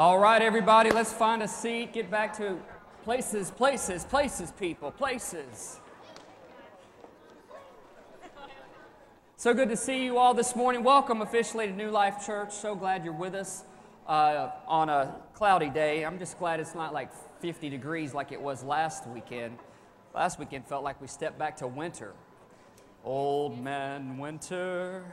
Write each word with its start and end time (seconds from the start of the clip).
All 0.00 0.18
right, 0.18 0.40
everybody, 0.40 0.90
let's 0.90 1.12
find 1.12 1.42
a 1.42 1.46
seat. 1.46 1.92
Get 1.92 2.10
back 2.10 2.34
to 2.38 2.56
places, 3.04 3.50
places, 3.50 4.02
places, 4.02 4.50
people, 4.58 4.90
places. 4.90 5.78
So 9.36 9.52
good 9.52 9.68
to 9.68 9.76
see 9.76 10.02
you 10.02 10.16
all 10.16 10.32
this 10.32 10.56
morning. 10.56 10.82
Welcome 10.82 11.20
officially 11.20 11.66
to 11.66 11.72
New 11.74 11.90
Life 11.90 12.24
Church. 12.24 12.50
So 12.50 12.74
glad 12.74 13.04
you're 13.04 13.12
with 13.12 13.34
us 13.34 13.64
uh, 14.06 14.48
on 14.66 14.88
a 14.88 15.16
cloudy 15.34 15.68
day. 15.68 16.02
I'm 16.06 16.18
just 16.18 16.38
glad 16.38 16.60
it's 16.60 16.74
not 16.74 16.94
like 16.94 17.10
50 17.42 17.68
degrees 17.68 18.14
like 18.14 18.32
it 18.32 18.40
was 18.40 18.64
last 18.64 19.06
weekend. 19.06 19.58
Last 20.14 20.38
weekend 20.38 20.66
felt 20.66 20.82
like 20.82 20.98
we 21.02 21.08
stepped 21.08 21.38
back 21.38 21.58
to 21.58 21.66
winter. 21.66 22.14
Old 23.04 23.62
man 23.62 24.16
winter. 24.16 25.04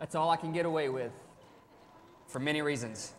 That's 0.00 0.14
all 0.14 0.30
I 0.30 0.36
can 0.36 0.50
get 0.52 0.64
away 0.64 0.88
with 0.88 1.12
for 2.26 2.38
many 2.38 2.62
reasons. 2.62 3.12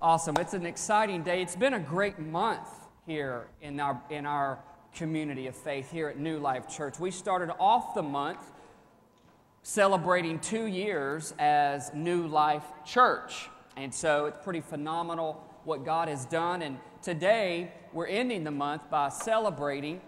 Awesome. 0.00 0.36
It's 0.38 0.54
an 0.54 0.64
exciting 0.64 1.22
day. 1.22 1.42
It's 1.42 1.54
been 1.54 1.74
a 1.74 1.80
great 1.80 2.18
month 2.18 2.66
here 3.06 3.48
in 3.60 3.78
our, 3.78 4.00
in 4.08 4.24
our 4.24 4.58
community 4.94 5.46
of 5.46 5.54
faith 5.54 5.92
here 5.92 6.08
at 6.08 6.18
New 6.18 6.38
Life 6.38 6.66
Church. 6.66 6.98
We 6.98 7.10
started 7.10 7.52
off 7.60 7.94
the 7.94 8.02
month 8.02 8.40
celebrating 9.62 10.38
two 10.38 10.64
years 10.64 11.34
as 11.38 11.92
New 11.92 12.26
Life 12.26 12.64
Church. 12.86 13.50
And 13.76 13.92
so 13.92 14.26
it's 14.26 14.42
pretty 14.42 14.62
phenomenal 14.62 15.44
what 15.64 15.84
God 15.84 16.08
has 16.08 16.24
done. 16.24 16.62
And 16.62 16.78
today 17.02 17.70
we're 17.92 18.06
ending 18.06 18.44
the 18.44 18.50
month 18.50 18.88
by 18.88 19.10
celebrating, 19.10 20.00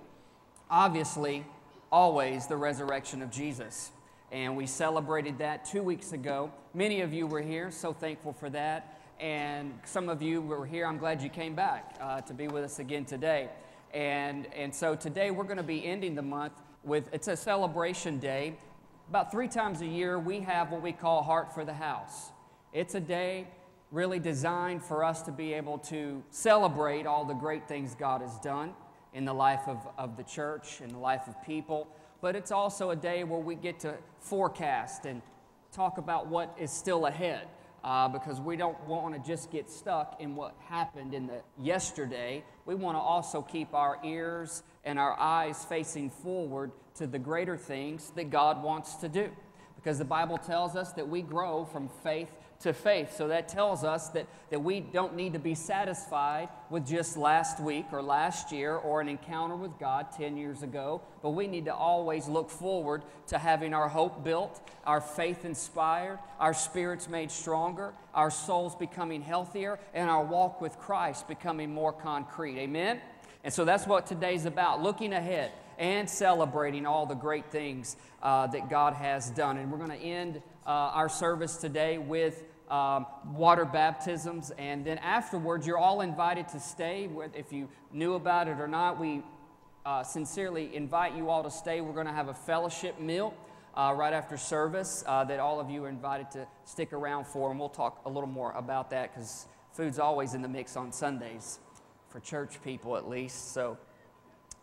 obviously, 0.70 1.45
always 1.92 2.47
the 2.47 2.56
resurrection 2.56 3.20
of 3.20 3.30
Jesus 3.30 3.91
and 4.33 4.57
we 4.57 4.66
celebrated 4.66 5.39
that 5.39 5.65
two 5.65 5.83
weeks 5.83 6.12
ago. 6.12 6.52
Many 6.73 7.01
of 7.01 7.12
you 7.12 7.27
were 7.27 7.41
here, 7.41 7.70
so 7.70 7.92
thankful 7.92 8.33
for 8.33 8.48
that. 8.50 9.00
And 9.19 9.78
some 9.84 10.09
of 10.09 10.22
you 10.22 10.41
were 10.41 10.64
here. 10.64 10.87
I'm 10.87 10.98
glad 10.98 11.20
you 11.20 11.28
came 11.28 11.55
back 11.55 11.97
uh, 12.00 12.20
to 12.22 12.33
be 12.33 12.48
with 12.48 12.64
us 12.64 12.78
again 12.78 13.05
today. 13.05 13.50
And, 13.92 14.47
and 14.55 14.75
so 14.75 14.95
today 14.95 15.31
we're 15.31 15.45
going 15.45 15.56
to 15.56 15.62
be 15.62 15.84
ending 15.84 16.14
the 16.14 16.22
month 16.22 16.53
with 16.84 17.09
it's 17.12 17.28
a 17.28 17.37
celebration 17.37 18.19
day. 18.19 18.56
About 19.09 19.33
three 19.33 19.48
times 19.48 19.81
a 19.81 19.87
year, 19.87 20.19
we 20.19 20.41
have 20.41 20.70
what 20.70 20.81
we 20.81 20.92
call 20.92 21.22
Heart 21.22 21.53
for 21.53 21.65
the 21.65 21.75
House. 21.75 22.31
It's 22.72 22.94
a 22.94 23.00
day 23.00 23.48
really 23.91 24.20
designed 24.20 24.84
for 24.84 25.03
us 25.03 25.22
to 25.22 25.33
be 25.33 25.53
able 25.55 25.78
to 25.78 26.22
celebrate 26.31 27.05
all 27.05 27.25
the 27.25 27.34
great 27.34 27.67
things 27.67 27.97
God 27.97 28.20
has 28.20 28.39
done 28.39 28.72
in 29.12 29.25
the 29.25 29.34
life 29.34 29.67
of, 29.67 29.84
of 29.98 30.17
the 30.17 30.22
church, 30.22 30.81
in 30.81 30.91
the 30.91 30.98
life 30.98 31.27
of 31.27 31.42
people 31.42 31.89
but 32.20 32.36
it's 32.36 32.52
also 32.52 32.90
a 32.90 32.96
day 32.96 33.24
where 33.24 33.40
we 33.40 33.54
get 33.54 33.80
to 33.80 33.94
forecast 34.18 35.06
and 35.06 35.22
talk 35.72 35.98
about 35.98 36.26
what 36.26 36.54
is 36.58 36.70
still 36.70 37.06
ahead. 37.06 37.48
Uh, 37.82 38.06
because 38.06 38.38
we 38.42 38.56
don't 38.56 38.78
want 38.86 39.14
to 39.14 39.26
just 39.26 39.50
get 39.50 39.70
stuck 39.70 40.20
in 40.20 40.36
what 40.36 40.54
happened 40.68 41.14
in 41.14 41.26
the 41.26 41.41
yesterday. 41.58 42.44
We 42.66 42.74
want 42.74 42.94
to 42.94 43.00
also 43.00 43.41
keep 43.41 43.72
our 43.72 43.98
ears 44.04 44.62
and 44.84 44.98
our 44.98 45.18
eyes 45.18 45.64
facing 45.64 46.10
forward 46.10 46.72
to 46.96 47.06
the 47.06 47.18
greater 47.18 47.56
things 47.56 48.12
that 48.16 48.28
God 48.28 48.62
wants 48.62 48.96
to 48.96 49.08
do. 49.08 49.30
Because 49.76 49.96
the 49.96 50.04
Bible 50.04 50.36
tells 50.36 50.76
us 50.76 50.92
that 50.92 51.08
we 51.08 51.22
grow 51.22 51.64
from 51.64 51.88
faith 52.02 52.28
to 52.61 52.75
faith. 52.75 53.16
So 53.16 53.28
that 53.28 53.48
tells 53.48 53.84
us 53.84 54.08
that, 54.11 54.27
that 54.50 54.62
we 54.62 54.80
don't 54.80 55.16
need 55.16 55.33
to 55.33 55.39
be 55.39 55.55
satisfied 55.55 56.48
with 56.69 56.86
just 56.86 57.16
last 57.16 57.58
week 57.58 57.86
or 57.91 58.03
last 58.03 58.53
year 58.53 58.77
or 58.77 59.00
an 59.00 59.08
encounter 59.08 59.56
with 59.56 59.78
God 59.78 60.12
10 60.12 60.36
years 60.36 60.62
ago, 60.62 61.00
but 61.22 61.31
we 61.31 61.47
need 61.47 61.64
to 61.64 61.75
always 61.75 62.28
look 62.28 62.50
forward 62.50 63.03
to 63.28 63.38
having 63.38 63.72
our 63.72 63.88
hope 63.88 64.22
built, 64.22 64.61
our 64.84 65.00
faith 65.00 65.44
inspired, 65.44 66.19
our 66.38 66.53
spirits 66.53 67.08
made 67.08 67.31
stronger, 67.31 67.94
our 68.14 68.31
souls 68.31 68.75
becoming 68.75 69.22
healthier, 69.22 69.78
and 69.94 70.11
our 70.11 70.25
walk 70.25 70.61
with 70.61 70.78
Christ 70.78 71.28
becoming 71.28 71.72
more 71.72 71.92
concrete. 71.92 72.59
Amen? 72.59 73.00
And 73.42 73.53
so 73.53 73.65
that's 73.65 73.87
what 73.87 74.06
today's 74.06 74.44
about 74.44 74.82
looking 74.82 75.15
ahead 75.15 75.53
and 75.78 76.09
celebrating 76.09 76.84
all 76.84 77.06
the 77.06 77.15
great 77.15 77.50
things 77.50 77.97
uh, 78.22 78.47
that 78.48 78.69
God 78.69 78.92
has 78.92 79.31
done. 79.31 79.56
And 79.56 79.72
we're 79.72 79.78
going 79.78 79.91
to 79.91 79.97
end 79.97 80.42
uh, 80.66 80.71
our 80.71 81.09
service 81.09 81.56
today 81.56 81.97
with 81.97 82.44
um, 82.70 83.06
water 83.32 83.64
baptisms. 83.64 84.53
And 84.56 84.84
then 84.84 84.98
afterwards, 84.98 85.66
you're 85.66 85.78
all 85.78 86.00
invited 86.00 86.48
to 86.48 86.60
stay. 86.60 87.08
If 87.34 87.53
you 87.53 87.69
knew 87.92 88.14
about 88.14 88.48
it 88.48 88.58
or 88.58 88.69
not, 88.69 88.98
we 88.98 89.22
uh, 89.84 90.03
sincerely 90.03 90.75
invite 90.75 91.14
you 91.16 91.28
all 91.28 91.42
to 91.42 91.50
stay. 91.50 91.80
We're 91.80 91.92
going 91.92 92.06
to 92.06 92.12
have 92.12 92.28
a 92.28 92.34
fellowship 92.34 93.00
meal. 93.00 93.34
Uh, 93.72 93.94
right 93.97 94.12
after 94.12 94.36
service, 94.36 95.04
uh, 95.06 95.22
that 95.22 95.38
all 95.38 95.60
of 95.60 95.70
you 95.70 95.84
are 95.84 95.88
invited 95.88 96.28
to 96.28 96.44
stick 96.64 96.92
around 96.92 97.25
for, 97.25 97.53
and 97.53 97.60
we'll 97.60 97.69
talk 97.69 98.00
a 98.04 98.09
little 98.10 98.28
more 98.28 98.50
about 98.53 98.91
that 98.91 99.14
because 99.14 99.47
food's 99.72 100.00
always 100.00 100.34
in 100.34 100.42
the 100.42 100.48
mix 100.48 100.76
on 100.76 100.91
Sundays 100.91 101.60
for 102.09 102.19
church 102.19 102.60
people 102.64 102.97
at 102.97 103.09
least. 103.09 103.53
So, 103.54 103.78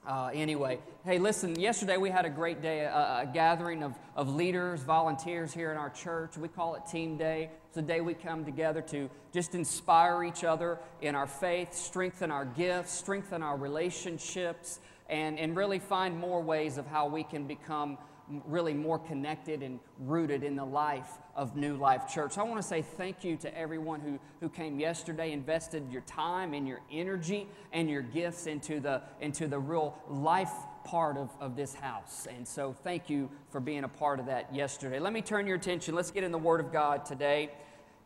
uh, 0.06 0.30
anyway, 0.34 0.80
hey, 1.06 1.20
listen, 1.20 1.60
yesterday 1.60 1.98
we 1.98 2.10
had 2.10 2.26
a 2.26 2.30
great 2.30 2.62
day, 2.62 2.82
a, 2.82 3.24
a, 3.24 3.30
gathering 3.34 3.84
of, 3.84 3.94
of 4.16 4.34
leaders, 4.34 4.82
volunteers 4.82 5.54
here 5.54 5.72
in 5.72 5.78
our 5.78 5.90
church. 5.90 6.38
We 6.38 6.48
call 6.50 6.76
it 6.76 6.84
Team 6.90 7.18
Day. 7.18 7.50
A 7.78 7.82
day 7.82 8.02
we 8.02 8.16
come 8.16 8.44
together 8.44 8.82
to 8.82 9.08
just 9.32 9.54
inspire 9.54 10.24
each 10.24 10.44
other 10.44 10.80
in 11.02 11.14
our 11.14 11.28
faith, 11.28 11.76
strengthen 11.76 12.32
our 12.32 12.44
gifts, 12.44 12.92
strengthen 12.92 13.44
our 13.44 13.56
relationships, 13.56 14.80
and, 15.10 15.38
and 15.38 15.56
really 15.56 15.78
find 15.78 16.18
more 16.18 16.42
ways 16.42 16.80
of 16.80 16.88
how 16.88 17.08
we 17.08 17.24
can 17.24 17.46
become 17.46 18.00
really 18.46 18.74
more 18.74 18.98
connected 18.98 19.62
and 19.62 19.80
rooted 20.00 20.44
in 20.44 20.56
the 20.56 20.66
life 20.66 21.20
of 21.36 21.56
New 21.56 21.78
Life 21.78 22.12
Church. 22.12 22.40
I 22.40 22.44
want 22.44 22.60
to 22.60 22.68
say 22.68 22.82
thank 22.82 23.24
you 23.24 23.38
to 23.38 23.58
everyone 23.58 24.02
who, 24.02 24.20
who 24.40 24.50
came 24.50 24.80
yesterday, 24.80 25.32
invested 25.32 25.92
your 25.92 26.02
time 26.02 26.56
and 26.56 26.68
your 26.68 26.82
energy 26.92 27.48
and 27.72 27.90
your 27.90 28.02
gifts 28.02 28.48
into 28.48 28.80
the, 28.80 29.04
into 29.22 29.48
the 29.48 29.60
real 29.60 29.96
life 30.10 30.52
part 30.88 31.18
of, 31.18 31.30
of 31.42 31.56
this 31.58 31.76
house. 31.76 32.28
And 32.34 32.48
so 32.48 32.74
thank 32.84 33.10
you 33.10 33.30
for 33.50 33.60
being 33.60 33.84
a 33.84 33.90
part 33.90 34.22
of 34.22 34.28
that 34.28 34.56
yesterday. 34.56 35.00
Let 35.00 35.12
me 35.12 35.22
turn 35.22 35.46
your 35.46 35.58
attention. 35.58 35.94
Let's 35.94 36.12
get 36.12 36.24
in 36.24 36.32
the 36.32 36.38
Word 36.38 36.62
of 36.62 36.72
God 36.72 37.06
today. 37.06 37.52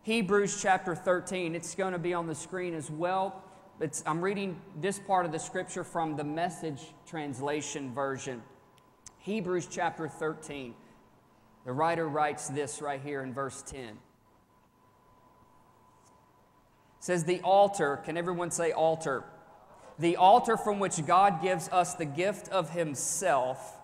Hebrews 0.02 0.60
chapter 0.60 0.96
13. 0.96 1.54
It's 1.54 1.76
going 1.76 1.94
to 1.94 2.00
be 2.00 2.16
on 2.16 2.26
the 2.26 2.34
screen 2.34 2.74
as 2.74 2.90
well. 2.90 3.44
It's, 3.80 4.04
I'm 4.08 4.20
reading 4.20 4.60
this 4.80 4.98
part 4.98 5.28
of 5.28 5.32
the 5.32 5.38
scripture 5.38 5.84
from 5.84 6.16
the 6.16 6.24
message 6.24 6.82
translation 7.06 7.94
version. 7.94 8.42
Hebrews 9.20 9.68
chapter 9.70 10.08
13. 10.08 10.74
The 11.66 11.74
writer 11.74 12.10
writes 12.10 12.48
this 12.48 12.82
right 12.82 13.00
here 13.00 13.22
in 13.22 13.32
verse 13.32 13.64
10. 13.68 13.82
It 13.82 13.98
says, 17.00 17.26
The 17.26 17.42
altar, 17.42 17.98
can 17.98 18.18
everyone 18.18 18.50
say 18.50 18.72
altar? 18.72 19.24
The 20.00 20.16
altar 20.16 20.58
from 20.58 20.80
which 20.80 21.06
God 21.06 21.42
gives 21.42 21.70
us 21.70 21.94
the 21.96 22.06
gift 22.06 22.50
of 22.50 22.72
Himself 22.72 23.78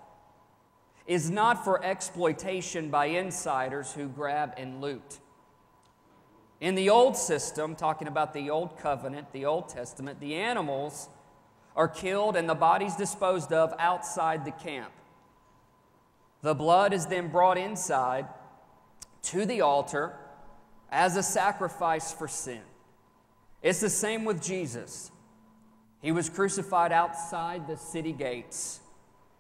is 1.06 1.32
not 1.32 1.64
for 1.64 1.84
exploitation 1.84 2.90
by 2.90 3.06
insiders 3.06 3.94
who 3.94 4.08
grab 4.08 4.54
and 4.58 4.82
loot. 4.82 5.20
In 6.60 6.76
the 6.76 6.90
old 6.90 7.16
system, 7.16 7.76
talking 7.76 8.08
about 8.08 8.34
the 8.34 8.50
old 8.50 8.78
covenant, 8.80 9.32
the 9.32 9.46
Old 9.46 9.70
Testament, 9.70 10.20
the 10.20 10.36
animals 10.36 11.08
are 11.76 11.88
killed 11.88 12.36
and 12.36 12.50
the 12.50 12.56
bodies 12.56 12.96
disposed 12.96 13.54
of 13.54 13.74
outside 13.78 14.44
the 14.44 14.52
camp. 14.52 14.92
The 16.42 16.56
blood 16.56 16.94
is 16.94 17.06
then 17.06 17.28
brought 17.28 17.58
inside 17.58 18.26
to 19.24 19.46
the 19.46 19.62
altar 19.62 20.14
as 20.92 21.16
a 21.16 21.24
sacrifice 21.24 22.12
for 22.12 22.28
sin. 22.28 22.62
It's 23.62 23.80
the 23.80 23.90
same 23.90 24.26
with 24.26 24.42
Jesus. 24.42 25.12
He 26.02 26.12
was 26.12 26.30
crucified 26.30 26.92
outside 26.92 27.68
the 27.68 27.78
city 27.78 28.12
gates, 28.12 28.80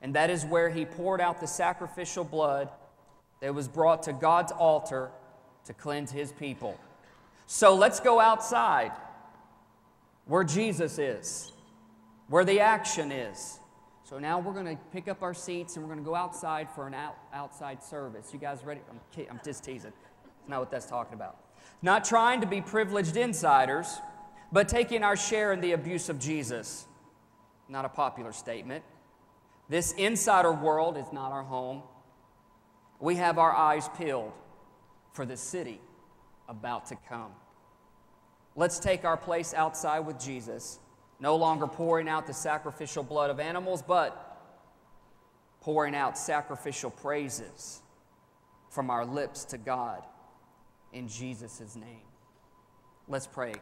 and 0.01 0.16
that 0.16 0.29
is 0.29 0.44
where 0.45 0.69
he 0.69 0.85
poured 0.85 1.22
out 1.22 1.40
the 1.40 1.47
sacrificial 1.47 2.23
blood 2.23 2.69
that 3.41 3.53
was 3.53 3.67
brought 3.67 4.03
to 4.03 4.14
God's 4.14 4.52
altar 4.52 5.11
to 5.66 5.73
cleanse 5.73 6.11
his 6.11 6.31
people. 6.31 6.79
So 7.46 7.76
let's 7.76 7.99
go 7.99 8.20
outside 8.20 8.91
where 10.26 10.43
Jesus 10.43 10.97
is, 10.97 11.52
where 12.28 12.43
the 12.43 12.59
action 12.59 13.11
is. 13.11 13.59
So 14.03 14.20
now 14.20 14.40
we're 14.40 14.53
going 14.53 14.66
to 14.66 14.78
pick 14.93 15.08
up 15.08 15.22
our 15.22 15.34
seats 15.34 15.76
and 15.76 15.84
we're 15.84 15.93
going 15.93 16.03
to 16.03 16.09
go 16.09 16.16
outside 16.16 16.70
for 16.73 16.87
an 16.87 16.93
out, 16.93 17.17
outside 17.34 17.84
service. 17.84 18.29
You 18.34 18.40
guys 18.40 18.64
ready? 18.64 18.81
I'm, 18.90 19.28
I'm 19.29 19.40
just 19.43 19.64
teasing. 19.64 19.91
That's 20.23 20.49
not 20.49 20.59
what 20.59 20.72
that's 20.72 20.85
talking 20.85 21.14
about. 21.14 21.37
Not 21.81 22.05
trying 22.05 22.41
to 22.41 22.47
be 22.47 22.61
privileged 22.61 23.17
insiders, 23.17 23.99
but 24.52 24.67
taking 24.67 25.03
our 25.03 25.16
share 25.16 25.53
in 25.53 25.61
the 25.61 25.73
abuse 25.73 26.09
of 26.09 26.20
Jesus. 26.20 26.85
Not 27.70 27.85
a 27.85 27.90
popular 27.90 28.32
statement. 28.32 28.84
This 29.70 29.91
insider 29.94 30.52
world 30.52 30.97
is 30.97 31.11
not 31.11 31.32
our 31.32 31.44
home. 31.44 31.84
We 32.99 33.16
have 33.16 33.38
our 33.38 33.53
eyes 33.53 33.90
peeled 33.97 34.32
for 35.14 35.26
the 35.26 35.38
city 35.38 35.82
about 36.47 36.85
to 36.88 36.97
come. 37.09 37.32
Let's 38.55 38.79
take 38.79 39.05
our 39.05 39.17
place 39.17 39.53
outside 39.53 39.99
with 39.99 40.20
Jesus 40.20 40.79
no 41.20 41.35
longer 41.35 41.67
pouring 41.67 42.08
out 42.08 42.28
the 42.28 42.34
sacrificial 42.34 43.03
blood 43.03 43.29
of 43.29 43.40
animals, 43.40 43.82
but 43.82 44.40
pouring 45.61 45.96
out 45.96 46.17
sacrificial 46.17 46.91
praises 46.91 47.82
from 48.70 48.90
our 48.90 49.05
lips 49.05 49.46
to 49.46 49.58
God 49.58 50.03
in 50.93 51.08
Jesus' 51.08 51.76
name. 51.76 52.05
Let's 53.08 53.28
pray. 53.28 53.53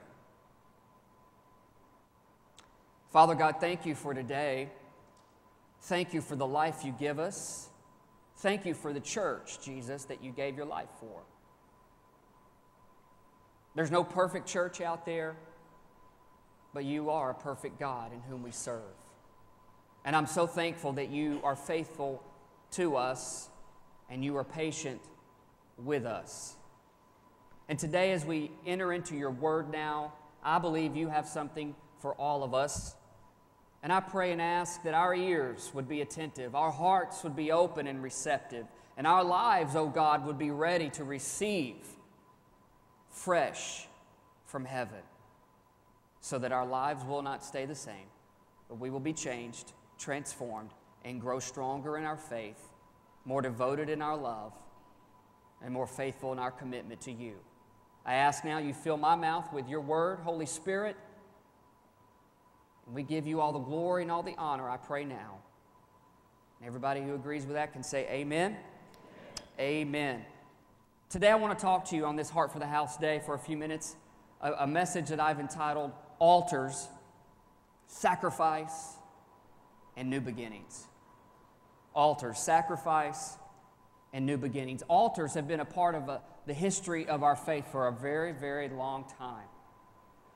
Father 3.16 3.34
God, 3.34 3.62
thank 3.62 3.86
you 3.86 3.96
for 3.96 4.14
today. 4.14 4.68
Thank 5.84 6.14
you 6.14 6.20
for 6.20 6.36
the 6.36 6.46
life 6.46 6.84
you 6.84 6.94
give 7.00 7.18
us. 7.18 7.70
Thank 8.40 8.66
you 8.66 8.74
for 8.74 8.92
the 8.92 9.00
church, 9.00 9.64
Jesus, 9.64 10.04
that 10.04 10.22
you 10.22 10.34
gave 10.34 10.58
your 10.58 10.66
life 10.66 10.90
for. 11.00 11.22
There's 13.74 13.90
no 13.90 14.04
perfect 14.04 14.48
church 14.50 14.82
out 14.82 15.06
there, 15.06 15.38
but 16.74 16.84
you 16.84 17.10
are 17.10 17.32
a 17.32 17.34
perfect 17.34 17.80
God 17.80 18.12
in 18.12 18.20
whom 18.20 18.44
we 18.44 18.52
serve. 18.52 18.82
And 20.04 20.14
I'm 20.14 20.28
so 20.28 20.46
thankful 20.46 20.92
that 20.92 21.10
you 21.10 21.40
are 21.42 21.56
faithful 21.56 22.22
to 22.72 22.98
us 22.98 23.48
and 24.10 24.26
you 24.26 24.36
are 24.36 24.44
patient 24.44 25.00
with 25.78 26.06
us. 26.06 26.58
And 27.70 27.80
today, 27.80 28.12
as 28.12 28.26
we 28.26 28.52
enter 28.66 28.92
into 28.92 29.16
your 29.16 29.32
word 29.32 29.72
now, 29.72 30.12
I 30.44 30.60
believe 30.60 30.98
you 30.98 31.08
have 31.08 31.30
something 31.30 31.76
for 32.00 32.14
all 32.16 32.44
of 32.44 32.54
us. 32.54 32.94
And 33.86 33.94
I 33.94 34.00
pray 34.00 34.32
and 34.32 34.42
ask 34.42 34.82
that 34.82 34.96
our 34.96 35.14
ears 35.14 35.70
would 35.76 35.88
be 35.88 36.02
attentive, 36.02 36.56
our 36.56 36.72
hearts 36.72 37.24
would 37.24 37.36
be 37.36 37.52
open 37.52 37.86
and 37.86 38.02
receptive, 38.02 38.66
and 38.98 39.06
our 39.06 39.24
lives, 39.24 39.76
oh 39.76 39.90
God, 39.90 40.26
would 40.26 40.40
be 40.40 40.50
ready 40.50 40.90
to 40.90 41.04
receive 41.04 41.76
fresh 43.12 43.86
from 44.48 44.66
heaven 44.66 45.04
so 46.20 46.40
that 46.40 46.52
our 46.52 46.66
lives 46.66 47.06
will 47.06 47.22
not 47.22 47.46
stay 47.46 47.68
the 47.68 47.76
same, 47.76 48.08
but 48.70 48.80
we 48.80 48.90
will 48.90 49.00
be 49.00 49.14
changed, 49.14 49.74
transformed, 50.00 50.72
and 51.04 51.22
grow 51.22 51.38
stronger 51.38 51.96
in 51.96 52.06
our 52.06 52.18
faith, 52.18 52.70
more 53.24 53.44
devoted 53.44 53.88
in 53.88 54.02
our 54.02 54.18
love, 54.18 54.54
and 55.64 55.72
more 55.72 55.86
faithful 55.86 56.34
in 56.34 56.40
our 56.40 56.50
commitment 56.50 57.02
to 57.02 57.12
you. 57.12 57.36
I 58.04 58.16
ask 58.16 58.44
now 58.44 58.58
you 58.58 58.74
fill 58.74 58.98
my 58.98 59.16
mouth 59.16 59.54
with 59.54 59.70
your 59.70 59.82
word, 59.82 60.22
Holy 60.22 60.48
Spirit. 60.48 60.98
We 62.92 63.04
give 63.04 63.26
you 63.26 63.42
all 63.42 63.52
the 63.52 63.60
glory 63.60 64.04
and 64.04 64.12
all 64.12 64.24
the 64.24 64.36
honor, 64.38 64.70
I 64.70 64.78
pray 64.78 65.06
now. 65.06 65.40
And 66.60 66.68
everybody 66.68 67.02
who 67.02 67.16
agrees 67.16 67.46
with 67.46 67.56
that 67.56 67.74
can 67.74 67.84
say 67.84 68.08
amen. 68.10 68.58
Amen. 69.60 70.16
amen. 70.20 70.26
Today, 71.10 71.30
I 71.30 71.36
want 71.36 71.58
to 71.58 71.62
talk 71.64 71.86
to 71.90 71.96
you 71.96 72.06
on 72.06 72.16
this 72.16 72.30
Heart 72.30 72.52
for 72.52 72.60
the 72.60 72.68
House 72.68 72.98
Day 72.98 73.22
for 73.26 73.36
a 73.36 73.40
few 73.40 73.58
minutes, 73.58 73.96
a, 74.42 74.52
a 74.54 74.68
message 74.68 75.08
that 75.10 75.20
I've 75.20 75.40
entitled 75.40 75.92
Altars, 76.20 76.88
Sacrifice, 77.88 78.96
and 79.96 80.10
New 80.10 80.22
Beginnings. 80.22 80.86
Altars, 81.94 82.40
sacrifice, 82.40 83.38
and 84.16 84.26
new 84.26 84.38
beginnings. 84.38 84.82
Altars 84.90 85.34
have 85.34 85.48
been 85.48 85.60
a 85.60 85.66
part 85.66 85.94
of 85.94 86.08
a, 86.08 86.22
the 86.46 86.54
history 86.54 87.08
of 87.08 87.22
our 87.22 87.36
faith 87.36 87.70
for 87.72 87.88
a 87.88 87.92
very, 87.92 88.32
very 88.32 88.70
long 88.70 89.06
time. 89.18 89.48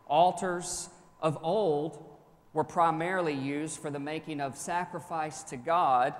Altars 0.08 0.90
of 1.22 1.38
old 1.42 2.04
were 2.60 2.64
primarily 2.66 3.34
used 3.34 3.80
for 3.80 3.90
the 3.90 4.02
making 4.02 4.42
of 4.42 4.54
sacrifice 4.58 5.44
to 5.44 5.56
God 5.56 6.14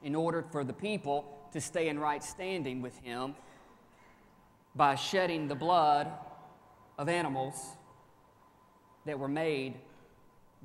in 0.00 0.14
order 0.14 0.44
for 0.52 0.62
the 0.62 0.72
people 0.72 1.24
to 1.50 1.60
stay 1.60 1.88
in 1.88 1.98
right 1.98 2.22
standing 2.22 2.80
with 2.80 2.96
Him 3.00 3.34
by 4.76 4.94
shedding 4.94 5.48
the 5.48 5.56
blood 5.56 6.06
of 6.98 7.08
animals 7.08 7.56
that 9.06 9.18
were 9.18 9.26
made 9.26 9.74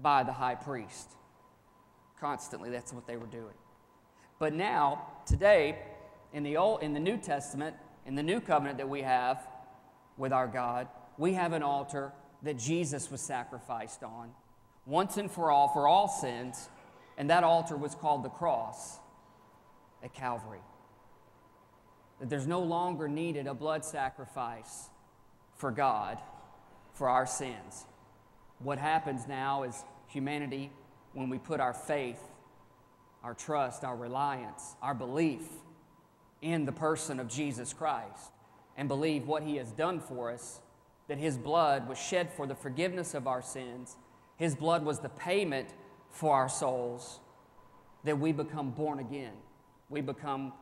by 0.04 0.22
the 0.22 0.32
high 0.32 0.54
priest. 0.54 1.14
Constantly, 2.20 2.70
that's 2.70 2.94
what 2.94 3.08
they 3.08 3.18
were 3.18 3.26
doing. 3.26 3.58
But 4.38 4.54
now, 4.54 5.08
today, 5.26 5.80
in 6.32 6.44
the, 6.44 6.58
Old, 6.58 6.84
in 6.84 6.94
the 6.94 7.00
New 7.00 7.18
Testament, 7.18 7.76
in 8.06 8.14
the 8.14 8.22
new 8.22 8.40
covenant 8.40 8.78
that 8.78 8.88
we 8.88 9.02
have 9.02 9.48
with 10.16 10.32
our 10.32 10.46
God, 10.46 10.88
we 11.18 11.34
have 11.34 11.54
an 11.54 11.64
altar 11.64 12.12
that 12.44 12.60
Jesus 12.60 13.10
was 13.10 13.20
sacrificed 13.20 14.04
on 14.04 14.30
once 14.86 15.18
and 15.18 15.32
for 15.32 15.52
all 15.52 15.68
for 15.68 15.88
all 15.88 16.08
sins, 16.08 16.70
and 17.18 17.30
that 17.30 17.44
altar 17.44 17.76
was 17.76 17.96
called 17.96 18.24
the 18.24 18.30
cross 18.30 19.00
at 20.04 20.14
Calvary 20.14 20.62
that 22.20 22.30
there's 22.30 22.48
no 22.48 22.62
longer 22.62 23.08
needed 23.08 23.48
a 23.48 23.54
blood 23.54 23.84
sacrifice 23.84 24.90
for 25.56 25.72
God 25.72 26.18
for 26.94 27.10
our 27.10 27.26
sins. 27.26 27.86
What 28.60 28.78
happens 28.78 29.28
now 29.28 29.64
is 29.64 29.84
humanity, 30.08 30.72
when 31.14 31.30
we 31.30 31.38
put 31.38 31.60
our 31.60 31.74
faith, 31.74 32.22
our 33.24 33.34
trust, 33.34 33.84
our 33.84 33.96
reliance, 33.96 34.76
our 34.82 34.94
belief 34.94 35.44
in 36.42 36.66
the 36.66 36.72
person 36.72 37.20
of 37.20 37.28
Jesus 37.28 37.74
Christ 37.74 38.32
and 38.78 38.88
believe 38.88 39.28
what 39.28 39.44
he 39.44 39.56
has 39.58 39.72
done 39.72 40.00
for 40.00 40.32
us, 40.32 40.60
that 41.08 41.18
his 41.18 41.38
blood 41.38 41.88
was 41.88 41.98
shed 41.98 42.32
for 42.32 42.48
the 42.48 42.56
forgiveness 42.56 43.14
of 43.14 43.28
our 43.28 43.42
sins, 43.42 43.96
his 44.38 44.56
blood 44.56 44.84
was 44.84 45.00
the 45.00 45.10
payment 45.10 45.70
for 46.10 46.36
our 46.36 46.50
souls, 46.50 47.20
that 48.04 48.20
we 48.20 48.32
become 48.32 48.72
born 48.72 49.00
again. 49.00 49.34
We 49.90 50.02
become 50.02 50.54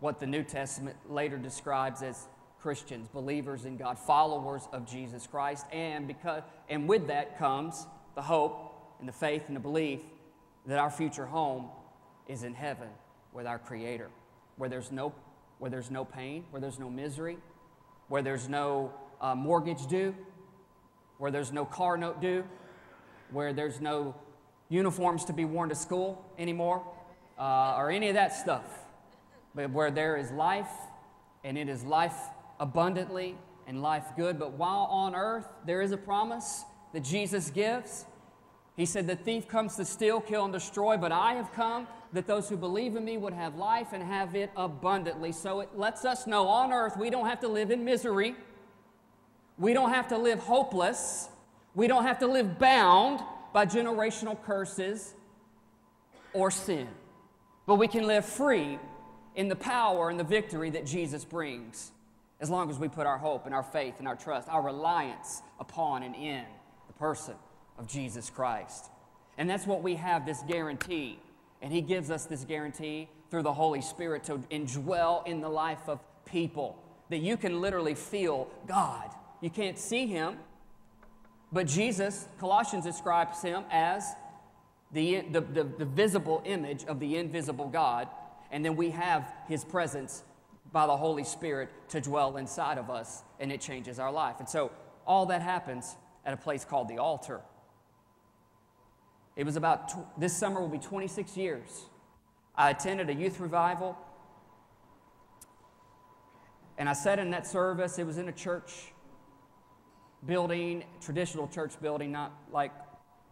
what 0.00 0.20
the 0.20 0.26
New 0.26 0.42
Testament 0.42 0.96
later 1.08 1.36
describes 1.36 2.02
as 2.02 2.28
Christians, 2.60 3.08
believers 3.08 3.64
in 3.64 3.76
God, 3.76 3.98
followers 3.98 4.68
of 4.72 4.86
Jesus 4.86 5.26
Christ. 5.26 5.66
And, 5.72 6.06
because, 6.06 6.42
and 6.68 6.88
with 6.88 7.06
that 7.08 7.38
comes 7.38 7.86
the 8.14 8.22
hope 8.22 8.96
and 8.98 9.08
the 9.08 9.12
faith 9.12 9.44
and 9.46 9.56
the 9.56 9.60
belief 9.60 10.00
that 10.66 10.78
our 10.78 10.90
future 10.90 11.26
home 11.26 11.68
is 12.26 12.42
in 12.42 12.54
heaven 12.54 12.88
with 13.32 13.46
our 13.46 13.58
Creator, 13.58 14.10
where 14.56 14.68
there's 14.68 14.90
no, 14.90 15.12
where 15.58 15.70
there's 15.70 15.90
no 15.90 16.04
pain, 16.04 16.44
where 16.50 16.60
there's 16.60 16.78
no 16.78 16.90
misery, 16.90 17.38
where 18.08 18.22
there's 18.22 18.48
no 18.48 18.92
uh, 19.20 19.34
mortgage 19.34 19.86
due, 19.86 20.14
where 21.18 21.30
there's 21.30 21.52
no 21.52 21.64
car 21.64 21.96
note 21.96 22.20
due, 22.20 22.44
where 23.32 23.52
there's 23.52 23.80
no 23.80 24.14
uniforms 24.68 25.24
to 25.26 25.32
be 25.32 25.44
worn 25.44 25.68
to 25.68 25.74
school 25.74 26.24
anymore, 26.38 26.84
uh, 27.38 27.74
or 27.76 27.90
any 27.90 28.08
of 28.08 28.14
that 28.14 28.34
stuff 28.34 28.64
but 29.58 29.72
where 29.72 29.90
there 29.90 30.16
is 30.16 30.30
life, 30.30 30.70
and 31.42 31.58
it 31.58 31.68
is 31.68 31.82
life 31.82 32.14
abundantly 32.60 33.36
and 33.66 33.82
life 33.82 34.04
good. 34.16 34.38
But 34.38 34.52
while 34.52 34.86
on 34.90 35.16
earth, 35.16 35.48
there 35.66 35.82
is 35.82 35.90
a 35.90 35.96
promise 35.96 36.64
that 36.92 37.02
Jesus 37.02 37.50
gives. 37.50 38.06
He 38.76 38.86
said, 38.86 39.08
The 39.08 39.16
thief 39.16 39.48
comes 39.48 39.74
to 39.74 39.84
steal, 39.84 40.20
kill, 40.20 40.44
and 40.44 40.52
destroy, 40.52 40.96
but 40.96 41.10
I 41.10 41.34
have 41.34 41.52
come 41.52 41.88
that 42.12 42.28
those 42.28 42.48
who 42.48 42.56
believe 42.56 42.94
in 42.94 43.04
me 43.04 43.18
would 43.18 43.32
have 43.32 43.56
life 43.56 43.88
and 43.92 44.00
have 44.00 44.36
it 44.36 44.52
abundantly. 44.56 45.32
So 45.32 45.58
it 45.58 45.70
lets 45.74 46.04
us 46.04 46.26
know 46.26 46.46
on 46.46 46.72
earth 46.72 46.96
we 46.96 47.10
don't 47.10 47.26
have 47.26 47.40
to 47.40 47.48
live 47.48 47.72
in 47.72 47.84
misery. 47.84 48.36
We 49.58 49.72
don't 49.72 49.90
have 49.90 50.06
to 50.08 50.18
live 50.18 50.38
hopeless. 50.38 51.30
We 51.78 51.86
don't 51.86 52.02
have 52.02 52.18
to 52.18 52.26
live 52.26 52.58
bound 52.58 53.20
by 53.52 53.64
generational 53.64 54.36
curses 54.42 55.14
or 56.32 56.50
sin. 56.50 56.88
But 57.66 57.76
we 57.76 57.86
can 57.86 58.04
live 58.04 58.24
free 58.24 58.80
in 59.36 59.46
the 59.46 59.54
power 59.54 60.10
and 60.10 60.18
the 60.18 60.24
victory 60.24 60.70
that 60.70 60.84
Jesus 60.84 61.24
brings 61.24 61.92
as 62.40 62.50
long 62.50 62.68
as 62.68 62.80
we 62.80 62.88
put 62.88 63.06
our 63.06 63.16
hope 63.16 63.46
and 63.46 63.54
our 63.54 63.62
faith 63.62 63.94
and 64.00 64.08
our 64.08 64.16
trust, 64.16 64.48
our 64.48 64.60
reliance 64.60 65.40
upon 65.60 66.02
and 66.02 66.16
in 66.16 66.42
the 66.88 66.94
person 66.94 67.34
of 67.78 67.86
Jesus 67.86 68.28
Christ. 68.28 68.86
And 69.36 69.48
that's 69.48 69.64
what 69.64 69.80
we 69.80 69.94
have 69.94 70.26
this 70.26 70.42
guarantee. 70.48 71.20
And 71.62 71.72
He 71.72 71.80
gives 71.80 72.10
us 72.10 72.24
this 72.24 72.42
guarantee 72.42 73.08
through 73.30 73.44
the 73.44 73.52
Holy 73.52 73.82
Spirit 73.82 74.24
to 74.24 74.38
indwell 74.50 75.24
in 75.28 75.40
the 75.40 75.48
life 75.48 75.88
of 75.88 76.00
people. 76.24 76.76
That 77.10 77.18
you 77.18 77.36
can 77.36 77.60
literally 77.60 77.94
feel 77.94 78.48
God. 78.66 79.10
You 79.40 79.50
can't 79.50 79.78
see 79.78 80.08
Him, 80.08 80.38
but 81.52 81.66
Jesus, 81.66 82.26
Colossians 82.38 82.84
describes 82.84 83.42
Him 83.42 83.64
as 83.70 84.04
the, 84.92 85.20
the, 85.30 85.40
the, 85.40 85.64
the 85.64 85.84
visible 85.84 86.42
image 86.44 86.84
of 86.84 87.00
the 87.00 87.16
invisible 87.16 87.68
God 87.68 88.08
and 88.50 88.64
then 88.64 88.76
we 88.76 88.90
have 88.90 89.30
His 89.46 89.64
presence 89.64 90.22
by 90.72 90.86
the 90.86 90.96
Holy 90.96 91.24
Spirit 91.24 91.70
to 91.90 92.00
dwell 92.00 92.36
inside 92.36 92.78
of 92.78 92.90
us, 92.90 93.22
and 93.40 93.50
it 93.52 93.60
changes 93.60 93.98
our 93.98 94.12
life. 94.12 94.36
And 94.38 94.48
so 94.48 94.70
all 95.06 95.26
that 95.26 95.42
happens 95.42 95.96
at 96.24 96.34
a 96.34 96.36
place 96.36 96.64
called 96.64 96.88
the 96.88 96.98
altar. 96.98 97.40
It 99.36 99.44
was 99.44 99.56
about, 99.56 99.88
tw- 99.88 100.20
this 100.20 100.36
summer 100.36 100.60
will 100.60 100.68
be 100.68 100.78
26 100.78 101.36
years. 101.36 101.84
I 102.54 102.70
attended 102.70 103.08
a 103.08 103.14
youth 103.14 103.40
revival, 103.40 103.96
and 106.76 106.88
I 106.88 106.92
sat 106.92 107.18
in 107.18 107.30
that 107.30 107.46
service. 107.46 107.98
It 107.98 108.06
was 108.06 108.18
in 108.18 108.28
a 108.28 108.32
church 108.32 108.92
building, 110.26 110.84
traditional 111.00 111.48
church 111.48 111.80
building, 111.80 112.12
not 112.12 112.32
like 112.52 112.72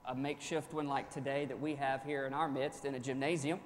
a 0.06 0.14
makeshift 0.14 0.72
one 0.72 0.86
like 0.86 1.10
today 1.10 1.44
that 1.46 1.60
we 1.60 1.74
have 1.74 2.02
here 2.04 2.26
in 2.26 2.32
our 2.32 2.48
midst 2.48 2.84
in 2.84 2.94
a 2.94 2.98
gymnasium. 3.00 3.58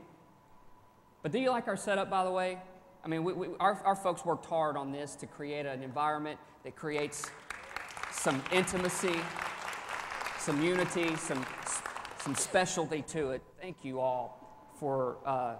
But 1.23 1.33
do 1.33 1.39
you 1.39 1.51
like 1.51 1.69
our 1.69 1.77
setup, 1.77 2.09
by 2.09 2.25
the 2.25 2.31
way? 2.31 2.59
I 3.05 3.09
mean, 3.09 3.25
we, 3.25 3.33
we, 3.33 3.49
our, 3.61 3.81
our 3.85 3.97
folks 3.97 4.25
worked 4.25 4.47
hard 4.47 4.77
on 4.77 4.93
this 4.93 5.15
to 5.17 5.27
create 5.27 5.67
an 5.67 5.83
environment 5.83 6.39
that 6.65 6.77
creates 6.77 7.31
some 8.13 8.43
intimacy, 8.53 9.17
some 10.39 10.63
unity, 10.63 11.15
some, 11.17 11.45
some 12.19 12.35
specialty 12.35 13.03
to 13.09 13.31
it. 13.31 13.43
Thank 13.61 13.85
you 13.85 14.01
all 14.01 14.73
for 14.79 15.19
uh, 15.27 15.55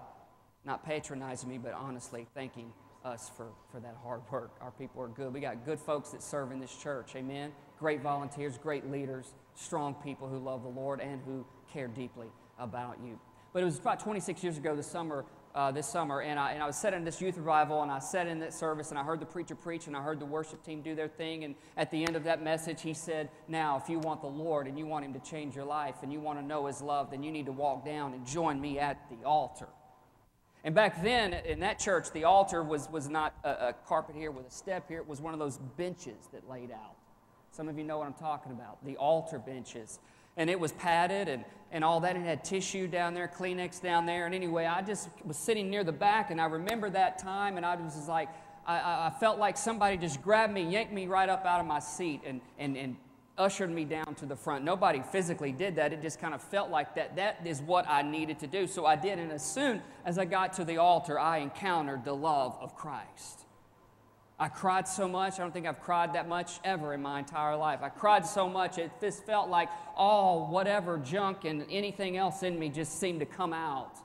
not 0.65 0.83
patronizing 0.83 1.49
me, 1.49 1.57
but 1.57 1.73
honestly 1.73 2.27
thanking 2.33 2.73
us 3.03 3.31
for, 3.35 3.47
for 3.71 3.79
that 3.79 3.95
hard 4.03 4.21
work. 4.31 4.51
Our 4.61 4.71
people 4.71 5.01
are 5.01 5.07
good. 5.07 5.33
We 5.33 5.39
got 5.39 5.65
good 5.65 5.79
folks 5.79 6.09
that 6.09 6.21
serve 6.21 6.51
in 6.51 6.59
this 6.59 6.75
church. 6.75 7.15
Amen. 7.15 7.51
Great 7.79 8.01
volunteers, 8.01 8.57
great 8.57 8.89
leaders, 8.91 9.33
strong 9.55 9.95
people 9.95 10.27
who 10.27 10.37
love 10.37 10.63
the 10.63 10.69
Lord 10.69 10.99
and 10.99 11.21
who 11.25 11.45
care 11.71 11.87
deeply 11.87 12.27
about 12.59 12.97
you. 13.03 13.19
But 13.53 13.63
it 13.63 13.65
was 13.65 13.79
about 13.79 13.99
26 13.99 14.43
years 14.43 14.57
ago 14.57 14.75
this 14.75 14.87
summer, 14.87 15.25
uh, 15.53 15.71
this 15.71 15.87
summer, 15.87 16.21
and 16.21 16.39
I, 16.39 16.53
and 16.53 16.63
I 16.63 16.67
was 16.67 16.77
sitting 16.77 16.99
in 16.99 17.03
this 17.03 17.19
youth 17.19 17.35
revival, 17.35 17.81
and 17.81 17.91
I 17.91 17.99
sat 17.99 18.27
in 18.27 18.39
that 18.39 18.53
service, 18.53 18.91
and 18.91 18.99
I 18.99 19.03
heard 19.03 19.19
the 19.19 19.25
preacher 19.25 19.55
preach, 19.55 19.87
and 19.87 19.97
I 19.97 20.01
heard 20.01 20.19
the 20.21 20.25
worship 20.25 20.63
team 20.63 20.81
do 20.81 20.95
their 20.95 21.09
thing. 21.09 21.43
And 21.43 21.55
at 21.75 21.91
the 21.91 22.05
end 22.05 22.15
of 22.15 22.23
that 22.23 22.41
message, 22.41 22.81
he 22.81 22.93
said, 22.93 23.29
Now, 23.49 23.77
if 23.83 23.89
you 23.89 23.99
want 23.99 24.21
the 24.21 24.27
Lord 24.27 24.67
and 24.67 24.79
you 24.79 24.85
want 24.85 25.03
him 25.03 25.13
to 25.13 25.19
change 25.19 25.55
your 25.55 25.65
life 25.65 25.95
and 26.01 26.13
you 26.13 26.21
want 26.21 26.39
to 26.39 26.45
know 26.45 26.67
his 26.67 26.81
love, 26.81 27.11
then 27.11 27.23
you 27.23 27.31
need 27.31 27.47
to 27.47 27.51
walk 27.51 27.83
down 27.83 28.13
and 28.13 28.25
join 28.25 28.61
me 28.61 28.79
at 28.79 28.97
the 29.09 29.25
altar. 29.25 29.67
And 30.63 30.75
back 30.75 31.01
then, 31.01 31.33
in 31.33 31.59
that 31.61 31.79
church, 31.79 32.11
the 32.11 32.25
altar 32.25 32.63
was, 32.63 32.89
was 32.89 33.09
not 33.09 33.33
a, 33.43 33.49
a 33.49 33.75
carpet 33.87 34.15
here 34.15 34.29
with 34.29 34.47
a 34.47 34.51
step 34.51 34.87
here. 34.87 34.99
It 34.99 35.07
was 35.07 35.19
one 35.19 35.33
of 35.33 35.39
those 35.39 35.57
benches 35.77 36.27
that 36.33 36.47
laid 36.47 36.71
out. 36.71 36.95
Some 37.51 37.67
of 37.67 37.77
you 37.77 37.83
know 37.83 37.97
what 37.97 38.07
I'm 38.07 38.13
talking 38.13 38.51
about 38.51 38.83
the 38.85 38.95
altar 38.97 39.39
benches. 39.39 39.99
And 40.37 40.49
it 40.49 40.59
was 40.59 40.71
padded 40.71 41.27
and, 41.27 41.43
and 41.71 41.83
all 41.83 41.99
that. 42.01 42.15
It 42.15 42.21
had 42.21 42.43
tissue 42.43 42.87
down 42.87 43.13
there, 43.13 43.27
Kleenex 43.27 43.81
down 43.81 44.05
there. 44.05 44.25
And 44.25 44.33
anyway, 44.33 44.65
I 44.65 44.81
just 44.81 45.09
was 45.25 45.37
sitting 45.37 45.69
near 45.69 45.83
the 45.83 45.91
back 45.91 46.31
and 46.31 46.39
I 46.39 46.45
remember 46.45 46.89
that 46.91 47.17
time 47.19 47.57
and 47.57 47.65
I 47.65 47.75
was 47.75 47.95
just 47.95 48.07
like, 48.07 48.29
I, 48.65 49.07
I 49.07 49.13
felt 49.19 49.39
like 49.39 49.57
somebody 49.57 49.97
just 49.97 50.21
grabbed 50.21 50.53
me, 50.53 50.63
yanked 50.63 50.93
me 50.93 51.07
right 51.07 51.27
up 51.27 51.45
out 51.45 51.59
of 51.59 51.65
my 51.65 51.79
seat 51.79 52.21
and, 52.25 52.39
and, 52.57 52.77
and 52.77 52.95
ushered 53.37 53.71
me 53.71 53.85
down 53.85 54.15
to 54.15 54.25
the 54.25 54.35
front. 54.35 54.63
Nobody 54.63 55.01
physically 55.11 55.51
did 55.51 55.75
that. 55.77 55.93
It 55.93 56.01
just 56.01 56.19
kind 56.19 56.33
of 56.33 56.41
felt 56.41 56.69
like 56.69 56.95
that. 56.95 57.15
That 57.15 57.39
is 57.45 57.61
what 57.61 57.87
I 57.87 58.01
needed 58.01 58.39
to 58.39 58.47
do. 58.47 58.67
So 58.67 58.85
I 58.85 58.95
did. 58.95 59.19
And 59.19 59.31
as 59.31 59.43
soon 59.43 59.81
as 60.05 60.17
I 60.17 60.25
got 60.25 60.53
to 60.53 60.65
the 60.65 60.77
altar, 60.77 61.19
I 61.19 61.37
encountered 61.37 62.03
the 62.05 62.15
love 62.15 62.57
of 62.59 62.75
Christ. 62.75 63.45
I 64.41 64.47
cried 64.47 64.87
so 64.87 65.07
much. 65.07 65.35
I 65.35 65.43
don't 65.43 65.53
think 65.53 65.67
I've 65.67 65.81
cried 65.81 66.13
that 66.13 66.27
much 66.27 66.59
ever 66.63 66.95
in 66.95 67.01
my 67.03 67.19
entire 67.19 67.55
life. 67.55 67.81
I 67.83 67.89
cried 67.89 68.25
so 68.25 68.49
much, 68.49 68.79
it 68.79 68.89
just 68.99 69.23
felt 69.23 69.49
like 69.49 69.69
all 69.95 70.47
whatever 70.47 70.97
junk 70.97 71.45
and 71.45 71.63
anything 71.69 72.17
else 72.17 72.41
in 72.41 72.57
me 72.57 72.69
just 72.69 72.99
seemed 72.99 73.19
to 73.19 73.27
come 73.27 73.53
out. 73.53 73.97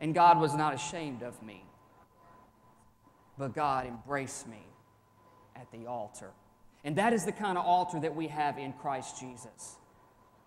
And 0.00 0.14
God 0.14 0.40
was 0.40 0.54
not 0.54 0.72
ashamed 0.72 1.22
of 1.22 1.42
me. 1.42 1.62
But 3.36 3.54
God 3.54 3.86
embraced 3.86 4.48
me 4.48 4.64
at 5.54 5.70
the 5.72 5.88
altar. 5.88 6.30
And 6.84 6.96
that 6.96 7.12
is 7.14 7.24
the 7.24 7.32
kind 7.32 7.56
of 7.56 7.64
altar 7.64 7.98
that 8.00 8.14
we 8.14 8.28
have 8.28 8.58
in 8.58 8.74
Christ 8.74 9.18
Jesus. 9.18 9.76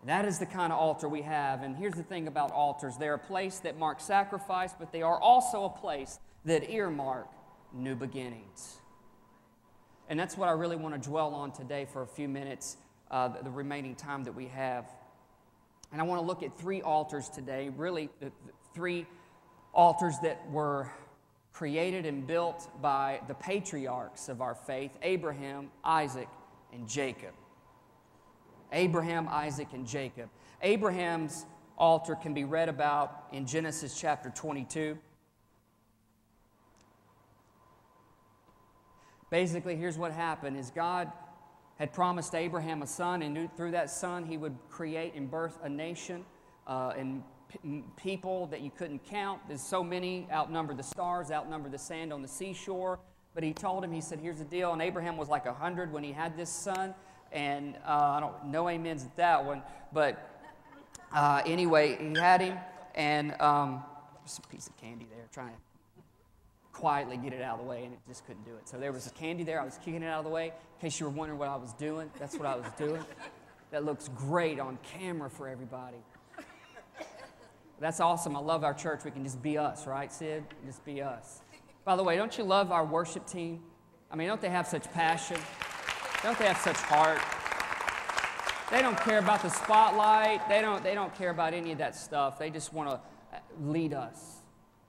That 0.06 0.25
is 0.25 0.38
the 0.38 0.46
kind 0.46 0.72
of 0.72 0.79
altar 0.79 1.10
we 1.10 1.24
have. 1.24 1.63
And 1.63 1.75
here's 1.75 1.96
the 1.96 2.03
thing 2.03 2.27
about 2.27 2.51
altars 2.51 2.96
they're 2.98 3.15
a 3.15 3.20
place 3.20 3.60
that 3.60 3.77
mark 3.77 4.00
sacrifice, 4.00 4.72
but 4.77 4.91
they 4.91 5.01
are 5.01 5.20
also 5.20 5.65
a 5.65 5.70
place 5.70 6.20
that 6.46 6.70
earmark 6.70 7.27
new 7.74 7.96
beginnings. 7.96 8.77
And 10.10 10.20
that's 10.20 10.38
what 10.38 10.48
I 10.48 10.53
really 10.53 10.77
want 10.77 11.01
to 11.01 11.10
dwell 11.10 11.34
on 11.34 11.51
today 11.51 11.86
for 11.91 12.03
a 12.03 12.08
few 12.08 12.29
minutes, 12.29 12.77
uh, 13.12 13.27
the, 13.27 13.50
remaining 13.50 13.96
time 13.96 14.24
that 14.24 14.34
we 14.34 14.46
have. 14.48 14.86
And 15.91 16.00
I 16.00 16.06
want 16.06 16.22
to 16.22 16.25
look 16.25 16.44
at 16.44 16.58
three 16.58 16.82
altars 16.82 17.27
today, 17.27 17.70
really, 17.75 18.10
the, 18.22 18.27
the 18.27 18.53
three 18.74 19.06
altars 19.74 20.15
that 20.24 20.50
were 20.51 20.89
created 21.57 22.05
and 22.05 22.27
built 22.27 22.69
by 22.83 23.19
the 23.27 23.33
patriarchs 23.33 24.29
of 24.29 24.41
our 24.41 24.53
faith 24.53 24.95
Abraham, 25.01 25.71
Isaac, 25.83 26.27
and 26.71 26.87
Jacob. 26.87 27.33
Abraham, 28.71 29.27
Isaac, 29.27 29.69
and 29.73 29.87
Jacob. 29.87 30.29
Abraham's 30.61 31.47
altar 31.75 32.13
can 32.13 32.35
be 32.35 32.43
read 32.43 32.69
about 32.69 33.23
in 33.31 33.47
Genesis 33.47 33.99
chapter 33.99 34.29
22. 34.29 34.99
Basically, 39.31 39.75
here's 39.75 39.97
what 39.97 40.11
happened 40.11 40.57
is 40.57 40.69
God 40.69 41.11
had 41.79 41.91
promised 41.91 42.35
Abraham 42.35 42.83
a 42.83 42.87
son, 42.87 43.23
and 43.23 43.49
through 43.57 43.71
that 43.71 43.89
son, 43.89 44.27
he 44.27 44.37
would 44.37 44.55
create 44.69 45.15
and 45.15 45.31
birth 45.31 45.57
a 45.63 45.69
nation 45.69 46.23
uh, 46.67 46.93
and 46.95 47.23
people 47.96 48.48
that 48.48 48.62
you 48.62 48.72
couldn't 48.77 49.04
count. 49.06 49.42
There's 49.48 49.62
so 49.62 49.84
many, 49.84 50.27
outnumber 50.32 50.74
the 50.74 50.84
stars, 50.84 51.32
outnumber 51.32 51.70
the 51.70 51.77
sand 51.77 52.12
on 52.12 52.22
the 52.22 52.27
seashore. 52.27 53.00
But 53.34 53.44
he 53.44 53.54
told 53.54 53.84
him, 53.84 53.92
he 53.92 54.01
said, 54.01 54.20
here's 54.20 54.39
the 54.39 54.46
deal. 54.46 54.74
And 54.74 54.82
Abraham 54.82 55.18
was 55.18 55.30
like 55.30 55.46
100 55.46 55.92
when 55.92 56.04
he 56.04 56.12
had 56.12 56.36
this 56.36 56.50
son. 56.50 56.94
And 57.32 57.75
uh, 57.86 58.16
I 58.16 58.20
don't 58.20 58.48
know 58.48 58.68
amens 58.68 59.04
at 59.04 59.16
that 59.18 59.46
one. 59.46 59.62
But 59.94 60.42
uh, 61.13 61.42
anyway, 61.46 61.98
he 62.00 62.20
had 62.20 62.42
him. 62.42 62.58
And 62.96 63.39
um, 63.39 63.84
there's 64.22 64.39
a 64.39 64.48
piece 64.48 64.68
of 64.68 64.75
candy 64.77 65.08
there, 65.10 65.25
trying 65.32 65.51
to 65.51 65.58
quietly 66.77 67.18
get 67.18 67.34
it 67.34 67.42
out 67.42 67.60
of 67.60 67.66
the 67.66 67.70
way, 67.70 67.84
and 67.84 67.94
it 67.94 68.00
just 68.08 68.25
couldn't 68.25 68.46
do 68.46 68.56
it. 68.56 68.68
So 68.70 68.77
there 68.77 68.92
was 68.92 69.08
a 69.08 69.12
candy 69.12 69.44
there. 69.44 69.60
I 69.60 69.66
was 69.66 69.80
kicking 69.84 70.04
it 70.04 70.08
out 70.08 70.20
of 70.20 70.25
the 70.25 70.30
way. 70.30 70.48
In 70.48 70.82
case 70.82 71.00
you 71.00 71.08
were 71.08 71.12
wondering 71.12 71.39
what 71.39 71.50
I 71.50 71.56
was 71.56 71.74
doing, 71.74 72.12
that's 72.20 72.36
what 72.36 72.46
I 72.46 72.56
was 72.56 72.68
doing. 72.77 73.04
That 73.72 73.84
looks 73.84 74.10
great 74.10 74.60
on 74.60 74.77
camera 74.98 75.30
for 75.30 75.48
everybody. 75.48 75.98
That's 77.79 78.00
awesome. 78.00 78.36
I 78.36 78.39
love 78.39 78.63
our 78.63 78.74
church. 78.74 79.03
We 79.05 79.12
can 79.12 79.24
just 79.24 79.41
be 79.41 79.57
us, 79.57 79.86
right, 79.86 80.12
Sid? 80.12 80.43
Just 80.65 80.84
be 80.84 81.01
us. 81.01 81.41
By 81.86 81.96
the 81.96 82.03
way, 82.03 82.17
don't 82.17 82.36
you 82.38 82.43
love 82.43 82.72
our 82.72 82.84
worship 82.84 83.27
team? 83.27 83.62
I 84.10 84.15
mean, 84.15 84.27
don't 84.27 84.41
they 84.41 84.50
have 84.50 84.67
such 84.67 84.91
passion? 84.93 85.38
Don't 86.24 86.38
they 86.39 86.46
have 86.46 86.57
such 86.57 86.77
heart? 86.77 87.19
They 88.72 88.81
don't 88.81 89.00
care 89.00 89.19
about 89.19 89.43
the 89.43 89.50
spotlight. 89.50 90.48
They 90.50 90.62
don't, 90.62 90.84
they 90.84 90.93
don't 90.93 91.13
care 91.15 91.29
about 91.29 91.53
any 91.53 91.72
of 91.72 91.77
that 91.77 91.96
stuff. 91.96 92.39
They 92.39 92.50
just 92.50 92.74
want 92.74 92.89
to 92.89 92.96
uh, 92.96 93.39
lead 93.62 93.93
us 93.93 94.38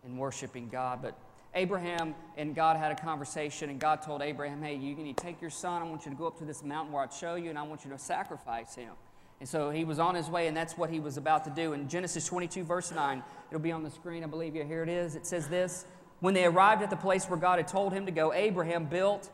in 0.04 0.16
worshiping 0.16 0.68
God. 0.68 1.00
But 1.02 1.16
Abraham 1.54 2.14
and 2.36 2.54
God 2.54 2.76
had 2.76 2.90
a 2.90 2.96
conversation, 2.96 3.70
and 3.70 3.78
God 3.78 4.02
told 4.02 4.22
Abraham, 4.22 4.62
Hey, 4.62 4.74
you 4.74 4.94
need 4.96 5.16
to 5.16 5.22
take 5.22 5.40
your 5.40 5.50
son. 5.50 5.82
I 5.82 5.84
want 5.84 6.06
you 6.06 6.10
to 6.10 6.16
go 6.16 6.26
up 6.26 6.38
to 6.38 6.44
this 6.44 6.64
mountain 6.64 6.92
where 6.92 7.02
I'd 7.02 7.12
show 7.12 7.36
you, 7.36 7.50
and 7.50 7.58
I 7.58 7.62
want 7.62 7.84
you 7.84 7.90
to 7.90 7.98
sacrifice 7.98 8.74
him. 8.74 8.94
And 9.40 9.48
so 9.48 9.70
he 9.70 9.84
was 9.84 9.98
on 9.98 10.14
his 10.14 10.28
way, 10.28 10.48
and 10.48 10.56
that's 10.56 10.76
what 10.76 10.90
he 10.90 10.98
was 10.98 11.16
about 11.16 11.44
to 11.44 11.50
do. 11.50 11.72
In 11.72 11.88
Genesis 11.88 12.26
22, 12.26 12.64
verse 12.64 12.90
9, 12.90 13.22
it'll 13.50 13.60
be 13.60 13.70
on 13.70 13.84
the 13.84 13.90
screen, 13.90 14.24
I 14.24 14.26
believe. 14.26 14.56
Yeah, 14.56 14.64
here 14.64 14.82
it 14.82 14.88
is. 14.88 15.14
It 15.14 15.26
says 15.26 15.48
this 15.48 15.84
When 16.20 16.34
they 16.34 16.44
arrived 16.44 16.82
at 16.82 16.90
the 16.90 16.96
place 16.96 17.26
where 17.26 17.38
God 17.38 17.58
had 17.58 17.68
told 17.68 17.92
him 17.92 18.06
to 18.06 18.12
go, 18.12 18.32
Abraham 18.32 18.86
built 18.86 19.30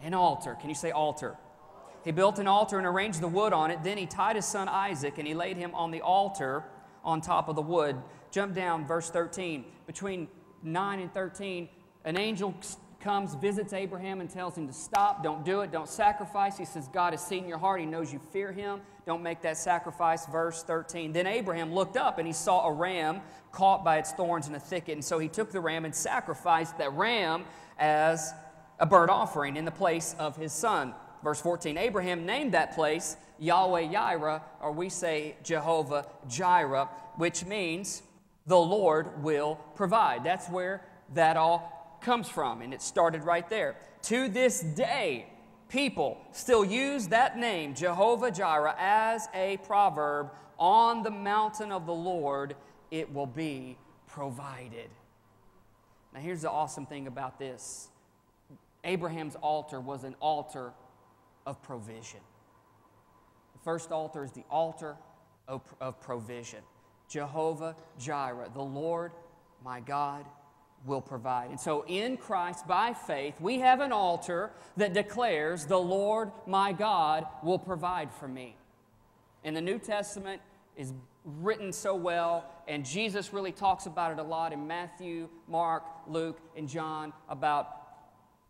an 0.00 0.14
altar. 0.14 0.56
Can 0.58 0.70
you 0.70 0.74
say 0.74 0.90
altar? 0.90 1.36
He 2.04 2.12
built 2.12 2.38
an 2.38 2.46
altar 2.46 2.78
and 2.78 2.86
arranged 2.86 3.20
the 3.20 3.28
wood 3.28 3.52
on 3.52 3.70
it. 3.70 3.82
Then 3.82 3.98
he 3.98 4.06
tied 4.06 4.36
his 4.36 4.46
son 4.46 4.68
Isaac, 4.68 5.18
and 5.18 5.26
he 5.26 5.34
laid 5.34 5.56
him 5.56 5.74
on 5.74 5.90
the 5.90 6.00
altar 6.00 6.64
on 7.04 7.20
top 7.20 7.48
of 7.48 7.56
the 7.56 7.62
wood. 7.62 7.96
Jump 8.30 8.54
down, 8.54 8.86
verse 8.86 9.10
13. 9.10 9.64
Between 9.86 10.28
9 10.62 11.00
and 11.00 11.12
13, 11.12 11.68
an 12.04 12.16
angel 12.16 12.54
comes, 13.00 13.34
visits 13.34 13.72
Abraham, 13.72 14.20
and 14.20 14.28
tells 14.28 14.56
him 14.56 14.66
to 14.66 14.72
stop, 14.72 15.22
don't 15.22 15.44
do 15.44 15.60
it, 15.60 15.70
don't 15.70 15.88
sacrifice. 15.88 16.58
He 16.58 16.64
says, 16.64 16.88
God 16.88 17.12
has 17.12 17.24
seen 17.24 17.48
your 17.48 17.58
heart, 17.58 17.80
He 17.80 17.86
knows 17.86 18.12
you 18.12 18.20
fear 18.32 18.52
Him, 18.52 18.80
don't 19.06 19.22
make 19.22 19.42
that 19.42 19.56
sacrifice. 19.56 20.26
Verse 20.26 20.62
13. 20.62 21.12
Then 21.12 21.26
Abraham 21.26 21.72
looked 21.72 21.96
up 21.96 22.18
and 22.18 22.26
he 22.26 22.32
saw 22.32 22.66
a 22.66 22.72
ram 22.72 23.20
caught 23.52 23.84
by 23.84 23.98
its 23.98 24.12
thorns 24.12 24.48
in 24.48 24.54
a 24.54 24.60
thicket, 24.60 24.94
and 24.94 25.04
so 25.04 25.18
he 25.18 25.28
took 25.28 25.50
the 25.50 25.60
ram 25.60 25.84
and 25.84 25.94
sacrificed 25.94 26.76
that 26.78 26.92
ram 26.92 27.44
as 27.78 28.32
a 28.78 28.86
burnt 28.86 29.10
offering 29.10 29.56
in 29.56 29.64
the 29.64 29.70
place 29.70 30.14
of 30.18 30.36
his 30.36 30.52
son. 30.52 30.94
Verse 31.22 31.40
14 31.40 31.78
Abraham 31.78 32.26
named 32.26 32.52
that 32.52 32.74
place 32.74 33.16
Yahweh 33.38 33.88
Yireh, 33.88 34.42
or 34.60 34.72
we 34.72 34.88
say 34.88 35.36
Jehovah 35.42 36.06
Jireh, 36.28 36.88
which 37.16 37.44
means 37.44 38.02
the 38.46 38.58
Lord 38.58 39.22
will 39.22 39.56
provide. 39.74 40.24
That's 40.24 40.48
where 40.48 40.82
that 41.14 41.36
all 41.36 41.77
comes 42.00 42.28
from, 42.28 42.62
and 42.62 42.72
it 42.72 42.82
started 42.82 43.24
right 43.24 43.48
there. 43.48 43.76
To 44.02 44.28
this 44.28 44.60
day, 44.60 45.26
people 45.68 46.18
still 46.32 46.64
use 46.64 47.08
that 47.08 47.38
name, 47.38 47.74
Jehovah 47.74 48.30
Jireh, 48.30 48.74
as 48.78 49.28
a 49.34 49.58
proverb 49.58 50.30
on 50.58 51.02
the 51.02 51.10
mountain 51.10 51.70
of 51.72 51.86
the 51.86 51.94
Lord, 51.94 52.56
it 52.90 53.12
will 53.12 53.26
be 53.26 53.76
provided. 54.06 54.90
Now, 56.12 56.20
here's 56.20 56.42
the 56.42 56.50
awesome 56.50 56.86
thing 56.86 57.06
about 57.06 57.38
this 57.38 57.90
Abraham's 58.84 59.36
altar 59.36 59.80
was 59.80 60.04
an 60.04 60.16
altar 60.20 60.72
of 61.46 61.62
provision. 61.62 62.20
The 63.52 63.58
first 63.64 63.92
altar 63.92 64.24
is 64.24 64.32
the 64.32 64.44
altar 64.50 64.96
of, 65.46 65.62
of 65.80 66.00
provision. 66.00 66.60
Jehovah 67.08 67.74
Jireh, 67.98 68.50
the 68.52 68.62
Lord 68.62 69.12
my 69.64 69.80
God 69.80 70.24
will 70.86 71.00
provide. 71.00 71.50
And 71.50 71.60
so 71.60 71.84
in 71.86 72.16
Christ, 72.16 72.66
by 72.66 72.94
faith, 72.94 73.40
we 73.40 73.58
have 73.60 73.80
an 73.80 73.92
altar 73.92 74.50
that 74.76 74.94
declares, 74.94 75.66
The 75.66 75.78
Lord 75.78 76.30
my 76.46 76.72
God 76.72 77.26
will 77.42 77.58
provide 77.58 78.12
for 78.12 78.28
me. 78.28 78.56
And 79.44 79.56
the 79.56 79.60
New 79.60 79.78
Testament 79.78 80.40
is 80.76 80.92
written 81.24 81.72
so 81.72 81.94
well, 81.94 82.44
and 82.66 82.84
Jesus 82.84 83.32
really 83.32 83.52
talks 83.52 83.86
about 83.86 84.12
it 84.12 84.18
a 84.18 84.22
lot 84.22 84.52
in 84.52 84.66
Matthew, 84.66 85.28
Mark, 85.46 85.84
Luke, 86.06 86.40
and 86.56 86.68
John 86.68 87.12
about 87.28 87.68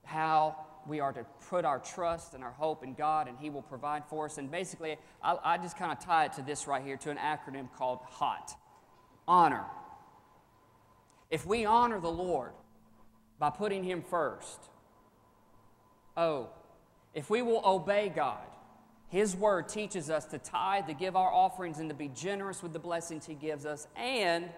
how 0.04 0.56
we 0.86 1.00
are 1.00 1.12
to 1.12 1.24
put 1.48 1.64
our 1.64 1.78
trust 1.78 2.34
and 2.34 2.42
our 2.42 2.52
hope 2.52 2.82
in 2.82 2.94
God, 2.94 3.28
and 3.28 3.36
He 3.38 3.50
will 3.50 3.62
provide 3.62 4.04
for 4.06 4.26
us. 4.26 4.38
And 4.38 4.50
basically, 4.50 4.96
I, 5.22 5.36
I 5.44 5.58
just 5.58 5.76
kind 5.76 5.92
of 5.92 5.98
tie 5.98 6.26
it 6.26 6.32
to 6.34 6.42
this 6.42 6.66
right 6.66 6.82
here, 6.82 6.96
to 6.98 7.10
an 7.10 7.18
acronym 7.18 7.68
called 7.76 8.00
HOT 8.04 8.54
honor. 9.26 9.64
If 11.30 11.46
we 11.46 11.64
honor 11.64 12.00
the 12.00 12.10
Lord, 12.10 12.52
by 13.38 13.50
putting 13.50 13.84
Him 13.84 14.02
first. 14.02 14.58
Oh, 16.16 16.48
if 17.14 17.30
we 17.30 17.42
will 17.42 17.62
obey 17.64 18.08
God, 18.14 18.46
His 19.08 19.36
Word 19.36 19.68
teaches 19.68 20.10
us 20.10 20.24
to 20.26 20.38
tithe, 20.38 20.86
to 20.88 20.94
give 20.94 21.16
our 21.16 21.32
offerings, 21.32 21.78
and 21.78 21.88
to 21.88 21.94
be 21.94 22.08
generous 22.08 22.62
with 22.62 22.72
the 22.72 22.78
blessings 22.78 23.26
He 23.26 23.34
gives 23.34 23.64
us, 23.64 23.86
and, 23.96 24.48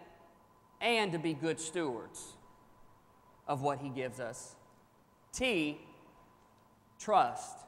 and 0.80 1.12
to 1.12 1.18
be 1.18 1.34
good 1.34 1.60
stewards 1.60 2.36
of 3.46 3.62
what 3.62 3.78
He 3.78 3.90
gives 3.90 4.20
us. 4.20 4.56
T, 5.32 5.78
trust. 6.98 7.58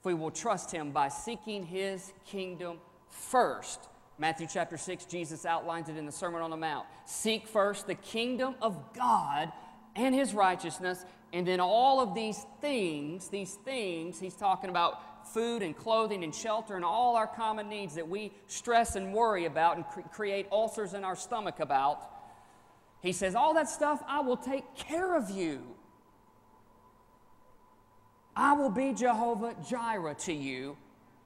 If 0.00 0.04
we 0.04 0.14
will 0.14 0.32
trust 0.32 0.72
Him 0.72 0.90
by 0.90 1.08
seeking 1.08 1.64
His 1.64 2.12
kingdom 2.26 2.78
first. 3.08 3.88
Matthew 4.22 4.46
chapter 4.48 4.76
6, 4.76 5.06
Jesus 5.06 5.44
outlines 5.44 5.88
it 5.88 5.96
in 5.96 6.06
the 6.06 6.12
Sermon 6.12 6.42
on 6.42 6.50
the 6.50 6.56
Mount. 6.56 6.86
Seek 7.06 7.48
first 7.48 7.88
the 7.88 7.96
kingdom 7.96 8.54
of 8.62 8.94
God 8.94 9.50
and 9.96 10.14
His 10.14 10.32
righteousness, 10.32 11.04
and 11.32 11.44
then 11.44 11.58
all 11.58 11.98
of 11.98 12.14
these 12.14 12.38
things, 12.60 13.30
these 13.30 13.54
things, 13.64 14.20
He's 14.20 14.36
talking 14.36 14.70
about 14.70 15.26
food 15.34 15.60
and 15.60 15.76
clothing 15.76 16.22
and 16.22 16.32
shelter 16.32 16.76
and 16.76 16.84
all 16.84 17.16
our 17.16 17.26
common 17.26 17.68
needs 17.68 17.96
that 17.96 18.08
we 18.08 18.30
stress 18.46 18.94
and 18.94 19.12
worry 19.12 19.46
about 19.46 19.74
and 19.74 19.84
cre- 19.86 20.02
create 20.12 20.46
ulcers 20.52 20.94
in 20.94 21.02
our 21.02 21.16
stomach 21.16 21.58
about. 21.58 22.08
He 23.00 23.10
says, 23.10 23.34
All 23.34 23.54
that 23.54 23.68
stuff, 23.68 24.04
I 24.06 24.20
will 24.20 24.36
take 24.36 24.76
care 24.76 25.16
of 25.16 25.30
you. 25.30 25.62
I 28.36 28.52
will 28.52 28.70
be 28.70 28.92
Jehovah 28.92 29.56
Jireh 29.68 30.14
to 30.20 30.32
you 30.32 30.76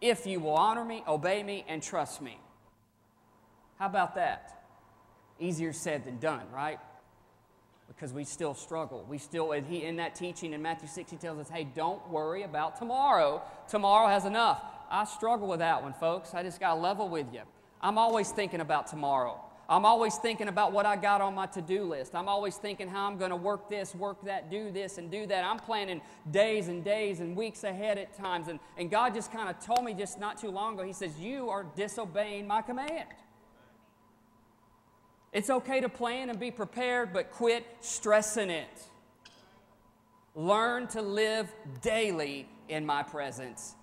if 0.00 0.26
you 0.26 0.40
will 0.40 0.54
honor 0.54 0.82
me, 0.82 1.04
obey 1.06 1.42
me, 1.42 1.62
and 1.68 1.82
trust 1.82 2.22
me. 2.22 2.38
How 3.78 3.86
about 3.86 4.14
that? 4.14 4.64
Easier 5.38 5.72
said 5.72 6.04
than 6.04 6.18
done, 6.18 6.42
right? 6.52 6.78
Because 7.88 8.12
we 8.12 8.24
still 8.24 8.54
struggle. 8.54 9.06
We 9.08 9.18
still, 9.18 9.52
and 9.52 9.66
he, 9.66 9.84
in 9.84 9.96
that 9.96 10.14
teaching 10.14 10.52
in 10.52 10.62
Matthew 10.62 10.88
6, 10.88 11.10
he 11.10 11.16
tells 11.16 11.38
us, 11.38 11.48
hey, 11.48 11.64
don't 11.64 12.06
worry 12.10 12.42
about 12.42 12.78
tomorrow. 12.78 13.42
Tomorrow 13.68 14.08
has 14.08 14.24
enough. 14.24 14.62
I 14.90 15.04
struggle 15.04 15.48
with 15.48 15.60
that 15.60 15.82
one, 15.82 15.92
folks. 15.92 16.34
I 16.34 16.42
just 16.42 16.58
got 16.58 16.74
to 16.74 16.80
level 16.80 17.08
with 17.08 17.26
you. 17.32 17.42
I'm 17.80 17.98
always 17.98 18.30
thinking 18.30 18.60
about 18.60 18.86
tomorrow. 18.86 19.40
I'm 19.68 19.84
always 19.84 20.14
thinking 20.16 20.46
about 20.46 20.72
what 20.72 20.86
I 20.86 20.94
got 20.94 21.20
on 21.20 21.34
my 21.34 21.46
to 21.46 21.60
do 21.60 21.84
list. 21.84 22.14
I'm 22.14 22.28
always 22.28 22.56
thinking 22.56 22.88
how 22.88 23.06
I'm 23.06 23.18
going 23.18 23.30
to 23.30 23.36
work 23.36 23.68
this, 23.68 23.94
work 23.96 24.24
that, 24.24 24.48
do 24.48 24.70
this, 24.70 24.98
and 24.98 25.10
do 25.10 25.26
that. 25.26 25.44
I'm 25.44 25.58
planning 25.58 26.00
days 26.30 26.68
and 26.68 26.84
days 26.84 27.18
and 27.18 27.36
weeks 27.36 27.64
ahead 27.64 27.98
at 27.98 28.16
times. 28.16 28.46
And, 28.46 28.60
and 28.76 28.90
God 28.90 29.12
just 29.12 29.32
kind 29.32 29.48
of 29.48 29.58
told 29.58 29.84
me 29.84 29.92
just 29.92 30.20
not 30.20 30.38
too 30.38 30.50
long 30.50 30.74
ago, 30.74 30.84
He 30.84 30.92
says, 30.92 31.18
You 31.18 31.50
are 31.50 31.66
disobeying 31.74 32.46
my 32.46 32.62
command. 32.62 33.08
It's 35.36 35.50
okay 35.50 35.82
to 35.82 35.90
plan 35.90 36.30
and 36.30 36.40
be 36.40 36.50
prepared, 36.50 37.12
but 37.12 37.30
quit 37.30 37.66
stressing 37.80 38.48
it. 38.48 38.82
Learn 40.34 40.86
to 40.88 41.02
live 41.02 41.52
daily 41.82 42.48
in 42.70 42.86
my 42.86 43.02
presence. 43.02 43.74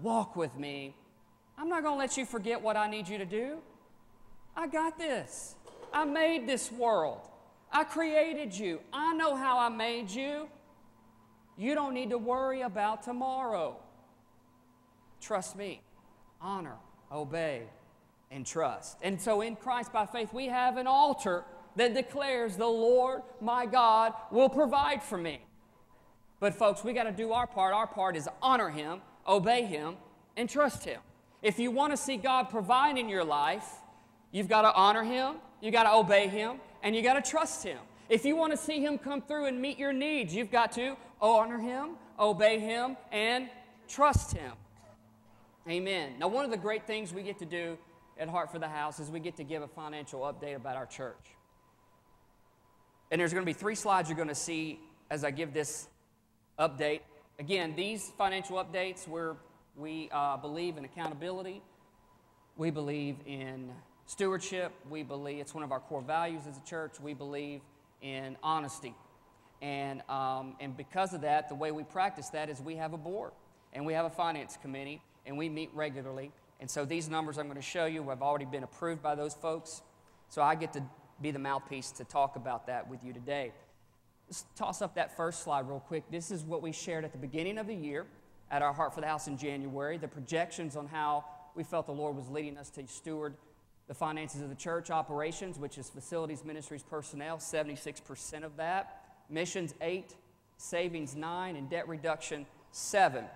Walk 0.00 0.34
with 0.34 0.56
me. 0.58 0.96
I'm 1.58 1.68
not 1.68 1.82
going 1.82 1.96
to 1.96 1.98
let 1.98 2.16
you 2.16 2.24
forget 2.24 2.62
what 2.62 2.78
I 2.78 2.88
need 2.88 3.06
you 3.06 3.18
to 3.18 3.26
do. 3.26 3.58
I 4.56 4.66
got 4.66 4.96
this. 4.96 5.56
I 5.92 6.06
made 6.06 6.46
this 6.46 6.72
world. 6.72 7.20
I 7.70 7.84
created 7.84 8.56
you. 8.56 8.80
I 8.90 9.12
know 9.12 9.36
how 9.36 9.58
I 9.58 9.68
made 9.68 10.08
you. 10.08 10.48
You 11.58 11.74
don't 11.74 11.92
need 11.92 12.08
to 12.10 12.18
worry 12.18 12.62
about 12.62 13.02
tomorrow. 13.02 13.76
Trust 15.20 15.54
me. 15.54 15.82
Honor, 16.40 16.76
obey, 17.12 17.64
and 18.34 18.44
trust. 18.44 18.98
And 19.02 19.20
so 19.20 19.40
in 19.40 19.56
Christ 19.56 19.92
by 19.92 20.06
faith, 20.06 20.32
we 20.32 20.46
have 20.46 20.76
an 20.76 20.86
altar 20.86 21.44
that 21.76 21.94
declares, 21.94 22.56
The 22.56 22.66
Lord 22.66 23.22
my 23.40 23.64
God 23.64 24.12
will 24.30 24.48
provide 24.48 25.02
for 25.02 25.16
me. 25.16 25.40
But 26.40 26.54
folks, 26.54 26.84
we 26.84 26.92
got 26.92 27.04
to 27.04 27.12
do 27.12 27.32
our 27.32 27.46
part. 27.46 27.72
Our 27.72 27.86
part 27.86 28.16
is 28.16 28.28
honor 28.42 28.68
Him, 28.68 29.00
obey 29.26 29.64
Him, 29.64 29.96
and 30.36 30.50
trust 30.50 30.84
Him. 30.84 31.00
If 31.42 31.58
you 31.58 31.70
want 31.70 31.92
to 31.92 31.96
see 31.96 32.16
God 32.16 32.50
provide 32.50 32.98
in 32.98 33.08
your 33.08 33.24
life, 33.24 33.66
You've 34.34 34.48
got 34.48 34.62
to 34.62 34.74
honor 34.74 35.04
him, 35.04 35.36
you 35.60 35.70
got 35.70 35.84
to 35.84 35.92
obey 35.92 36.26
him, 36.26 36.56
and 36.82 36.96
you 36.96 37.02
got 37.02 37.24
to 37.24 37.30
trust 37.30 37.62
him. 37.62 37.78
If 38.08 38.24
you 38.24 38.34
want 38.34 38.50
to 38.50 38.56
see 38.56 38.84
him 38.84 38.98
come 38.98 39.22
through 39.22 39.46
and 39.46 39.62
meet 39.62 39.78
your 39.78 39.92
needs, 39.92 40.34
you've 40.34 40.50
got 40.50 40.72
to 40.72 40.96
honor 41.20 41.58
him, 41.58 41.90
obey 42.18 42.58
him, 42.58 42.96
and 43.12 43.48
trust 43.86 44.32
him. 44.32 44.54
Amen. 45.70 46.14
Now, 46.18 46.26
one 46.26 46.44
of 46.44 46.50
the 46.50 46.56
great 46.56 46.84
things 46.84 47.14
we 47.14 47.22
get 47.22 47.38
to 47.38 47.44
do 47.44 47.78
at 48.18 48.28
Heart 48.28 48.52
for 48.52 48.58
the 48.58 48.68
House 48.68 49.00
is 49.00 49.10
we 49.10 49.20
get 49.20 49.36
to 49.36 49.44
give 49.44 49.62
a 49.62 49.68
financial 49.68 50.20
update 50.20 50.56
about 50.56 50.76
our 50.76 50.86
church. 50.86 51.36
And 53.10 53.20
there's 53.20 53.32
going 53.32 53.44
to 53.44 53.46
be 53.46 53.58
three 53.58 53.74
slides 53.74 54.08
you're 54.08 54.16
going 54.16 54.28
to 54.28 54.34
see 54.34 54.80
as 55.10 55.24
I 55.24 55.30
give 55.30 55.52
this 55.52 55.88
update. 56.58 57.00
Again, 57.38 57.74
these 57.76 58.12
financial 58.16 58.62
updates 58.62 59.06
where 59.08 59.36
we 59.76 60.08
uh, 60.12 60.36
believe 60.36 60.76
in 60.76 60.84
accountability, 60.84 61.62
we 62.56 62.70
believe 62.70 63.16
in 63.26 63.70
Stewardship, 64.06 64.72
we 64.90 65.02
believe, 65.02 65.40
it's 65.40 65.54
one 65.54 65.64
of 65.64 65.72
our 65.72 65.80
core 65.80 66.02
values 66.02 66.42
as 66.48 66.56
a 66.58 66.68
church. 66.68 67.00
We 67.00 67.14
believe 67.14 67.60
in 68.02 68.36
honesty. 68.42 68.94
And, 69.62 70.02
um, 70.10 70.56
and 70.60 70.76
because 70.76 71.14
of 71.14 71.22
that, 71.22 71.48
the 71.48 71.54
way 71.54 71.72
we 71.72 71.84
practice 71.84 72.28
that 72.30 72.50
is 72.50 72.60
we 72.60 72.76
have 72.76 72.92
a 72.92 72.98
board 72.98 73.32
and 73.72 73.86
we 73.86 73.94
have 73.94 74.04
a 74.04 74.10
finance 74.10 74.58
committee 74.60 75.00
and 75.26 75.38
we 75.38 75.48
meet 75.48 75.70
regularly. 75.72 76.32
And 76.64 76.70
so 76.70 76.86
these 76.86 77.10
numbers 77.10 77.36
I'm 77.36 77.44
going 77.44 77.56
to 77.56 77.62
show 77.62 77.84
you 77.84 78.08
have 78.08 78.22
already 78.22 78.46
been 78.46 78.62
approved 78.62 79.02
by 79.02 79.14
those 79.14 79.34
folks. 79.34 79.82
So 80.30 80.40
I 80.40 80.54
get 80.54 80.72
to 80.72 80.82
be 81.20 81.30
the 81.30 81.38
mouthpiece 81.38 81.90
to 81.90 82.04
talk 82.04 82.36
about 82.36 82.68
that 82.68 82.88
with 82.88 83.04
you 83.04 83.12
today. 83.12 83.52
Let's 84.28 84.46
toss 84.56 84.80
up 84.80 84.94
that 84.94 85.14
first 85.14 85.42
slide 85.42 85.68
real 85.68 85.80
quick. 85.80 86.04
This 86.10 86.30
is 86.30 86.42
what 86.42 86.62
we 86.62 86.72
shared 86.72 87.04
at 87.04 87.12
the 87.12 87.18
beginning 87.18 87.58
of 87.58 87.66
the 87.66 87.74
year 87.74 88.06
at 88.50 88.62
our 88.62 88.72
Heart 88.72 88.94
for 88.94 89.02
the 89.02 89.06
House 89.06 89.26
in 89.26 89.36
January 89.36 89.98
the 89.98 90.08
projections 90.08 90.74
on 90.74 90.86
how 90.86 91.26
we 91.54 91.64
felt 91.64 91.84
the 91.84 91.92
Lord 91.92 92.16
was 92.16 92.30
leading 92.30 92.56
us 92.56 92.70
to 92.70 92.86
steward 92.86 93.34
the 93.86 93.92
finances 93.92 94.40
of 94.40 94.48
the 94.48 94.54
church 94.54 94.90
operations, 94.90 95.58
which 95.58 95.76
is 95.76 95.90
facilities, 95.90 96.46
ministries, 96.46 96.82
personnel, 96.82 97.36
76% 97.36 98.42
of 98.42 98.56
that. 98.56 99.02
Missions, 99.28 99.74
8. 99.82 100.14
Savings, 100.56 101.14
9. 101.14 101.56
And 101.56 101.68
debt 101.68 101.86
reduction, 101.86 102.46
7. 102.72 103.26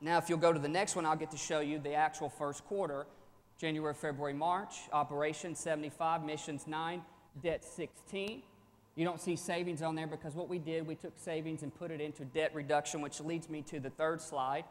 Now, 0.00 0.18
if 0.18 0.28
you'll 0.28 0.38
go 0.38 0.52
to 0.52 0.58
the 0.58 0.68
next 0.68 0.96
one, 0.96 1.04
I'll 1.04 1.16
get 1.16 1.30
to 1.32 1.36
show 1.36 1.60
you 1.60 1.78
the 1.78 1.94
actual 1.94 2.28
first 2.28 2.64
quarter 2.64 3.06
January, 3.58 3.92
February, 3.92 4.32
March. 4.32 4.74
Operations, 4.92 5.58
75. 5.58 6.24
Missions, 6.24 6.66
9. 6.66 7.02
Debt, 7.42 7.64
16. 7.64 8.42
You 8.96 9.04
don't 9.04 9.20
see 9.20 9.36
savings 9.36 9.82
on 9.82 9.94
there 9.94 10.06
because 10.06 10.34
what 10.34 10.48
we 10.48 10.58
did, 10.58 10.86
we 10.86 10.94
took 10.94 11.12
savings 11.18 11.62
and 11.62 11.74
put 11.74 11.90
it 11.90 12.00
into 12.00 12.24
debt 12.24 12.52
reduction, 12.54 13.02
which 13.02 13.20
leads 13.20 13.48
me 13.48 13.62
to 13.62 13.78
the 13.78 13.90
third 13.90 14.20
slide. 14.20 14.64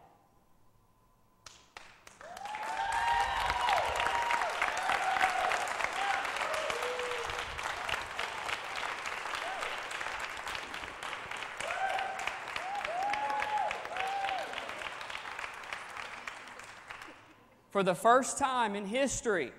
For 17.79 17.83
the 17.83 17.95
first 17.95 18.37
time 18.37 18.75
in 18.75 18.85
history, 18.85 19.53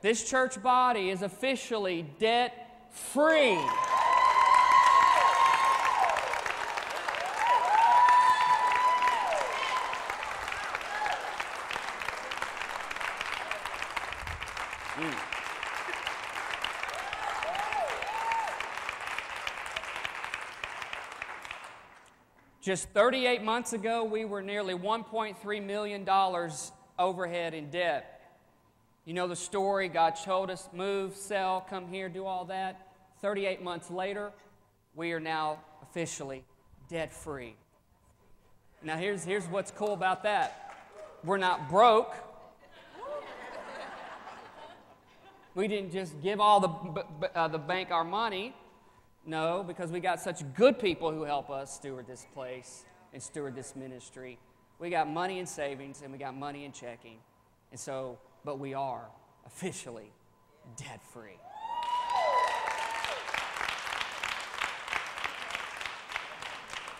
this 0.00 0.24
church 0.24 0.62
body 0.62 1.10
is 1.10 1.20
officially 1.20 2.06
debt 2.18 2.88
free. 2.90 3.58
Just 22.72 22.88
38 22.94 23.42
months 23.42 23.74
ago, 23.74 24.02
we 24.02 24.24
were 24.24 24.40
nearly 24.40 24.72
$1.3 24.72 25.62
million 25.62 26.08
overhead 26.98 27.52
in 27.52 27.68
debt. 27.68 28.32
You 29.04 29.12
know 29.12 29.28
the 29.28 29.36
story. 29.36 29.90
God 29.90 30.14
told 30.16 30.50
us, 30.50 30.70
move, 30.72 31.14
sell, 31.14 31.66
come 31.68 31.86
here, 31.86 32.08
do 32.08 32.24
all 32.24 32.46
that. 32.46 32.94
38 33.20 33.62
months 33.62 33.90
later, 33.90 34.32
we 34.94 35.12
are 35.12 35.20
now 35.20 35.58
officially 35.82 36.44
debt 36.88 37.12
free. 37.12 37.56
Now, 38.82 38.96
here's, 38.96 39.22
here's 39.22 39.44
what's 39.48 39.70
cool 39.70 39.92
about 39.92 40.22
that 40.22 40.74
we're 41.22 41.36
not 41.36 41.68
broke. 41.68 42.14
We 45.54 45.68
didn't 45.68 45.92
just 45.92 46.22
give 46.22 46.40
all 46.40 46.58
the, 46.58 47.04
uh, 47.34 47.48
the 47.48 47.58
bank 47.58 47.90
our 47.90 48.02
money. 48.02 48.54
No, 49.24 49.64
because 49.66 49.90
we 49.90 50.00
got 50.00 50.20
such 50.20 50.42
good 50.54 50.78
people 50.78 51.12
who 51.12 51.22
help 51.22 51.48
us 51.48 51.72
steward 51.72 52.06
this 52.06 52.26
place 52.34 52.84
and 53.12 53.22
steward 53.22 53.54
this 53.54 53.76
ministry. 53.76 54.38
We 54.78 54.90
got 54.90 55.08
money 55.08 55.38
in 55.38 55.46
savings 55.46 56.02
and 56.02 56.12
we 56.12 56.18
got 56.18 56.34
money 56.34 56.64
in 56.64 56.72
checking. 56.72 57.18
And 57.70 57.78
so, 57.78 58.18
but 58.44 58.58
we 58.58 58.74
are 58.74 59.06
officially 59.46 60.12
debt 60.76 61.00
free. 61.12 61.38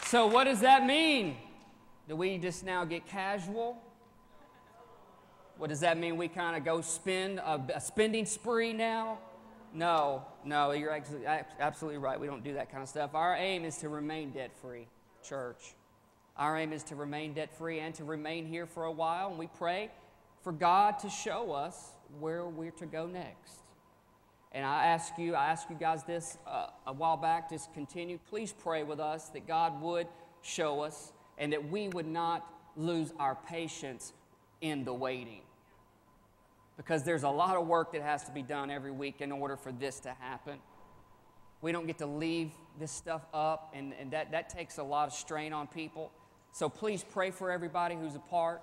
So, 0.06 0.26
what 0.26 0.44
does 0.44 0.60
that 0.60 0.84
mean? 0.84 1.36
Do 2.06 2.16
we 2.16 2.36
just 2.38 2.64
now 2.64 2.84
get 2.84 3.06
casual? 3.06 3.82
What 5.56 5.70
does 5.70 5.80
that 5.80 5.96
mean? 5.98 6.16
We 6.16 6.28
kind 6.28 6.56
of 6.56 6.64
go 6.64 6.82
spend 6.82 7.38
a, 7.38 7.60
a 7.74 7.80
spending 7.80 8.26
spree 8.26 8.72
now? 8.72 9.18
No, 9.74 10.24
no, 10.44 10.72
you're 10.72 10.92
absolutely 11.58 11.98
right. 11.98 12.20
We 12.20 12.26
don't 12.26 12.44
do 12.44 12.54
that 12.54 12.70
kind 12.70 12.82
of 12.82 12.88
stuff. 12.88 13.14
Our 13.14 13.34
aim 13.36 13.64
is 13.64 13.78
to 13.78 13.88
remain 13.88 14.30
debt 14.30 14.50
free, 14.60 14.86
church. 15.22 15.74
Our 16.36 16.58
aim 16.58 16.72
is 16.72 16.82
to 16.84 16.94
remain 16.94 17.32
debt 17.34 17.56
free 17.56 17.80
and 17.80 17.94
to 17.94 18.04
remain 18.04 18.46
here 18.46 18.66
for 18.66 18.84
a 18.84 18.92
while. 18.92 19.28
And 19.30 19.38
we 19.38 19.46
pray 19.46 19.90
for 20.42 20.52
God 20.52 20.98
to 21.00 21.10
show 21.10 21.52
us 21.52 21.92
where 22.20 22.46
we're 22.46 22.70
to 22.72 22.86
go 22.86 23.06
next. 23.06 23.54
And 24.52 24.66
I 24.66 24.86
ask 24.86 25.16
you, 25.16 25.34
I 25.34 25.46
asked 25.46 25.70
you 25.70 25.76
guys 25.76 26.04
this 26.04 26.36
uh, 26.46 26.66
a 26.86 26.92
while 26.92 27.16
back, 27.16 27.48
just 27.48 27.72
continue. 27.72 28.18
Please 28.28 28.52
pray 28.52 28.82
with 28.82 29.00
us 29.00 29.30
that 29.30 29.46
God 29.46 29.80
would 29.80 30.06
show 30.42 30.80
us 30.80 31.12
and 31.38 31.52
that 31.52 31.70
we 31.70 31.88
would 31.88 32.06
not 32.06 32.46
lose 32.76 33.12
our 33.18 33.38
patience 33.48 34.12
in 34.60 34.84
the 34.84 34.92
waiting. 34.92 35.40
Because 36.76 37.04
there's 37.04 37.22
a 37.22 37.28
lot 37.28 37.56
of 37.56 37.66
work 37.66 37.92
that 37.92 38.02
has 38.02 38.24
to 38.24 38.32
be 38.32 38.42
done 38.42 38.70
every 38.70 38.90
week 38.90 39.20
in 39.20 39.30
order 39.30 39.56
for 39.56 39.72
this 39.72 40.00
to 40.00 40.10
happen. 40.20 40.58
We 41.60 41.70
don't 41.70 41.86
get 41.86 41.98
to 41.98 42.06
leave 42.06 42.50
this 42.80 42.90
stuff 42.90 43.22
up, 43.32 43.72
and, 43.74 43.92
and 44.00 44.10
that, 44.12 44.32
that 44.32 44.48
takes 44.48 44.78
a 44.78 44.82
lot 44.82 45.06
of 45.08 45.14
strain 45.14 45.52
on 45.52 45.66
people. 45.68 46.10
So 46.52 46.68
please 46.68 47.04
pray 47.04 47.30
for 47.30 47.50
everybody 47.50 47.94
who's 47.94 48.14
a 48.14 48.20
part 48.20 48.62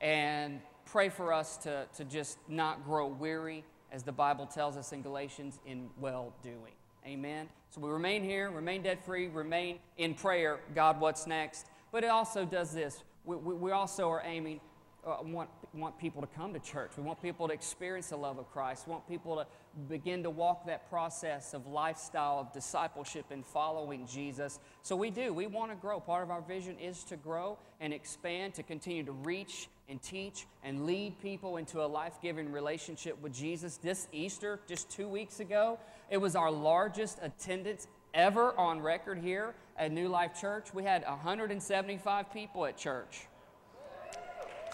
and 0.00 0.60
pray 0.86 1.08
for 1.08 1.32
us 1.32 1.56
to, 1.58 1.86
to 1.96 2.04
just 2.04 2.38
not 2.48 2.84
grow 2.84 3.06
weary, 3.06 3.64
as 3.92 4.02
the 4.02 4.12
Bible 4.12 4.46
tells 4.46 4.76
us 4.76 4.92
in 4.92 5.02
Galatians, 5.02 5.58
in 5.66 5.90
well 6.00 6.32
doing. 6.42 6.72
Amen. 7.06 7.48
So 7.70 7.80
we 7.80 7.90
remain 7.90 8.22
here, 8.22 8.50
remain 8.50 8.82
debt 8.82 9.04
free, 9.04 9.28
remain 9.28 9.78
in 9.98 10.14
prayer. 10.14 10.60
God, 10.74 11.00
what's 11.00 11.26
next? 11.26 11.66
But 11.90 12.04
it 12.04 12.10
also 12.10 12.44
does 12.44 12.72
this. 12.72 13.02
We, 13.24 13.36
we, 13.36 13.54
we 13.54 13.70
also 13.72 14.08
are 14.08 14.22
aiming, 14.24 14.60
uh, 15.04 15.16
want, 15.22 15.50
want 15.74 15.98
people 15.98 16.20
to 16.20 16.28
come 16.28 16.52
to 16.52 16.60
church. 16.60 16.92
We 16.96 17.02
want 17.02 17.20
people 17.20 17.48
to 17.48 17.54
experience 17.54 18.08
the 18.10 18.16
love 18.16 18.38
of 18.38 18.50
Christ. 18.52 18.86
We 18.86 18.92
want 18.92 19.08
people 19.08 19.36
to 19.36 19.46
begin 19.88 20.22
to 20.22 20.30
walk 20.30 20.66
that 20.66 20.88
process 20.88 21.54
of 21.54 21.66
lifestyle 21.66 22.38
of 22.38 22.52
discipleship 22.52 23.26
and 23.30 23.44
following 23.44 24.06
Jesus. 24.06 24.60
So 24.82 24.94
we 24.94 25.10
do. 25.10 25.32
We 25.32 25.46
want 25.48 25.72
to 25.72 25.76
grow. 25.76 25.98
Part 25.98 26.22
of 26.22 26.30
our 26.30 26.42
vision 26.42 26.78
is 26.78 27.02
to 27.04 27.16
grow 27.16 27.58
and 27.80 27.92
expand, 27.92 28.54
to 28.54 28.62
continue 28.62 29.02
to 29.04 29.12
reach 29.12 29.68
and 29.88 30.00
teach 30.00 30.46
and 30.62 30.86
lead 30.86 31.20
people 31.20 31.56
into 31.56 31.82
a 31.82 31.86
life 31.86 32.14
giving 32.22 32.52
relationship 32.52 33.20
with 33.20 33.34
Jesus. 33.34 33.78
This 33.78 34.06
Easter, 34.12 34.60
just 34.68 34.88
two 34.88 35.08
weeks 35.08 35.40
ago, 35.40 35.80
it 36.10 36.16
was 36.18 36.36
our 36.36 36.50
largest 36.50 37.18
attendance 37.22 37.88
ever 38.14 38.56
on 38.56 38.80
record 38.80 39.18
here 39.18 39.54
at 39.76 39.90
New 39.90 40.08
Life 40.08 40.40
Church. 40.40 40.72
We 40.72 40.84
had 40.84 41.02
175 41.04 42.32
people 42.32 42.66
at 42.66 42.76
church. 42.76 43.26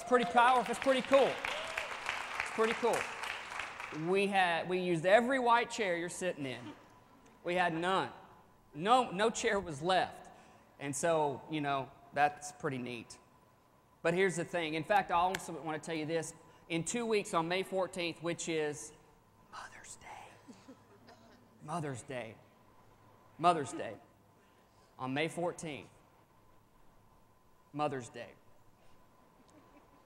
Pretty 0.08 0.24
powerful. 0.24 0.70
It's 0.70 0.80
pretty 0.80 1.02
cool. 1.02 1.28
It's 2.40 2.50
pretty 2.54 2.72
cool. 2.80 2.96
We 4.08 4.26
had 4.26 4.66
we 4.66 4.78
used 4.78 5.04
every 5.04 5.38
white 5.38 5.70
chair 5.70 5.98
you're 5.98 6.08
sitting 6.08 6.46
in. 6.46 6.56
We 7.44 7.54
had 7.54 7.74
none. 7.74 8.08
No 8.74 9.10
no 9.10 9.28
chair 9.28 9.60
was 9.60 9.82
left. 9.82 10.28
And 10.80 10.96
so, 10.96 11.42
you 11.50 11.60
know, 11.60 11.88
that's 12.14 12.52
pretty 12.52 12.78
neat. 12.78 13.18
But 14.02 14.14
here's 14.14 14.36
the 14.36 14.44
thing. 14.44 14.74
In 14.74 14.84
fact, 14.84 15.10
I 15.10 15.16
also 15.16 15.52
want 15.62 15.80
to 15.82 15.86
tell 15.86 15.98
you 15.98 16.06
this. 16.06 16.32
In 16.70 16.84
two 16.84 17.04
weeks 17.04 17.34
on 17.34 17.46
May 17.46 17.62
14th, 17.62 18.22
which 18.22 18.48
is 18.48 18.92
Mother's 19.52 19.96
Day. 19.96 20.74
Mother's 21.66 22.02
Day. 22.02 22.34
Mother's 23.38 23.72
Day. 23.72 23.92
On 24.98 25.12
May 25.12 25.28
14th, 25.28 25.84
Mother's 27.72 28.08
Day. 28.08 28.37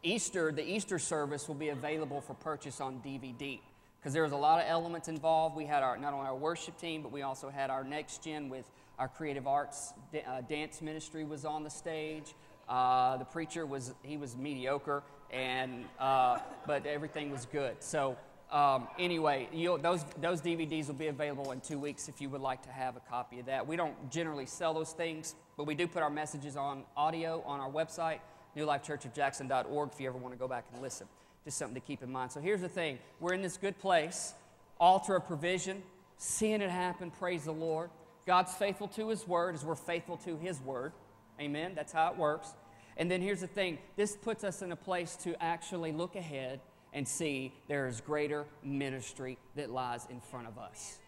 Easter, 0.04 0.50
the 0.50 0.68
Easter 0.68 0.98
service 0.98 1.46
will 1.46 1.54
be 1.54 1.68
available 1.68 2.20
for 2.20 2.34
purchase 2.34 2.80
on 2.80 3.00
DVD 3.06 3.60
because 4.00 4.12
there 4.12 4.24
was 4.24 4.32
a 4.32 4.36
lot 4.36 4.60
of 4.60 4.64
elements 4.68 5.06
involved. 5.06 5.54
We 5.54 5.64
had 5.64 5.84
our 5.84 5.96
not 5.96 6.12
only 6.12 6.26
our 6.26 6.34
worship 6.34 6.76
team, 6.76 7.02
but 7.02 7.12
we 7.12 7.22
also 7.22 7.50
had 7.50 7.70
our 7.70 7.84
next 7.84 8.24
gen 8.24 8.48
with 8.48 8.68
our 8.98 9.06
creative 9.06 9.46
arts 9.46 9.92
uh, 10.14 10.40
dance 10.40 10.82
ministry 10.82 11.24
was 11.24 11.44
on 11.44 11.62
the 11.62 11.70
stage. 11.70 12.34
Uh, 12.68 13.16
the 13.16 13.24
preacher 13.24 13.64
was 13.64 13.94
he 14.02 14.16
was 14.16 14.36
mediocre, 14.36 15.04
and 15.30 15.84
uh, 16.00 16.38
but 16.66 16.84
everything 16.84 17.30
was 17.30 17.46
good. 17.46 17.76
So 17.78 18.16
um, 18.50 18.88
anyway, 18.98 19.48
those 19.80 20.04
those 20.20 20.42
DVDs 20.42 20.88
will 20.88 20.94
be 20.94 21.06
available 21.06 21.52
in 21.52 21.60
two 21.60 21.78
weeks 21.78 22.08
if 22.08 22.20
you 22.20 22.28
would 22.28 22.40
like 22.40 22.62
to 22.62 22.70
have 22.70 22.96
a 22.96 23.00
copy 23.08 23.38
of 23.38 23.46
that. 23.46 23.64
We 23.64 23.76
don't 23.76 24.10
generally 24.10 24.46
sell 24.46 24.74
those 24.74 24.92
things, 24.92 25.36
but 25.56 25.64
we 25.64 25.76
do 25.76 25.86
put 25.86 26.02
our 26.02 26.10
messages 26.10 26.56
on 26.56 26.82
audio 26.96 27.40
on 27.46 27.60
our 27.60 27.70
website, 27.70 28.18
newlifechurchofjackson.org. 28.56 29.90
If 29.92 30.00
you 30.00 30.08
ever 30.08 30.18
want 30.18 30.34
to 30.34 30.38
go 30.38 30.48
back 30.48 30.66
and 30.72 30.82
listen, 30.82 31.06
just 31.44 31.58
something 31.58 31.74
to 31.74 31.86
keep 31.86 32.02
in 32.02 32.10
mind. 32.10 32.32
So 32.32 32.40
here's 32.40 32.60
the 32.60 32.68
thing: 32.68 32.98
we're 33.20 33.34
in 33.34 33.42
this 33.42 33.56
good 33.56 33.78
place, 33.78 34.34
altar 34.78 35.16
of 35.16 35.26
provision, 35.26 35.82
seeing 36.16 36.60
it 36.60 36.70
happen. 36.70 37.10
Praise 37.10 37.44
the 37.44 37.52
Lord. 37.52 37.90
God's 38.26 38.54
faithful 38.54 38.88
to 38.88 39.08
His 39.08 39.26
word 39.26 39.54
as 39.54 39.64
we're 39.64 39.74
faithful 39.74 40.16
to 40.18 40.36
His 40.36 40.60
word. 40.60 40.92
Amen. 41.40 41.72
That's 41.74 41.92
how 41.92 42.10
it 42.10 42.16
works. 42.16 42.54
And 42.96 43.10
then 43.10 43.20
here's 43.22 43.40
the 43.40 43.46
thing 43.46 43.78
this 43.96 44.16
puts 44.16 44.44
us 44.44 44.62
in 44.62 44.72
a 44.72 44.76
place 44.76 45.16
to 45.24 45.40
actually 45.42 45.92
look 45.92 46.16
ahead 46.16 46.60
and 46.92 47.08
see 47.08 47.52
there 47.68 47.88
is 47.88 48.00
greater 48.00 48.44
ministry 48.62 49.38
that 49.56 49.70
lies 49.70 50.06
in 50.10 50.20
front 50.20 50.46
of 50.46 50.58
us. 50.58 50.98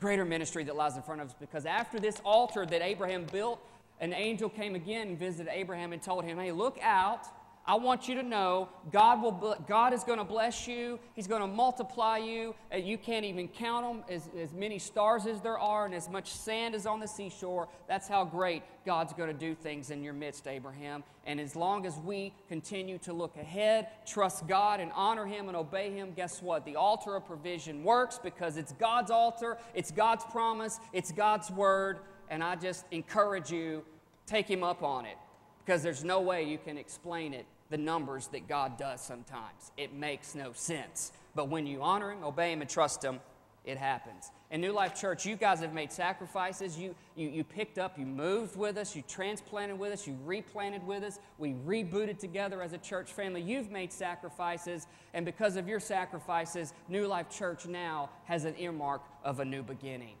Greater 0.00 0.24
ministry 0.24 0.64
that 0.64 0.74
lies 0.74 0.96
in 0.96 1.02
front 1.02 1.20
of 1.20 1.28
us 1.28 1.34
because 1.38 1.66
after 1.66 2.00
this 2.00 2.20
altar 2.24 2.64
that 2.66 2.82
Abraham 2.82 3.24
built, 3.30 3.60
an 4.00 4.12
angel 4.12 4.48
came 4.48 4.74
again 4.74 5.08
and 5.08 5.18
visited 5.18 5.50
Abraham 5.52 5.92
and 5.92 6.02
told 6.02 6.24
him, 6.24 6.38
Hey, 6.38 6.52
look 6.52 6.78
out 6.82 7.26
I 7.64 7.76
want 7.76 8.08
you 8.08 8.16
to 8.16 8.24
know 8.24 8.68
God, 8.90 9.22
will, 9.22 9.56
God 9.68 9.92
is 9.92 10.02
going 10.02 10.18
to 10.18 10.24
bless 10.24 10.66
you. 10.66 10.98
He's 11.14 11.28
going 11.28 11.42
to 11.42 11.46
multiply 11.46 12.18
you. 12.18 12.56
You 12.76 12.98
can't 12.98 13.24
even 13.24 13.46
count 13.46 13.86
them, 13.86 14.04
as, 14.14 14.28
as 14.36 14.52
many 14.52 14.80
stars 14.80 15.26
as 15.26 15.40
there 15.40 15.58
are 15.58 15.86
and 15.86 15.94
as 15.94 16.08
much 16.08 16.32
sand 16.32 16.74
as 16.74 16.86
on 16.86 16.98
the 16.98 17.06
seashore. 17.06 17.68
That's 17.86 18.08
how 18.08 18.24
great 18.24 18.64
God's 18.84 19.12
going 19.12 19.28
to 19.32 19.38
do 19.38 19.54
things 19.54 19.90
in 19.90 20.02
your 20.02 20.12
midst, 20.12 20.48
Abraham. 20.48 21.04
And 21.24 21.38
as 21.38 21.54
long 21.54 21.86
as 21.86 21.96
we 21.98 22.34
continue 22.48 22.98
to 22.98 23.12
look 23.12 23.36
ahead, 23.36 23.86
trust 24.06 24.48
God, 24.48 24.80
and 24.80 24.90
honor 24.92 25.24
Him 25.24 25.46
and 25.46 25.56
obey 25.56 25.92
Him, 25.92 26.14
guess 26.16 26.42
what? 26.42 26.64
The 26.64 26.74
altar 26.74 27.14
of 27.14 27.26
provision 27.26 27.84
works 27.84 28.18
because 28.20 28.56
it's 28.56 28.72
God's 28.72 29.12
altar, 29.12 29.56
it's 29.72 29.92
God's 29.92 30.24
promise, 30.24 30.80
it's 30.92 31.12
God's 31.12 31.48
word. 31.48 32.00
And 32.32 32.42
I 32.42 32.56
just 32.56 32.86
encourage 32.90 33.52
you, 33.52 33.84
take 34.26 34.48
Him 34.48 34.64
up 34.64 34.82
on 34.82 35.04
it 35.04 35.18
because 35.62 35.82
there's 35.82 36.02
no 36.02 36.22
way 36.22 36.44
you 36.44 36.56
can 36.56 36.78
explain 36.78 37.34
it, 37.34 37.44
the 37.68 37.76
numbers 37.76 38.28
that 38.28 38.48
God 38.48 38.78
does 38.78 39.02
sometimes. 39.02 39.70
It 39.76 39.92
makes 39.92 40.34
no 40.34 40.54
sense. 40.54 41.12
But 41.34 41.50
when 41.50 41.66
you 41.66 41.82
honor 41.82 42.10
Him, 42.10 42.24
obey 42.24 42.50
Him, 42.50 42.62
and 42.62 42.70
trust 42.70 43.04
Him, 43.04 43.20
it 43.66 43.76
happens. 43.76 44.30
In 44.50 44.62
New 44.62 44.72
Life 44.72 44.98
Church, 44.98 45.26
you 45.26 45.36
guys 45.36 45.60
have 45.60 45.74
made 45.74 45.92
sacrifices. 45.92 46.78
You, 46.78 46.94
you, 47.16 47.28
you 47.28 47.44
picked 47.44 47.78
up, 47.78 47.98
you 47.98 48.06
moved 48.06 48.56
with 48.56 48.78
us, 48.78 48.96
you 48.96 49.02
transplanted 49.06 49.78
with 49.78 49.92
us, 49.92 50.06
you 50.06 50.16
replanted 50.24 50.86
with 50.86 51.02
us. 51.02 51.18
We 51.36 51.52
rebooted 51.66 52.18
together 52.18 52.62
as 52.62 52.72
a 52.72 52.78
church 52.78 53.12
family. 53.12 53.42
You've 53.42 53.70
made 53.70 53.92
sacrifices, 53.92 54.86
and 55.12 55.26
because 55.26 55.56
of 55.56 55.68
your 55.68 55.80
sacrifices, 55.80 56.72
New 56.88 57.06
Life 57.06 57.28
Church 57.28 57.66
now 57.66 58.08
has 58.24 58.46
an 58.46 58.54
earmark 58.58 59.02
of 59.22 59.40
a 59.40 59.44
new 59.44 59.62
beginning. 59.62 60.16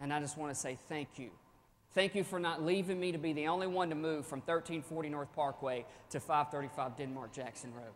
And 0.00 0.12
I 0.12 0.20
just 0.20 0.36
want 0.36 0.52
to 0.52 0.58
say 0.58 0.78
thank 0.88 1.18
you 1.18 1.30
Thank 1.96 2.14
you 2.14 2.24
for 2.24 2.38
not 2.38 2.62
leaving 2.62 3.00
me 3.00 3.12
to 3.12 3.16
be 3.16 3.32
the 3.32 3.48
only 3.48 3.66
one 3.66 3.88
to 3.88 3.94
move 3.94 4.26
from 4.26 4.40
1340 4.40 5.08
North 5.08 5.32
Parkway 5.32 5.86
to 6.10 6.20
535 6.20 6.94
Denmark 6.94 7.32
Jackson 7.32 7.72
Road. 7.72 7.94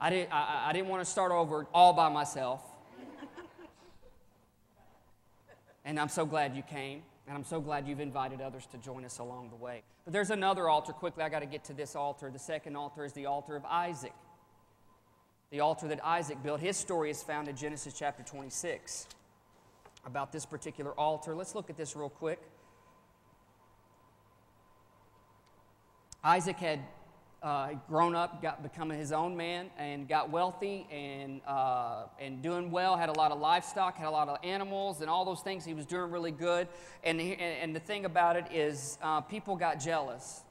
I, 0.00 0.10
did, 0.10 0.28
I, 0.32 0.70
I 0.70 0.72
didn't 0.72 0.88
want 0.88 1.04
to 1.04 1.08
start 1.08 1.30
over 1.30 1.68
all 1.72 1.92
by 1.92 2.08
myself. 2.08 2.62
and 5.84 6.00
I'm 6.00 6.08
so 6.08 6.26
glad 6.26 6.56
you 6.56 6.64
came. 6.64 7.02
And 7.28 7.38
I'm 7.38 7.44
so 7.44 7.60
glad 7.60 7.86
you've 7.86 8.00
invited 8.00 8.40
others 8.40 8.66
to 8.72 8.78
join 8.78 9.04
us 9.04 9.20
along 9.20 9.50
the 9.50 9.56
way. 9.64 9.84
But 10.04 10.12
there's 10.12 10.30
another 10.30 10.68
altar. 10.68 10.92
Quickly, 10.92 11.22
I 11.22 11.28
got 11.28 11.40
to 11.40 11.46
get 11.46 11.62
to 11.66 11.74
this 11.74 11.94
altar. 11.94 12.28
The 12.28 12.40
second 12.40 12.74
altar 12.74 13.04
is 13.04 13.12
the 13.12 13.26
altar 13.26 13.54
of 13.54 13.64
Isaac. 13.66 14.12
The 15.52 15.60
altar 15.60 15.86
that 15.86 16.04
Isaac 16.04 16.42
built. 16.42 16.58
His 16.58 16.76
story 16.76 17.10
is 17.10 17.22
found 17.22 17.46
in 17.46 17.54
Genesis 17.54 17.94
chapter 17.96 18.24
26 18.24 19.06
about 20.06 20.32
this 20.32 20.46
particular 20.46 20.92
altar. 20.92 21.34
Let's 21.34 21.54
look 21.54 21.70
at 21.70 21.76
this 21.76 21.96
real 21.96 22.08
quick. 22.08 22.40
Isaac 26.22 26.56
had 26.56 26.80
uh, 27.42 27.74
grown 27.88 28.14
up, 28.14 28.40
got 28.40 28.62
becoming 28.62 28.98
his 28.98 29.12
own 29.12 29.36
man, 29.36 29.68
and 29.76 30.08
got 30.08 30.30
wealthy 30.30 30.86
and 30.90 31.42
uh, 31.46 32.04
and 32.18 32.40
doing 32.40 32.70
well. 32.70 32.96
Had 32.96 33.10
a 33.10 33.18
lot 33.18 33.30
of 33.30 33.38
livestock, 33.38 33.98
had 33.98 34.08
a 34.08 34.10
lot 34.10 34.30
of 34.30 34.38
animals, 34.42 35.02
and 35.02 35.10
all 35.10 35.26
those 35.26 35.42
things. 35.42 35.66
He 35.66 35.74
was 35.74 35.84
doing 35.84 36.10
really 36.10 36.30
good. 36.30 36.66
And 37.02 37.20
he, 37.20 37.34
and 37.34 37.76
the 37.76 37.80
thing 37.80 38.06
about 38.06 38.36
it 38.36 38.46
is, 38.50 38.96
uh, 39.02 39.20
people 39.20 39.56
got 39.56 39.78
jealous. 39.78 40.44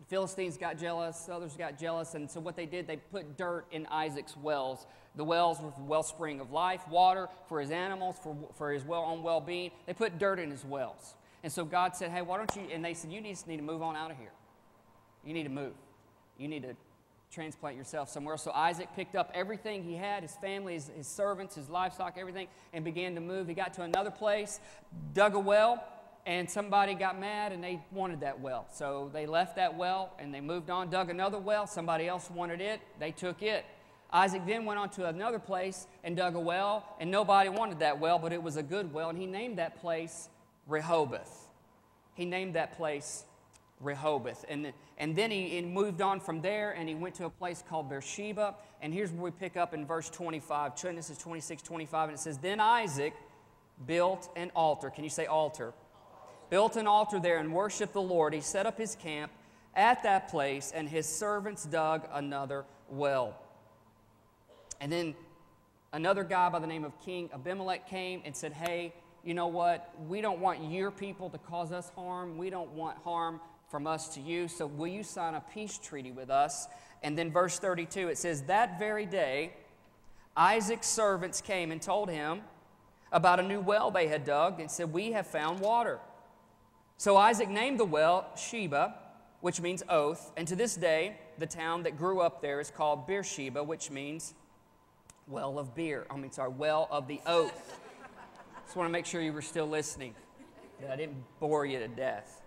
The 0.00 0.06
Philistines 0.06 0.56
got 0.56 0.78
jealous. 0.78 1.28
Others 1.30 1.56
got 1.58 1.78
jealous, 1.78 2.14
and 2.14 2.30
so 2.30 2.40
what 2.40 2.56
they 2.56 2.66
did, 2.66 2.86
they 2.86 2.96
put 2.96 3.36
dirt 3.36 3.66
in 3.70 3.86
Isaac's 3.88 4.38
wells. 4.38 4.86
The 5.16 5.24
wells 5.24 5.60
were 5.60 5.72
the 5.76 5.84
wellspring 5.84 6.40
of 6.40 6.50
life, 6.50 6.86
water 6.88 7.28
for 7.48 7.60
his 7.60 7.70
animals, 7.70 8.16
for, 8.22 8.36
for 8.54 8.72
his 8.72 8.84
well 8.84 9.02
own 9.02 9.22
well 9.22 9.40
being. 9.40 9.70
They 9.86 9.94
put 9.94 10.18
dirt 10.18 10.38
in 10.38 10.50
his 10.50 10.64
wells. 10.64 11.14
And 11.42 11.52
so 11.52 11.64
God 11.64 11.94
said, 11.94 12.10
Hey, 12.10 12.22
why 12.22 12.38
don't 12.38 12.54
you? 12.56 12.62
And 12.72 12.84
they 12.84 12.94
said, 12.94 13.12
You 13.12 13.20
just 13.20 13.46
need 13.46 13.58
to 13.58 13.62
move 13.62 13.82
on 13.82 13.96
out 13.96 14.10
of 14.10 14.16
here. 14.16 14.32
You 15.24 15.34
need 15.34 15.44
to 15.44 15.50
move. 15.50 15.74
You 16.38 16.48
need 16.48 16.62
to 16.62 16.74
transplant 17.30 17.76
yourself 17.76 18.08
somewhere. 18.08 18.36
So 18.36 18.52
Isaac 18.52 18.88
picked 18.94 19.16
up 19.16 19.30
everything 19.34 19.82
he 19.82 19.94
had 19.94 20.22
his 20.22 20.36
family, 20.36 20.74
his, 20.74 20.90
his 20.96 21.06
servants, 21.06 21.54
his 21.56 21.68
livestock, 21.68 22.14
everything 22.16 22.48
and 22.72 22.84
began 22.84 23.14
to 23.16 23.20
move. 23.20 23.48
He 23.48 23.54
got 23.54 23.74
to 23.74 23.82
another 23.82 24.10
place, 24.10 24.60
dug 25.12 25.34
a 25.34 25.38
well, 25.38 25.82
and 26.26 26.48
somebody 26.48 26.94
got 26.94 27.18
mad 27.18 27.52
and 27.52 27.62
they 27.62 27.80
wanted 27.92 28.20
that 28.20 28.40
well. 28.40 28.66
So 28.72 29.10
they 29.12 29.26
left 29.26 29.56
that 29.56 29.76
well 29.76 30.12
and 30.18 30.32
they 30.32 30.40
moved 30.40 30.70
on, 30.70 30.90
dug 30.90 31.10
another 31.10 31.38
well. 31.38 31.66
Somebody 31.66 32.06
else 32.06 32.30
wanted 32.30 32.60
it, 32.60 32.80
they 32.98 33.10
took 33.10 33.42
it. 33.42 33.64
Isaac 34.14 34.42
then 34.46 34.64
went 34.64 34.78
on 34.78 34.88
to 34.90 35.06
another 35.06 35.40
place 35.40 35.88
and 36.04 36.16
dug 36.16 36.36
a 36.36 36.40
well, 36.40 36.86
and 37.00 37.10
nobody 37.10 37.48
wanted 37.48 37.80
that 37.80 37.98
well, 37.98 38.18
but 38.18 38.32
it 38.32 38.40
was 38.40 38.56
a 38.56 38.62
good 38.62 38.94
well, 38.94 39.10
and 39.10 39.18
he 39.18 39.26
named 39.26 39.58
that 39.58 39.80
place 39.80 40.28
Rehoboth. 40.68 41.48
He 42.14 42.24
named 42.24 42.54
that 42.54 42.76
place 42.76 43.24
Rehoboth. 43.80 44.44
And, 44.48 44.72
and 44.98 45.16
then 45.16 45.32
he, 45.32 45.60
moved 45.62 46.00
on 46.00 46.20
from 46.20 46.40
there 46.40 46.70
and 46.72 46.88
he 46.88 46.94
went 46.94 47.16
to 47.16 47.24
a 47.24 47.30
place 47.30 47.62
called 47.68 47.88
Beersheba. 47.88 48.54
And 48.80 48.94
here's 48.94 49.10
where 49.10 49.24
we 49.24 49.30
pick 49.32 49.56
up 49.56 49.74
in 49.74 49.84
verse 49.84 50.08
25, 50.10 50.80
Genesis 50.80 51.18
26, 51.18 51.62
25. 51.62 52.08
And 52.08 52.16
it 52.16 52.20
says, 52.20 52.38
Then 52.38 52.60
Isaac 52.60 53.14
built 53.86 54.30
an 54.36 54.52
altar. 54.54 54.90
Can 54.90 55.02
you 55.02 55.10
say 55.10 55.26
altar? 55.26 55.72
Built 56.50 56.76
an 56.76 56.86
altar 56.86 57.18
there 57.18 57.38
and 57.38 57.52
worshiped 57.52 57.92
the 57.92 58.02
Lord. 58.02 58.32
He 58.32 58.40
set 58.40 58.64
up 58.64 58.78
his 58.78 58.94
camp 58.94 59.32
at 59.74 60.04
that 60.04 60.28
place, 60.28 60.70
and 60.72 60.88
his 60.88 61.06
servants 61.06 61.64
dug 61.64 62.06
another 62.12 62.64
well. 62.88 63.36
And 64.80 64.90
then 64.90 65.14
another 65.92 66.24
guy 66.24 66.48
by 66.48 66.58
the 66.58 66.66
name 66.66 66.84
of 66.84 67.00
King 67.00 67.30
Abimelech 67.32 67.88
came 67.88 68.22
and 68.24 68.36
said, 68.36 68.52
Hey, 68.52 68.94
you 69.24 69.34
know 69.34 69.46
what? 69.46 69.94
We 70.06 70.20
don't 70.20 70.40
want 70.40 70.70
your 70.70 70.90
people 70.90 71.30
to 71.30 71.38
cause 71.38 71.72
us 71.72 71.90
harm. 71.96 72.36
We 72.36 72.50
don't 72.50 72.70
want 72.72 72.98
harm 72.98 73.40
from 73.70 73.86
us 73.86 74.14
to 74.14 74.20
you. 74.20 74.48
So 74.48 74.66
will 74.66 74.86
you 74.86 75.02
sign 75.02 75.34
a 75.34 75.42
peace 75.52 75.78
treaty 75.78 76.12
with 76.12 76.30
us? 76.30 76.68
And 77.02 77.16
then 77.18 77.30
verse 77.30 77.58
32, 77.58 78.08
it 78.08 78.18
says, 78.18 78.42
That 78.42 78.78
very 78.78 79.06
day, 79.06 79.54
Isaac's 80.36 80.88
servants 80.88 81.40
came 81.40 81.70
and 81.70 81.80
told 81.80 82.10
him 82.10 82.42
about 83.12 83.40
a 83.40 83.42
new 83.42 83.60
well 83.60 83.90
they 83.90 84.08
had 84.08 84.24
dug 84.24 84.60
and 84.60 84.70
said, 84.70 84.92
We 84.92 85.12
have 85.12 85.26
found 85.26 85.60
water. 85.60 86.00
So 86.96 87.16
Isaac 87.16 87.48
named 87.48 87.80
the 87.80 87.84
well 87.84 88.26
Sheba, 88.36 88.94
which 89.40 89.60
means 89.60 89.82
oath. 89.88 90.32
And 90.36 90.46
to 90.48 90.56
this 90.56 90.74
day, 90.76 91.16
the 91.38 91.46
town 91.46 91.82
that 91.84 91.96
grew 91.96 92.20
up 92.20 92.40
there 92.40 92.60
is 92.60 92.70
called 92.70 93.06
Beersheba, 93.06 93.62
which 93.62 93.90
means 93.90 94.34
well 95.26 95.58
of 95.58 95.74
beer. 95.74 96.06
I 96.10 96.16
mean, 96.16 96.30
sorry, 96.30 96.50
well 96.50 96.88
of 96.90 97.08
the 97.08 97.20
oath. 97.26 97.80
Just 98.64 98.76
want 98.76 98.88
to 98.88 98.92
make 98.92 99.06
sure 99.06 99.20
you 99.20 99.32
were 99.32 99.42
still 99.42 99.66
listening, 99.66 100.14
that 100.80 100.90
I 100.90 100.96
didn't 100.96 101.22
bore 101.40 101.66
you 101.66 101.78
to 101.78 101.88
death. 101.88 102.42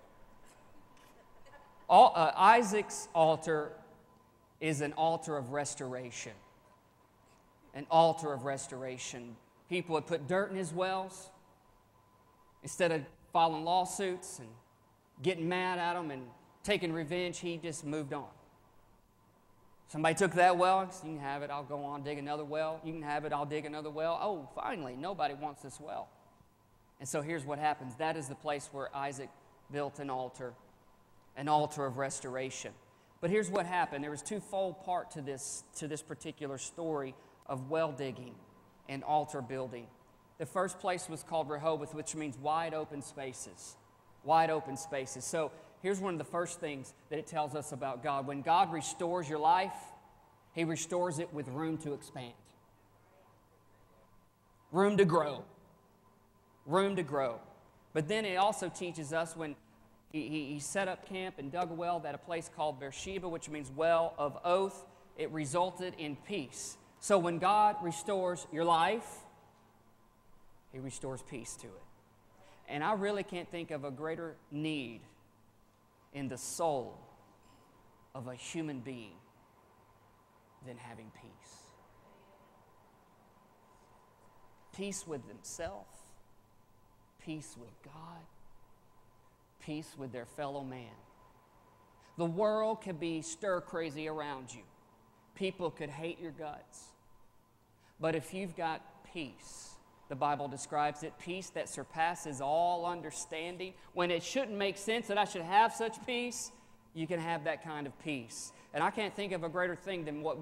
All, 1.90 2.12
uh, 2.16 2.32
Isaac's 2.36 3.08
altar 3.16 3.72
is 4.60 4.82
an 4.82 4.94
altar 4.94 5.38
of 5.38 5.52
restoration. 5.52 6.34
An 7.74 7.86
altar 7.90 8.34
of 8.34 8.44
restoration. 8.46 9.36
People 9.70 9.94
would 9.96 10.08
put 10.08 10.28
dirt 10.28 10.52
in 10.52 10.58
his 10.58 10.74
wells 10.74 11.30
instead 12.64 12.92
of 12.92 13.02
filing 13.32 13.64
lawsuits 13.64 14.40
and 14.40 14.48
getting 15.22 15.48
mad 15.48 15.80
at 15.80 15.96
him 15.96 16.12
and 16.12 16.24
taking 16.64 16.92
revenge, 16.92 17.40
he 17.40 17.58
just 17.58 17.86
moved 17.86 18.14
on. 18.14 18.28
Somebody 19.88 20.16
took 20.16 20.34
that 20.34 20.58
well, 20.58 20.84
you 21.04 21.14
can 21.14 21.20
have 21.20 21.44
it, 21.44 21.50
I'll 21.50 21.64
go 21.64 21.84
on, 21.84 22.04
dig 22.04 22.18
another 22.18 22.44
well. 22.44 22.82
You 22.84 22.94
can 22.94 23.02
have 23.02 23.24
it, 23.26 23.32
I'll 23.32 23.46
dig 23.46 23.66
another 23.66 23.90
well. 23.90 24.20
Oh, 24.22 24.50
finally, 24.54 24.96
nobody 24.98 25.34
wants 25.34 25.62
this 25.62 25.80
well. 25.80 26.10
And 27.00 27.08
so 27.08 27.22
here's 27.22 27.46
what 27.46 27.60
happens 27.60 27.96
that 27.96 28.18
is 28.18 28.28
the 28.28 28.36
place 28.36 28.70
where 28.72 28.96
Isaac 28.96 29.30
built 29.72 30.00
an 30.00 30.10
altar 30.10 30.54
an 31.38 31.48
altar 31.48 31.86
of 31.86 31.98
restoration. 31.98 32.74
But 33.22 33.30
here's 33.30 33.50
what 33.50 33.66
happened 33.66 34.04
there 34.04 34.12
was 34.12 34.22
twofold 34.22 34.84
part 34.84 35.12
to 35.12 35.22
this, 35.22 35.64
to 35.78 35.88
this 35.88 36.02
particular 36.02 36.58
story 36.58 37.16
of 37.46 37.70
well 37.70 37.92
digging 37.92 38.36
and 38.90 39.04
altar 39.04 39.42
building. 39.42 39.88
The 40.40 40.46
first 40.46 40.80
place 40.80 41.08
was 41.08 41.24
called 41.24 41.50
Rehoboth, 41.50 41.94
which 41.94 42.16
means 42.16 42.38
wide 42.38 42.74
open 42.74 43.02
spaces. 43.02 43.76
Wide 44.24 44.50
open 44.50 44.78
spaces. 44.78 45.24
So 45.24 45.52
here's 45.82 46.00
one 46.00 46.14
of 46.14 46.18
the 46.18 46.26
first 46.26 46.60
things 46.60 46.94
that 47.10 47.20
it 47.20 47.28
tells 47.28 47.56
us 47.56 47.72
about 47.72 48.04
God. 48.04 48.28
When 48.28 48.42
God 48.42 48.72
restores 48.72 49.30
your 49.30 49.40
life, 49.40 49.76
He 50.54 50.64
restores 50.64 51.20
it 51.20 51.34
with 51.34 51.48
room 51.48 51.78
to 51.80 51.94
expand, 51.94 52.34
room 54.72 54.98
to 54.98 55.06
grow. 55.06 55.44
Room 56.66 56.98
to 56.98 57.04
grow. 57.04 57.40
But 57.94 58.10
then 58.10 58.26
it 58.26 58.36
also 58.36 58.68
teaches 58.68 59.14
us 59.14 59.38
when 59.38 59.56
he, 60.12 60.28
he, 60.28 60.54
he 60.54 60.60
set 60.60 60.88
up 60.88 61.08
camp 61.08 61.36
and 61.38 61.52
dug 61.52 61.72
a 61.72 61.74
well 61.74 62.02
at 62.06 62.16
a 62.16 62.18
place 62.18 62.50
called 62.56 62.80
Beersheba, 62.80 63.28
which 63.28 63.50
means 63.50 63.72
well 63.76 64.14
of 64.18 64.38
oath. 64.44 64.86
It 65.18 65.32
resulted 65.32 65.94
in 65.98 66.16
peace. 66.16 66.78
So 67.00 67.18
when 67.18 67.40
God 67.40 67.78
restores 67.82 68.48
your 68.52 68.66
life, 68.66 69.08
He 70.72 70.80
restores 70.80 71.22
peace 71.22 71.56
to 71.58 71.68
it. 71.68 71.84
And 72.70 72.84
I 72.84 72.94
really 72.94 73.24
can't 73.24 73.50
think 73.50 73.72
of 73.72 73.84
a 73.84 73.92
greater 73.92 74.36
need 74.52 75.02
in 76.18 76.28
the 76.28 76.38
soul 76.38 76.98
of 78.16 78.28
a 78.28 78.34
human 78.34 78.80
being 78.80 79.18
than 80.66 80.76
having 80.76 81.12
peace. 81.22 81.54
Peace 84.76 85.06
with 85.06 85.28
themselves, 85.28 85.96
peace 87.24 87.56
with 87.60 87.72
God, 87.84 88.26
peace 89.60 89.94
with 89.96 90.12
their 90.12 90.26
fellow 90.26 90.64
man. 90.64 90.98
The 92.18 92.26
world 92.26 92.82
could 92.82 93.00
be 93.00 93.22
stir 93.22 93.62
crazy 93.62 94.08
around 94.08 94.52
you. 94.52 94.64
People 95.36 95.70
could 95.70 95.90
hate 95.90 96.20
your 96.20 96.32
guts. 96.32 96.84
But 98.00 98.16
if 98.16 98.34
you've 98.34 98.56
got 98.56 98.82
peace, 99.14 99.77
the 100.10 100.16
Bible 100.16 100.48
describes 100.48 101.04
it 101.04 101.14
peace 101.20 101.50
that 101.52 101.70
surpasses 101.70 102.40
all 102.40 102.86
understanding. 102.86 103.74
When 103.94 104.10
it 104.10 104.24
shouldn't 104.24 104.58
make 104.58 104.78
sense 104.78 105.08
that 105.08 105.18
I 105.18 105.26
should 105.26 105.42
have 105.42 105.74
such 105.74 105.98
peace, 106.06 106.52
you 106.94 107.08
can 107.08 107.20
have 107.20 107.44
that 107.44 107.64
kind 107.64 107.86
of 107.86 107.98
peace. 108.00 108.52
And 108.74 108.84
I 108.84 108.90
can't 108.90 109.14
think 109.14 109.34
of 109.34 109.44
a 109.44 109.50
greater 109.50 109.76
thing 109.76 110.06
than 110.06 110.22
what 110.22 110.38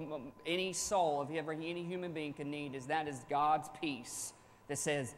any 0.46 0.72
soul 0.72 1.20
of 1.20 1.30
ever 1.30 1.52
any 1.52 1.84
human 1.84 2.12
being 2.12 2.32
can 2.32 2.50
need 2.50 2.74
is 2.74 2.86
that 2.86 3.08
is 3.08 3.20
God's 3.28 3.68
peace 3.80 4.32
that 4.68 4.78
says, 4.78 5.14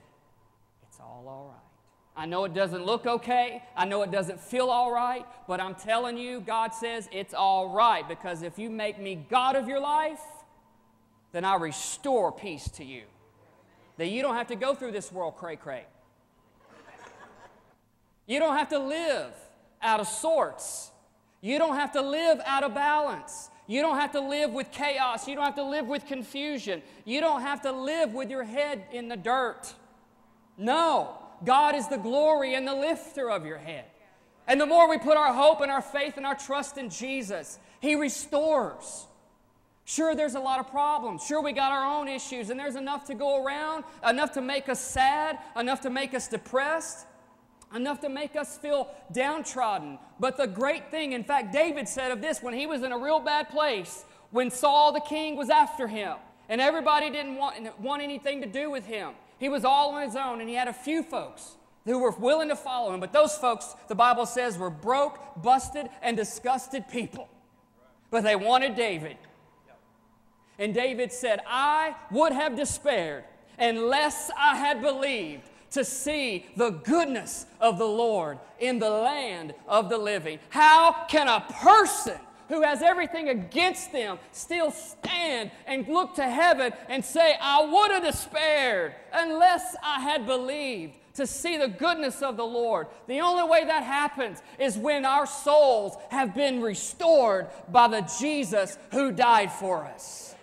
it's 0.89 0.99
all 1.01 1.25
all 1.29 1.47
right. 1.49 1.65
I 2.17 2.27
know 2.27 2.45
it 2.45 2.55
doesn't 2.55 2.85
look 2.85 3.07
okay. 3.07 3.63
I 3.77 3.85
know 3.85 4.03
it 4.03 4.11
doesn't 4.11 4.41
feel 4.41 4.71
all 4.71 4.91
right, 4.91 5.25
but 5.47 5.61
I'm 5.61 5.77
telling 5.77 6.19
you, 6.19 6.41
God 6.41 6.75
says 6.75 7.09
it's 7.13 7.33
all 7.33 7.69
right 7.69 8.07
because 8.09 8.43
if 8.43 8.59
you 8.59 8.71
make 8.71 8.99
me 8.99 9.25
God 9.31 9.55
of 9.55 9.69
your 9.69 9.79
life, 9.79 10.21
then 11.31 11.45
I 11.45 11.55
restore 11.55 12.33
peace 12.33 12.69
to 12.71 12.85
you. 12.85 13.03
That 13.99 14.09
you 14.09 14.23
don't 14.23 14.37
have 14.37 14.49
to 14.49 14.57
go 14.57 14.75
through 14.75 14.93
this 14.93 15.13
world 15.13 15.37
cray 15.37 15.57
cray. 15.57 15.85
You 18.27 18.39
don't 18.39 18.57
have 18.57 18.69
to 18.71 18.79
live 18.79 19.33
out 19.83 20.01
of 20.01 20.09
sorts. 20.09 20.91
You 21.41 21.59
don't 21.59 21.77
have 21.77 21.93
to 21.93 22.03
live 22.03 22.41
out 22.45 22.63
of 22.63 22.75
balance. 22.75 23.51
You 23.67 23.83
don't 23.83 23.99
have 23.99 24.13
to 24.13 24.21
live 24.21 24.53
with 24.53 24.73
chaos. 24.73 25.29
You 25.29 25.35
don't 25.35 25.45
have 25.45 25.55
to 25.57 25.65
live 25.65 25.87
with 25.87 26.07
confusion. 26.07 26.83
You 27.05 27.21
don't 27.21 27.43
have 27.43 27.63
to 27.63 27.73
live 27.73 28.15
with 28.15 28.31
your 28.31 28.45
head 28.45 28.85
in 28.93 29.09
the 29.09 29.17
dirt. 29.17 29.73
No. 30.57 31.19
God 31.45 31.75
is 31.75 31.87
the 31.89 31.99
glory 31.99 32.55
and 32.55 32.67
the 32.67 32.75
lifter 32.75 33.31
of 33.31 33.47
your 33.47 33.59
head. 33.59 33.85
And 34.47 34.61
the 34.61 34.67
more 34.67 34.89
we 34.89 34.99
put 34.99 35.17
our 35.17 35.33
hope 35.33 35.61
and 35.61 35.71
our 35.71 35.83
faith 35.83 36.17
and 36.17 36.27
our 36.27 36.35
trust 36.35 36.79
in 36.79 36.91
Jesus, 36.91 37.59
He 37.81 37.95
restores. 37.95 39.07
Sure, 39.89 40.15
there's 40.15 40.35
a 40.35 40.41
lot 40.41 40.61
of 40.61 40.69
problems. 40.71 41.25
Sure, 41.25 41.41
we 41.41 41.53
got 41.53 41.73
our 41.73 41.83
own 41.83 42.09
issues, 42.09 42.51
and 42.51 42.61
there's 42.61 42.77
enough 42.77 43.07
to 43.07 43.15
go 43.15 43.43
around, 43.43 43.85
enough 44.07 44.33
to 44.33 44.43
make 44.43 44.69
us 44.69 44.79
sad, 44.79 45.39
enough 45.57 45.81
to 45.81 45.89
make 45.89 46.13
us 46.13 46.29
depressed, 46.29 47.07
enough 47.75 47.99
to 48.01 48.11
make 48.11 48.37
us 48.37 48.59
feel 48.59 48.91
downtrodden. 49.13 49.99
But 50.21 50.37
the 50.37 50.47
great 50.47 50.91
thing, 50.91 51.13
in 51.13 51.25
fact, 51.25 51.55
David 51.55 51.89
said 51.89 52.13
of 52.13 52.21
this 52.21 52.43
when 52.43 52.53
he 52.53 52.67
was 52.67 52.83
in 52.83 52.93
a 52.93 52.99
real 52.99 53.19
bad 53.19 53.49
place, 53.49 54.05
when 54.31 54.51
Saul 54.51 54.93
the 54.93 55.01
king 55.01 55.37
was 55.37 55.49
after 55.49 55.89
him, 55.89 56.19
and 56.51 56.61
everybody 56.61 57.09
didn't 57.09 57.37
want, 57.37 57.81
want 57.81 58.03
anything 58.03 58.43
to 58.43 58.47
do 58.47 58.71
with 58.71 58.85
him. 58.85 59.15
He 59.39 59.49
was 59.49 59.65
all 59.65 59.95
on 59.95 60.03
his 60.03 60.17
own, 60.17 60.43
and 60.43 60.51
he 60.51 60.55
had 60.55 60.69
a 60.69 60.75
few 60.75 61.03
folks 61.03 61.57
who 61.87 61.99
were 61.99 62.11
willing 62.11 62.51
to 62.51 62.57
follow 62.57 62.93
him. 62.93 63.01
But 63.01 63.15
those 63.15 63.39
folks, 63.39 63.75
the 63.89 63.95
Bible 63.95 64.27
says, 64.27 64.59
were 64.59 64.69
broke, 64.69 65.19
busted, 65.43 65.89
and 66.03 66.15
disgusted 66.15 66.87
people. 66.91 67.27
But 68.11 68.23
they 68.23 68.37
wanted 68.37 68.75
David. 68.75 69.17
And 70.59 70.75
David 70.75 71.13
said, 71.13 71.41
I 71.47 71.95
would 72.11 72.33
have 72.33 72.57
despaired 72.57 73.25
unless 73.59 74.31
I 74.37 74.57
had 74.57 74.81
believed 74.81 75.43
to 75.71 75.85
see 75.85 76.47
the 76.57 76.71
goodness 76.71 77.47
of 77.61 77.79
the 77.79 77.87
Lord 77.87 78.39
in 78.59 78.79
the 78.79 78.91
land 78.91 79.55
of 79.67 79.89
the 79.89 79.99
living. 79.99 80.39
How 80.49 81.05
can 81.09 81.29
a 81.29 81.41
person 81.63 82.19
who 82.49 82.63
has 82.63 82.83
everything 82.83 83.29
against 83.29 83.93
them 83.93 84.19
still 84.33 84.71
stand 84.71 85.51
and 85.67 85.87
look 85.87 86.15
to 86.15 86.25
heaven 86.25 86.73
and 86.89 87.05
say, 87.05 87.37
I 87.41 87.65
would 87.65 87.91
have 87.91 88.03
despaired 88.03 88.95
unless 89.13 89.77
I 89.85 90.01
had 90.01 90.27
believed 90.27 90.95
to 91.15 91.27
see 91.27 91.59
the 91.59 91.69
goodness 91.69 92.23
of 92.23 92.37
the 92.37 92.47
Lord. 92.47 92.87
The 93.07 93.21
only 93.21 93.43
way 93.43 93.65
that 93.65 93.83
happens 93.83 94.41
is 94.59 94.79
when 94.79 95.05
our 95.05 95.27
souls 95.27 95.97
have 96.11 96.35
been 96.35 96.63
restored 96.63 97.49
by 97.71 97.89
the 97.89 98.11
Jesus 98.19 98.79
who 98.93 99.13
died 99.13 99.53
for 99.53 99.85
us. 99.85 100.35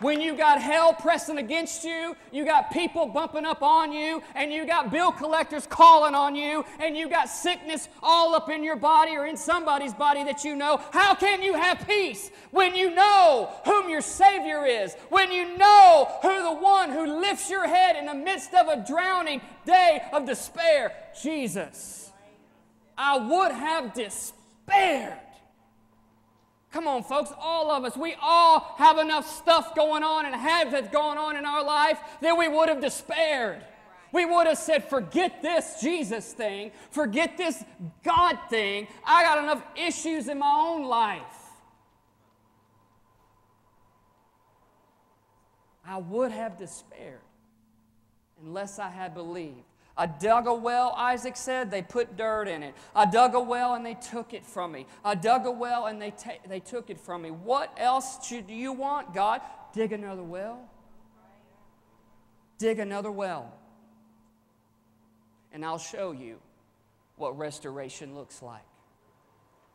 When 0.00 0.20
you 0.20 0.36
got 0.36 0.62
hell 0.62 0.92
pressing 0.92 1.38
against 1.38 1.82
you, 1.82 2.14
you 2.30 2.44
got 2.44 2.70
people 2.70 3.06
bumping 3.06 3.44
up 3.44 3.62
on 3.62 3.92
you, 3.92 4.22
and 4.36 4.52
you 4.52 4.64
got 4.64 4.92
bill 4.92 5.10
collectors 5.10 5.66
calling 5.66 6.14
on 6.14 6.36
you, 6.36 6.64
and 6.78 6.96
you 6.96 7.08
got 7.08 7.28
sickness 7.28 7.88
all 8.00 8.34
up 8.34 8.48
in 8.48 8.62
your 8.62 8.76
body 8.76 9.16
or 9.16 9.26
in 9.26 9.36
somebody's 9.36 9.92
body 9.92 10.22
that 10.24 10.44
you 10.44 10.54
know, 10.54 10.80
how 10.92 11.14
can 11.14 11.42
you 11.42 11.54
have 11.54 11.84
peace 11.86 12.30
when 12.52 12.76
you 12.76 12.94
know 12.94 13.50
whom 13.64 13.88
your 13.88 14.00
Savior 14.00 14.64
is? 14.64 14.94
When 15.08 15.32
you 15.32 15.56
know 15.58 16.08
who 16.22 16.42
the 16.42 16.54
one 16.54 16.90
who 16.90 17.20
lifts 17.20 17.50
your 17.50 17.66
head 17.66 17.96
in 17.96 18.06
the 18.06 18.14
midst 18.14 18.54
of 18.54 18.68
a 18.68 18.84
drowning 18.86 19.40
day 19.66 20.02
of 20.12 20.26
despair? 20.26 20.92
Jesus. 21.20 22.12
I 22.96 23.16
would 23.18 23.52
have 23.52 23.94
despaired 23.94 25.18
Come 26.78 26.86
on, 26.86 27.02
folks, 27.02 27.32
all 27.40 27.72
of 27.72 27.84
us, 27.84 27.96
we 27.96 28.14
all 28.22 28.60
have 28.76 28.98
enough 28.98 29.28
stuff 29.28 29.74
going 29.74 30.04
on 30.04 30.26
and 30.26 30.32
have 30.32 30.70
that 30.70 30.92
going 30.92 31.18
on 31.18 31.34
in 31.36 31.44
our 31.44 31.64
life 31.64 31.98
that 32.20 32.38
we 32.38 32.46
would 32.46 32.68
have 32.68 32.80
despaired. 32.80 33.64
We 34.12 34.24
would 34.24 34.46
have 34.46 34.58
said, 34.58 34.88
forget 34.88 35.42
this 35.42 35.80
Jesus 35.80 36.32
thing, 36.32 36.70
forget 36.92 37.36
this 37.36 37.64
God 38.04 38.38
thing. 38.48 38.86
I 39.04 39.24
got 39.24 39.42
enough 39.42 39.60
issues 39.74 40.28
in 40.28 40.38
my 40.38 40.54
own 40.56 40.84
life. 40.84 41.20
I 45.84 45.96
would 45.96 46.30
have 46.30 46.56
despaired 46.56 47.18
unless 48.40 48.78
I 48.78 48.88
had 48.88 49.14
believed. 49.14 49.67
I 49.98 50.06
dug 50.06 50.46
a 50.46 50.54
well, 50.54 50.94
Isaac 50.96 51.36
said, 51.36 51.72
they 51.72 51.82
put 51.82 52.16
dirt 52.16 52.46
in 52.46 52.62
it. 52.62 52.74
I 52.94 53.04
dug 53.04 53.34
a 53.34 53.40
well 53.40 53.74
and 53.74 53.84
they 53.84 53.94
took 53.94 54.32
it 54.32 54.46
from 54.46 54.70
me. 54.70 54.86
I 55.04 55.16
dug 55.16 55.44
a 55.44 55.50
well 55.50 55.86
and 55.86 56.00
they, 56.00 56.12
ta- 56.12 56.38
they 56.48 56.60
took 56.60 56.88
it 56.88 57.00
from 57.00 57.22
me. 57.22 57.32
What 57.32 57.74
else 57.76 58.24
should 58.24 58.48
you 58.48 58.72
want, 58.72 59.12
God? 59.12 59.40
Dig 59.72 59.92
another 59.92 60.22
well. 60.22 60.60
Dig 62.58 62.78
another 62.78 63.10
well. 63.10 63.52
And 65.52 65.64
I'll 65.64 65.78
show 65.78 66.12
you 66.12 66.38
what 67.16 67.36
restoration 67.36 68.14
looks 68.14 68.40
like. 68.40 68.62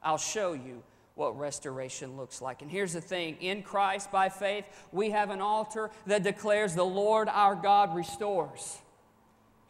I'll 0.02 0.18
show 0.18 0.54
you 0.54 0.84
what 1.16 1.38
restoration 1.38 2.16
looks 2.16 2.42
like. 2.42 2.62
And 2.62 2.72
here's 2.72 2.94
the 2.94 3.02
thing 3.02 3.36
in 3.42 3.62
Christ, 3.62 4.10
by 4.10 4.30
faith, 4.30 4.66
we 4.94 5.12
have 5.12 5.30
an 5.30 5.42
altar 5.42 5.92
that 6.08 6.24
declares 6.24 6.76
the 6.76 6.86
Lord 6.86 7.28
our 7.30 7.56
God 7.56 7.94
restores. 7.94 8.80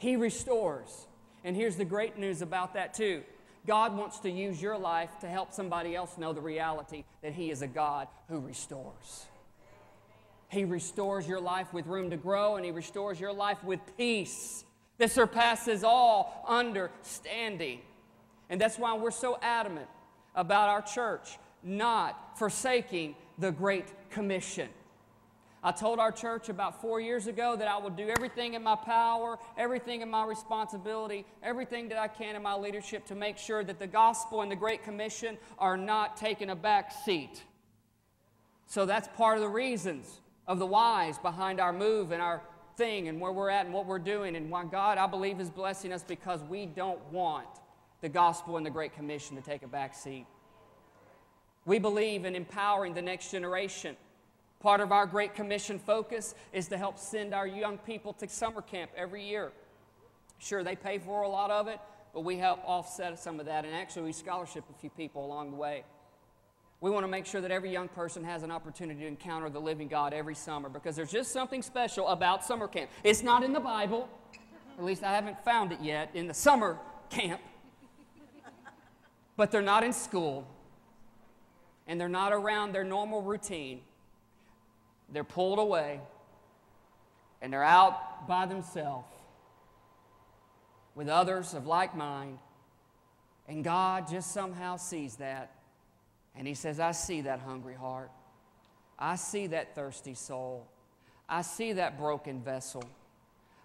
He 0.03 0.17
restores. 0.17 1.07
And 1.45 1.55
here's 1.55 1.77
the 1.77 1.85
great 1.85 2.17
news 2.17 2.41
about 2.41 2.73
that, 2.73 2.93
too. 2.93 3.23
God 3.65 3.97
wants 3.97 4.19
to 4.19 4.29
use 4.29 4.61
your 4.61 4.77
life 4.77 5.09
to 5.21 5.29
help 5.29 5.53
somebody 5.53 5.95
else 5.95 6.17
know 6.17 6.33
the 6.33 6.41
reality 6.41 7.05
that 7.21 7.31
He 7.31 7.49
is 7.49 7.61
a 7.61 7.67
God 7.67 8.09
who 8.27 8.41
restores. 8.41 9.27
He 10.49 10.65
restores 10.65 11.25
your 11.25 11.39
life 11.39 11.73
with 11.73 11.87
room 11.87 12.09
to 12.09 12.17
grow, 12.17 12.57
and 12.57 12.65
He 12.65 12.71
restores 12.71 13.17
your 13.17 13.31
life 13.31 13.63
with 13.63 13.79
peace 13.95 14.65
that 14.97 15.09
surpasses 15.09 15.85
all 15.85 16.43
understanding. 16.49 17.79
And 18.49 18.59
that's 18.59 18.77
why 18.77 18.97
we're 18.97 19.09
so 19.09 19.39
adamant 19.41 19.87
about 20.35 20.67
our 20.67 20.81
church 20.81 21.37
not 21.63 22.37
forsaking 22.37 23.15
the 23.37 23.53
Great 23.53 23.85
Commission. 24.09 24.67
I 25.65 25.71
told 25.71 25.99
our 25.99 26.11
church 26.11 26.49
about 26.49 26.81
four 26.81 26.99
years 26.99 27.27
ago 27.27 27.55
that 27.55 27.69
I 27.69 27.77
will 27.77 27.89
do 27.89 28.09
everything 28.09 28.53
in 28.53 28.63
my 28.63 28.75
power, 28.75 29.39
everything 29.57 30.01
in 30.01 30.09
my 30.09 30.25
responsibility, 30.25 31.25
everything 31.41 31.87
that 31.89 31.97
I 31.97 32.09
can 32.09 32.35
in 32.35 32.43
my 32.43 32.55
leadership 32.55 33.05
to 33.05 33.15
make 33.15 33.37
sure 33.37 33.63
that 33.63 33.79
the 33.79 33.87
gospel 33.87 34.41
and 34.41 34.51
the 34.51 34.57
Great 34.57 34.83
Commission 34.83 35.37
are 35.57 35.77
not 35.77 36.17
taking 36.17 36.49
a 36.49 36.55
back 36.55 36.91
seat. 37.05 37.43
So 38.67 38.85
that's 38.85 39.07
part 39.15 39.37
of 39.37 39.41
the 39.41 39.49
reasons 39.49 40.19
of 40.47 40.59
the 40.59 40.65
whys 40.65 41.17
behind 41.17 41.61
our 41.61 41.71
move 41.71 42.11
and 42.11 42.21
our 42.21 42.41
thing 42.75 43.07
and 43.07 43.21
where 43.21 43.31
we're 43.31 43.49
at 43.49 43.65
and 43.65 43.73
what 43.73 43.85
we're 43.85 43.99
doing 43.99 44.35
and 44.35 44.49
why 44.49 44.65
God, 44.65 44.97
I 44.97 45.07
believe, 45.07 45.39
is 45.39 45.49
blessing 45.49 45.93
us 45.93 46.03
because 46.03 46.41
we 46.43 46.65
don't 46.65 47.01
want 47.11 47.47
the 48.01 48.09
gospel 48.09 48.57
and 48.57 48.65
the 48.65 48.69
Great 48.69 48.93
Commission 48.93 49.37
to 49.37 49.41
take 49.41 49.63
a 49.63 49.67
back 49.67 49.95
seat. 49.95 50.25
We 51.65 51.79
believe 51.79 52.25
in 52.25 52.35
empowering 52.35 52.93
the 52.93 53.01
next 53.01 53.31
generation. 53.31 53.95
Part 54.63 54.79
of 54.79 54.93
our 54.93 55.05
Great 55.05 55.35
Commission 55.35 55.77
focus 55.77 56.35
is 56.53 56.69
to 56.69 56.77
help 56.77 56.97
send 56.97 57.33
our 57.33 57.45
young 57.45 57.77
people 57.79 58.13
to 58.13 58.29
summer 58.29 58.61
camp 58.61 58.91
every 58.95 59.21
year. 59.27 59.51
Sure, 60.39 60.63
they 60.63 60.77
pay 60.77 60.99
for 60.99 61.23
a 61.23 61.27
lot 61.27 61.51
of 61.51 61.67
it, 61.67 61.79
but 62.13 62.21
we 62.21 62.37
help 62.37 62.61
offset 62.63 63.19
some 63.19 63.41
of 63.41 63.45
that, 63.47 63.65
and 63.65 63.75
actually, 63.75 64.03
we 64.03 64.13
scholarship 64.13 64.63
a 64.73 64.79
few 64.79 64.89
people 64.89 65.25
along 65.25 65.51
the 65.51 65.57
way. 65.57 65.83
We 66.79 66.91
want 66.91 67.03
to 67.03 67.09
make 67.09 67.25
sure 67.25 67.41
that 67.41 67.51
every 67.51 67.73
young 67.73 67.89
person 67.89 68.23
has 68.23 68.41
an 68.41 68.51
opportunity 68.51 69.01
to 69.01 69.07
encounter 69.07 69.49
the 69.49 69.59
living 69.59 69.89
God 69.89 70.13
every 70.13 70.35
summer 70.35 70.69
because 70.69 70.95
there's 70.95 71.11
just 71.11 71.33
something 71.33 71.61
special 71.61 72.07
about 72.07 72.45
summer 72.45 72.69
camp. 72.69 72.89
It's 73.03 73.21
not 73.21 73.43
in 73.43 73.51
the 73.51 73.59
Bible, 73.59 74.07
at 74.77 74.85
least 74.85 75.03
I 75.03 75.13
haven't 75.13 75.43
found 75.43 75.73
it 75.73 75.81
yet, 75.81 76.09
in 76.13 76.25
the 76.25 76.33
summer 76.33 76.77
camp. 77.09 77.41
But 79.35 79.51
they're 79.51 79.61
not 79.61 79.83
in 79.83 79.91
school, 79.91 80.47
and 81.85 81.99
they're 81.99 82.07
not 82.07 82.31
around 82.31 82.71
their 82.71 82.85
normal 82.85 83.21
routine 83.21 83.81
they're 85.11 85.23
pulled 85.23 85.59
away 85.59 85.99
and 87.41 87.51
they're 87.51 87.63
out 87.63 88.27
by 88.27 88.45
themselves 88.45 89.07
with 90.95 91.09
others 91.09 91.53
of 91.53 91.67
like 91.67 91.95
mind. 91.95 92.39
And 93.47 93.63
God 93.63 94.09
just 94.09 94.31
somehow 94.31 94.77
sees 94.77 95.17
that. 95.17 95.51
And 96.35 96.47
He 96.47 96.53
says, 96.53 96.79
I 96.79 96.91
see 96.91 97.21
that 97.21 97.39
hungry 97.39 97.75
heart. 97.75 98.11
I 98.97 99.15
see 99.15 99.47
that 99.47 99.75
thirsty 99.75 100.13
soul. 100.13 100.67
I 101.27 101.41
see 101.41 101.73
that 101.73 101.97
broken 101.97 102.41
vessel. 102.41 102.83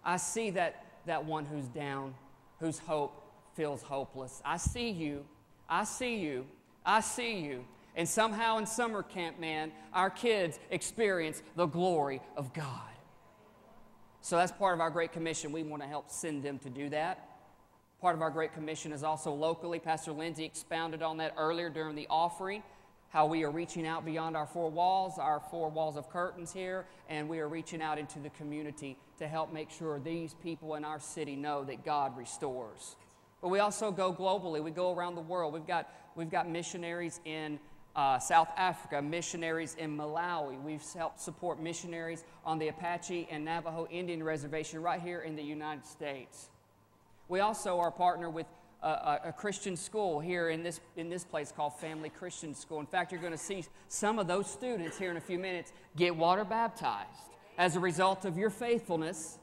I 0.04 0.16
see 0.16 0.50
that, 0.50 0.84
that 1.06 1.24
one 1.24 1.44
who's 1.44 1.66
down, 1.66 2.14
whose 2.60 2.78
hope 2.78 3.22
feels 3.54 3.82
hopeless. 3.82 4.42
I 4.44 4.56
see 4.56 4.90
you. 4.90 5.24
I 5.68 5.84
see 5.84 6.16
you. 6.16 6.46
I 6.84 7.00
see 7.00 7.40
you. 7.40 7.64
And 7.98 8.08
somehow 8.08 8.58
in 8.58 8.66
summer 8.66 9.02
camp, 9.02 9.40
man, 9.40 9.72
our 9.92 10.08
kids 10.08 10.60
experience 10.70 11.42
the 11.56 11.66
glory 11.66 12.22
of 12.36 12.54
God. 12.54 12.80
So 14.20 14.36
that's 14.36 14.52
part 14.52 14.74
of 14.74 14.80
our 14.80 14.88
Great 14.88 15.12
Commission. 15.12 15.50
We 15.50 15.64
want 15.64 15.82
to 15.82 15.88
help 15.88 16.08
send 16.08 16.44
them 16.44 16.60
to 16.60 16.70
do 16.70 16.88
that. 16.90 17.28
Part 18.00 18.14
of 18.14 18.22
our 18.22 18.30
Great 18.30 18.54
Commission 18.54 18.92
is 18.92 19.02
also 19.02 19.32
locally. 19.32 19.80
Pastor 19.80 20.12
Lindsay 20.12 20.44
expounded 20.44 21.02
on 21.02 21.16
that 21.16 21.34
earlier 21.36 21.70
during 21.70 21.96
the 21.96 22.06
offering, 22.08 22.62
how 23.08 23.26
we 23.26 23.42
are 23.42 23.50
reaching 23.50 23.84
out 23.84 24.04
beyond 24.04 24.36
our 24.36 24.46
four 24.46 24.70
walls, 24.70 25.18
our 25.18 25.42
four 25.50 25.68
walls 25.68 25.96
of 25.96 26.08
curtains 26.08 26.52
here, 26.52 26.86
and 27.08 27.28
we 27.28 27.40
are 27.40 27.48
reaching 27.48 27.82
out 27.82 27.98
into 27.98 28.20
the 28.20 28.30
community 28.30 28.96
to 29.18 29.26
help 29.26 29.52
make 29.52 29.72
sure 29.72 29.98
these 29.98 30.34
people 30.34 30.76
in 30.76 30.84
our 30.84 31.00
city 31.00 31.34
know 31.34 31.64
that 31.64 31.84
God 31.84 32.16
restores. 32.16 32.94
But 33.42 33.48
we 33.48 33.58
also 33.58 33.90
go 33.90 34.12
globally. 34.14 34.62
We 34.62 34.70
go 34.70 34.94
around 34.94 35.16
the 35.16 35.20
world. 35.20 35.52
We've 35.52 35.66
got, 35.66 35.92
we've 36.14 36.30
got 36.30 36.48
missionaries 36.48 37.18
in 37.24 37.58
uh, 37.98 38.16
South 38.16 38.48
Africa, 38.56 39.02
missionaries 39.02 39.74
in 39.74 39.96
Malawi. 39.96 40.62
We've 40.62 40.84
helped 40.94 41.20
support 41.20 41.60
missionaries 41.60 42.22
on 42.44 42.60
the 42.60 42.68
Apache 42.68 43.26
and 43.28 43.44
Navajo 43.44 43.88
Indian 43.90 44.22
Reservation 44.22 44.80
right 44.80 45.02
here 45.02 45.22
in 45.22 45.34
the 45.34 45.42
United 45.42 45.84
States. 45.84 46.48
We 47.26 47.40
also 47.40 47.80
are 47.80 47.90
partner 47.90 48.30
with 48.30 48.46
a, 48.84 49.18
a, 49.24 49.34
Christian 49.36 49.76
school 49.76 50.20
here 50.20 50.50
in 50.50 50.62
this, 50.62 50.80
in 50.96 51.10
this 51.10 51.24
place 51.24 51.50
called 51.50 51.74
Family 51.80 52.08
Christian 52.08 52.54
School. 52.54 52.78
In 52.78 52.86
fact, 52.86 53.10
you're 53.10 53.20
going 53.20 53.32
to 53.32 53.36
see 53.36 53.64
some 53.88 54.20
of 54.20 54.28
those 54.28 54.48
students 54.48 54.96
here 54.96 55.10
in 55.10 55.16
a 55.16 55.20
few 55.20 55.40
minutes 55.40 55.72
get 55.96 56.14
water 56.14 56.44
baptized 56.44 57.08
as 57.58 57.74
a 57.74 57.80
result 57.80 58.24
of 58.24 58.38
your 58.38 58.50
faithfulness 58.50 59.40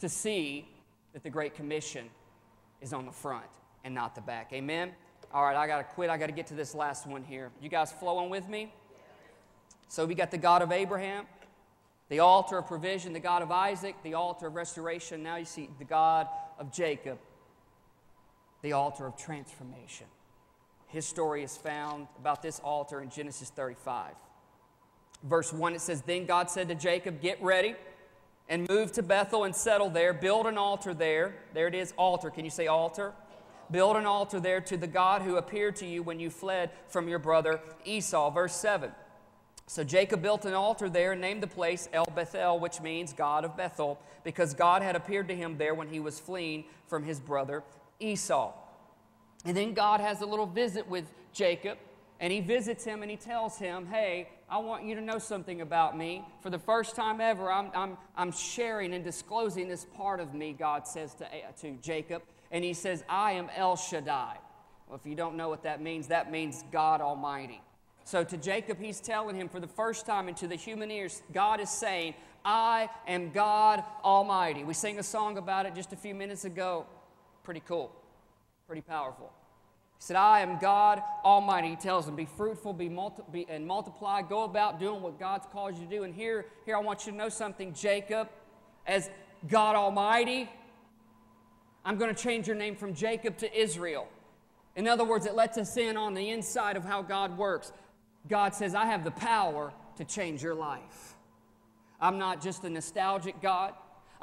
to 0.00 0.08
see 0.08 0.66
that 1.12 1.22
the 1.22 1.28
Great 1.28 1.54
Commission 1.54 2.06
is 2.80 2.94
on 2.94 3.04
the 3.04 3.12
front 3.12 3.44
and 3.84 3.94
not 3.94 4.14
the 4.14 4.22
back. 4.22 4.54
Amen? 4.54 4.92
All 5.34 5.42
right, 5.42 5.56
I 5.56 5.66
got 5.66 5.78
to 5.78 5.84
quit. 5.94 6.10
I 6.10 6.16
got 6.16 6.26
to 6.26 6.32
get 6.32 6.46
to 6.46 6.54
this 6.54 6.76
last 6.76 7.08
one 7.08 7.24
here. 7.24 7.50
You 7.60 7.68
guys 7.68 7.90
flowing 7.90 8.30
with 8.30 8.48
me? 8.48 8.72
So 9.88 10.06
we 10.06 10.14
got 10.14 10.30
the 10.30 10.38
God 10.38 10.62
of 10.62 10.70
Abraham, 10.70 11.26
the 12.08 12.20
altar 12.20 12.58
of 12.58 12.68
provision, 12.68 13.12
the 13.12 13.20
God 13.20 13.42
of 13.42 13.50
Isaac, 13.50 13.96
the 14.04 14.14
altar 14.14 14.46
of 14.46 14.54
restoration. 14.54 15.24
Now 15.24 15.34
you 15.34 15.44
see 15.44 15.68
the 15.80 15.84
God 15.84 16.28
of 16.56 16.72
Jacob, 16.72 17.18
the 18.62 18.74
altar 18.74 19.06
of 19.06 19.16
transformation. 19.16 20.06
His 20.86 21.04
story 21.04 21.42
is 21.42 21.56
found 21.56 22.06
about 22.20 22.40
this 22.40 22.60
altar 22.60 23.00
in 23.00 23.10
Genesis 23.10 23.50
35. 23.50 24.12
Verse 25.24 25.52
1 25.52 25.74
it 25.74 25.80
says, 25.80 26.02
Then 26.02 26.26
God 26.26 26.48
said 26.48 26.68
to 26.68 26.76
Jacob, 26.76 27.20
Get 27.20 27.42
ready 27.42 27.74
and 28.48 28.68
move 28.68 28.92
to 28.92 29.02
Bethel 29.02 29.42
and 29.42 29.56
settle 29.56 29.90
there. 29.90 30.12
Build 30.12 30.46
an 30.46 30.58
altar 30.58 30.94
there. 30.94 31.34
There 31.54 31.66
it 31.66 31.74
is, 31.74 31.92
altar. 31.96 32.30
Can 32.30 32.44
you 32.44 32.52
say 32.52 32.68
altar? 32.68 33.14
Build 33.70 33.96
an 33.96 34.06
altar 34.06 34.40
there 34.40 34.60
to 34.62 34.76
the 34.76 34.86
God 34.86 35.22
who 35.22 35.36
appeared 35.36 35.76
to 35.76 35.86
you 35.86 36.02
when 36.02 36.20
you 36.20 36.30
fled 36.30 36.70
from 36.88 37.08
your 37.08 37.18
brother 37.18 37.60
Esau. 37.84 38.30
Verse 38.30 38.54
7. 38.54 38.90
So 39.66 39.82
Jacob 39.82 40.20
built 40.20 40.44
an 40.44 40.52
altar 40.52 40.90
there 40.90 41.12
and 41.12 41.20
named 41.20 41.42
the 41.42 41.46
place 41.46 41.88
El 41.92 42.04
Bethel, 42.04 42.58
which 42.58 42.80
means 42.80 43.12
God 43.12 43.44
of 43.44 43.56
Bethel, 43.56 43.98
because 44.22 44.52
God 44.52 44.82
had 44.82 44.94
appeared 44.94 45.28
to 45.28 45.34
him 45.34 45.56
there 45.56 45.74
when 45.74 45.88
he 45.88 46.00
was 46.00 46.20
fleeing 46.20 46.64
from 46.86 47.02
his 47.02 47.18
brother 47.18 47.62
Esau. 47.98 48.52
And 49.46 49.56
then 49.56 49.72
God 49.72 50.00
has 50.00 50.20
a 50.20 50.26
little 50.26 50.46
visit 50.46 50.88
with 50.88 51.10
Jacob, 51.32 51.78
and 52.20 52.32
he 52.32 52.40
visits 52.40 52.84
him 52.84 53.02
and 53.02 53.10
he 53.10 53.16
tells 53.16 53.58
him, 53.58 53.86
Hey, 53.86 54.28
I 54.48 54.58
want 54.58 54.84
you 54.84 54.94
to 54.94 55.00
know 55.00 55.18
something 55.18 55.62
about 55.62 55.96
me. 55.96 56.22
For 56.42 56.50
the 56.50 56.58
first 56.58 56.94
time 56.94 57.20
ever, 57.20 57.50
I'm, 57.50 57.70
I'm, 57.74 57.96
I'm 58.16 58.32
sharing 58.32 58.92
and 58.94 59.02
disclosing 59.02 59.68
this 59.68 59.86
part 59.96 60.20
of 60.20 60.34
me, 60.34 60.52
God 60.52 60.86
says 60.86 61.14
to, 61.14 61.26
to 61.62 61.72
Jacob. 61.82 62.22
And 62.54 62.62
he 62.62 62.72
says, 62.72 63.02
I 63.08 63.32
am 63.32 63.50
El 63.56 63.76
Shaddai. 63.76 64.36
Well, 64.86 64.96
if 64.96 65.04
you 65.04 65.16
don't 65.16 65.36
know 65.36 65.48
what 65.48 65.64
that 65.64 65.82
means, 65.82 66.06
that 66.06 66.30
means 66.30 66.62
God 66.70 67.00
Almighty. 67.00 67.60
So 68.04 68.22
to 68.22 68.36
Jacob, 68.36 68.78
he's 68.78 69.00
telling 69.00 69.34
him 69.34 69.48
for 69.48 69.58
the 69.58 69.66
first 69.66 70.06
time, 70.06 70.28
and 70.28 70.36
to 70.36 70.46
the 70.46 70.54
human 70.54 70.88
ears, 70.92 71.20
God 71.32 71.58
is 71.58 71.68
saying, 71.68 72.14
I 72.44 72.88
am 73.08 73.32
God 73.32 73.82
Almighty. 74.04 74.62
We 74.62 74.72
sang 74.72 75.00
a 75.00 75.02
song 75.02 75.36
about 75.36 75.66
it 75.66 75.74
just 75.74 75.92
a 75.92 75.96
few 75.96 76.14
minutes 76.14 76.44
ago. 76.44 76.86
Pretty 77.42 77.62
cool, 77.66 77.90
pretty 78.68 78.82
powerful. 78.82 79.32
He 79.98 80.04
said, 80.04 80.16
I 80.16 80.40
am 80.40 80.58
God 80.60 81.02
Almighty. 81.24 81.70
He 81.70 81.76
tells 81.76 82.06
them, 82.06 82.14
Be 82.14 82.26
fruitful, 82.26 82.72
be, 82.72 82.88
multi- 82.88 83.22
be 83.32 83.46
and 83.48 83.66
multiply, 83.66 84.22
go 84.22 84.44
about 84.44 84.78
doing 84.78 85.02
what 85.02 85.18
God's 85.18 85.46
called 85.50 85.76
you 85.76 85.86
to 85.86 85.90
do. 85.90 86.04
And 86.04 86.14
here, 86.14 86.46
here 86.66 86.76
I 86.76 86.80
want 86.80 87.04
you 87.04 87.10
to 87.10 87.18
know 87.18 87.30
something, 87.30 87.74
Jacob, 87.74 88.28
as 88.86 89.10
God 89.48 89.74
Almighty, 89.74 90.48
I'm 91.84 91.96
going 91.96 92.14
to 92.14 92.20
change 92.20 92.46
your 92.46 92.56
name 92.56 92.76
from 92.76 92.94
Jacob 92.94 93.36
to 93.38 93.58
Israel. 93.58 94.08
In 94.76 94.88
other 94.88 95.04
words, 95.04 95.26
it 95.26 95.34
lets 95.34 95.58
us 95.58 95.76
in 95.76 95.96
on 95.96 96.14
the 96.14 96.30
inside 96.30 96.76
of 96.76 96.84
how 96.84 97.02
God 97.02 97.36
works. 97.36 97.72
God 98.28 98.54
says, 98.54 98.74
I 98.74 98.86
have 98.86 99.04
the 99.04 99.10
power 99.10 99.72
to 99.96 100.04
change 100.04 100.42
your 100.42 100.54
life. 100.54 101.14
I'm 102.00 102.18
not 102.18 102.42
just 102.42 102.64
a 102.64 102.70
nostalgic 102.70 103.40
God. 103.40 103.74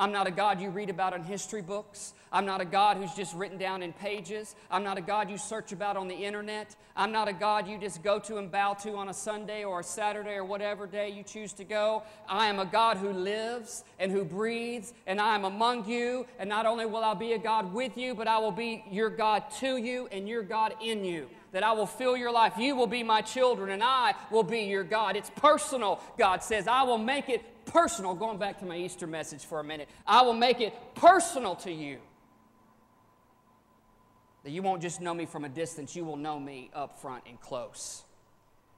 I'm 0.02 0.12
not 0.12 0.26
a 0.26 0.32
God 0.32 0.60
you 0.60 0.72
read 0.72 0.90
about 0.90 1.14
in 1.14 1.22
history 1.22 1.62
books. 1.62 2.16
I'm 2.32 2.44
not 2.44 2.60
a 2.60 2.66
God 2.66 2.98
who's 2.98 3.14
just 3.14 3.36
written 3.36 3.60
down 3.60 3.84
in 3.84 3.94
pages. 3.94 4.56
I'm 4.72 4.84
not 4.84 4.98
a 4.98 5.02
God 5.02 5.30
you 5.30 5.38
search 5.38 5.74
about 5.74 5.96
on 5.96 6.08
the 6.08 6.16
internet. 6.16 6.76
I'm 6.96 7.12
not 7.12 7.28
a 7.28 7.34
God 7.34 7.68
you 7.68 7.78
just 7.78 8.02
go 8.02 8.18
to 8.18 8.38
and 8.38 8.52
bow 8.52 8.74
to 8.82 8.96
on 8.96 9.10
a 9.10 9.14
Sunday 9.14 9.64
or 9.64 9.82
a 9.82 9.84
Saturday 9.84 10.34
or 10.34 10.44
whatever 10.44 10.88
day 10.88 11.10
you 11.10 11.22
choose 11.22 11.54
to 11.54 11.64
go. 11.64 12.02
I 12.28 12.48
am 12.48 12.58
a 12.58 12.66
God 12.66 12.98
who 12.98 13.14
lives 13.14 13.84
and 14.00 14.12
who 14.12 14.26
breathes, 14.26 14.92
and 15.06 15.22
I 15.22 15.36
am 15.36 15.46
among 15.46 15.88
you. 15.88 16.26
And 16.40 16.50
not 16.50 16.66
only 16.66 16.88
will 16.88 17.04
I 17.04 17.14
be 17.14 17.34
a 17.34 17.38
God 17.38 17.72
with 17.72 17.96
you, 17.96 18.16
but 18.16 18.28
I 18.28 18.40
will 18.40 18.52
be 18.52 18.84
your 18.90 19.12
God 19.12 19.44
to 19.60 19.78
you 19.78 20.08
and 20.12 20.28
your 20.28 20.42
God 20.42 20.74
in 20.82 21.06
you 21.06 21.30
that 21.52 21.64
I 21.64 21.74
will 21.74 21.86
fill 21.86 22.16
your 22.16 22.32
life. 22.32 22.54
You 22.58 22.76
will 22.76 22.88
be 22.88 23.04
my 23.04 23.22
children, 23.22 23.72
and 23.72 23.84
I 23.84 24.14
will 24.32 24.44
be 24.44 24.62
your 24.62 24.86
God. 24.86 25.16
It's 25.16 25.30
personal, 25.36 26.00
God 26.18 26.44
says. 26.44 26.68
I 26.68 26.84
will 26.84 26.98
make 26.98 27.30
it 27.30 27.44
personal. 27.66 28.14
Going 28.14 28.38
back 28.38 28.60
to 28.60 28.66
my 28.66 28.78
Easter 28.78 29.08
message 29.08 29.46
for 29.46 29.60
a 29.60 29.64
minute, 29.64 29.90
I 30.06 30.22
will 30.22 30.34
make 30.34 30.62
it 30.62 30.74
personal 30.96 31.56
to 31.58 31.72
you. 31.72 32.00
That 34.44 34.52
you 34.52 34.62
won't 34.62 34.82
just 34.82 35.02
know 35.02 35.14
me 35.14 35.26
from 35.26 35.46
a 35.46 35.50
distance, 35.50 35.96
you 35.96 36.04
will 36.04 36.18
know 36.18 36.40
me 36.40 36.72
up 36.74 37.00
front 37.00 37.24
and 37.28 37.40
close. 37.40 38.04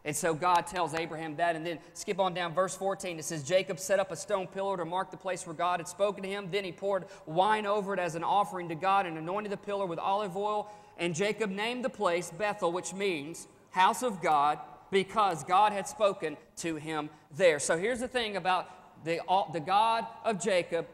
And 0.05 0.13
so 0.13 0.33
God 0.33 0.67
tells 0.67 0.93
Abraham 0.93 1.37
that, 1.37 1.55
and 1.55 1.65
then 1.65 1.79
skip 1.93 2.19
on 2.19 2.33
down, 2.33 2.53
verse 2.53 2.75
14. 2.75 3.19
It 3.19 3.23
says, 3.23 3.41
Jacob 3.43 3.79
set 3.79 3.99
up 3.99 4.11
a 4.11 4.17
stone 4.17 4.47
pillar 4.47 4.75
to 4.75 4.83
mark 4.83 5.11
the 5.11 5.17
place 5.17 5.47
where 5.47 5.55
God 5.55 5.79
had 5.79 5.87
spoken 5.87 6.23
to 6.23 6.29
him. 6.29 6.49
Then 6.51 6.65
he 6.65 6.73
poured 6.73 7.05
wine 7.25 7.65
over 7.65 7.93
it 7.93 7.99
as 7.99 8.15
an 8.15 8.23
offering 8.23 8.67
to 8.69 8.75
God 8.75 9.05
and 9.05 9.17
anointed 9.17 9.51
the 9.51 9.57
pillar 9.57 9.85
with 9.85 9.99
olive 9.99 10.35
oil. 10.35 10.69
And 10.97 11.15
Jacob 11.15 11.49
named 11.49 11.85
the 11.85 11.89
place 11.89 12.31
Bethel, 12.31 12.73
which 12.73 12.93
means 12.93 13.47
house 13.71 14.03
of 14.03 14.21
God, 14.21 14.59
because 14.93 15.43
God 15.43 15.73
had 15.73 15.87
spoken 15.87 16.37
to 16.57 16.75
him 16.75 17.09
there. 17.35 17.59
So 17.59 17.77
here's 17.77 17.99
the 17.99 18.07
thing 18.07 18.37
about 18.37 18.69
the, 19.03 19.19
the 19.51 19.59
God 19.59 20.05
of 20.23 20.41
Jacob, 20.41 20.87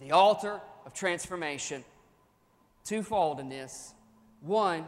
the 0.00 0.12
altar 0.12 0.60
of 0.84 0.92
transformation 0.92 1.84
twofold 2.84 3.40
in 3.40 3.48
this. 3.48 3.94
One, 4.42 4.84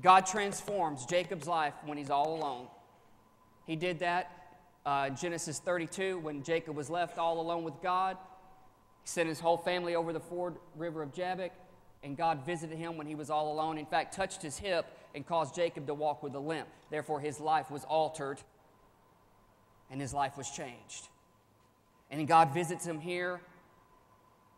God 0.00 0.26
transforms 0.26 1.04
Jacob's 1.04 1.48
life 1.48 1.74
when 1.84 1.98
he's 1.98 2.10
all 2.10 2.36
alone. 2.36 2.68
He 3.66 3.76
did 3.76 3.98
that 3.98 4.30
uh, 4.86 5.06
in 5.08 5.16
Genesis 5.16 5.58
32 5.58 6.18
when 6.18 6.42
Jacob 6.42 6.76
was 6.76 6.88
left 6.88 7.18
all 7.18 7.40
alone 7.40 7.64
with 7.64 7.82
God. 7.82 8.16
He 9.02 9.08
sent 9.08 9.28
his 9.28 9.40
whole 9.40 9.56
family 9.56 9.94
over 9.94 10.12
the 10.12 10.20
Ford 10.20 10.56
River 10.76 11.02
of 11.02 11.12
Jabbok, 11.12 11.50
and 12.02 12.16
God 12.16 12.44
visited 12.46 12.78
him 12.78 12.96
when 12.96 13.06
he 13.06 13.14
was 13.14 13.30
all 13.30 13.52
alone. 13.52 13.78
In 13.78 13.86
fact, 13.86 14.14
touched 14.14 14.42
his 14.42 14.58
hip 14.58 14.86
and 15.14 15.26
caused 15.26 15.54
Jacob 15.54 15.86
to 15.86 15.94
walk 15.94 16.22
with 16.22 16.34
a 16.34 16.38
limp. 16.38 16.68
Therefore, 16.90 17.20
his 17.20 17.40
life 17.40 17.70
was 17.70 17.84
altered 17.84 18.38
and 19.90 20.00
his 20.00 20.14
life 20.14 20.36
was 20.36 20.50
changed. 20.50 21.08
And 22.10 22.26
God 22.26 22.54
visits 22.54 22.84
him 22.84 23.00
here 23.00 23.40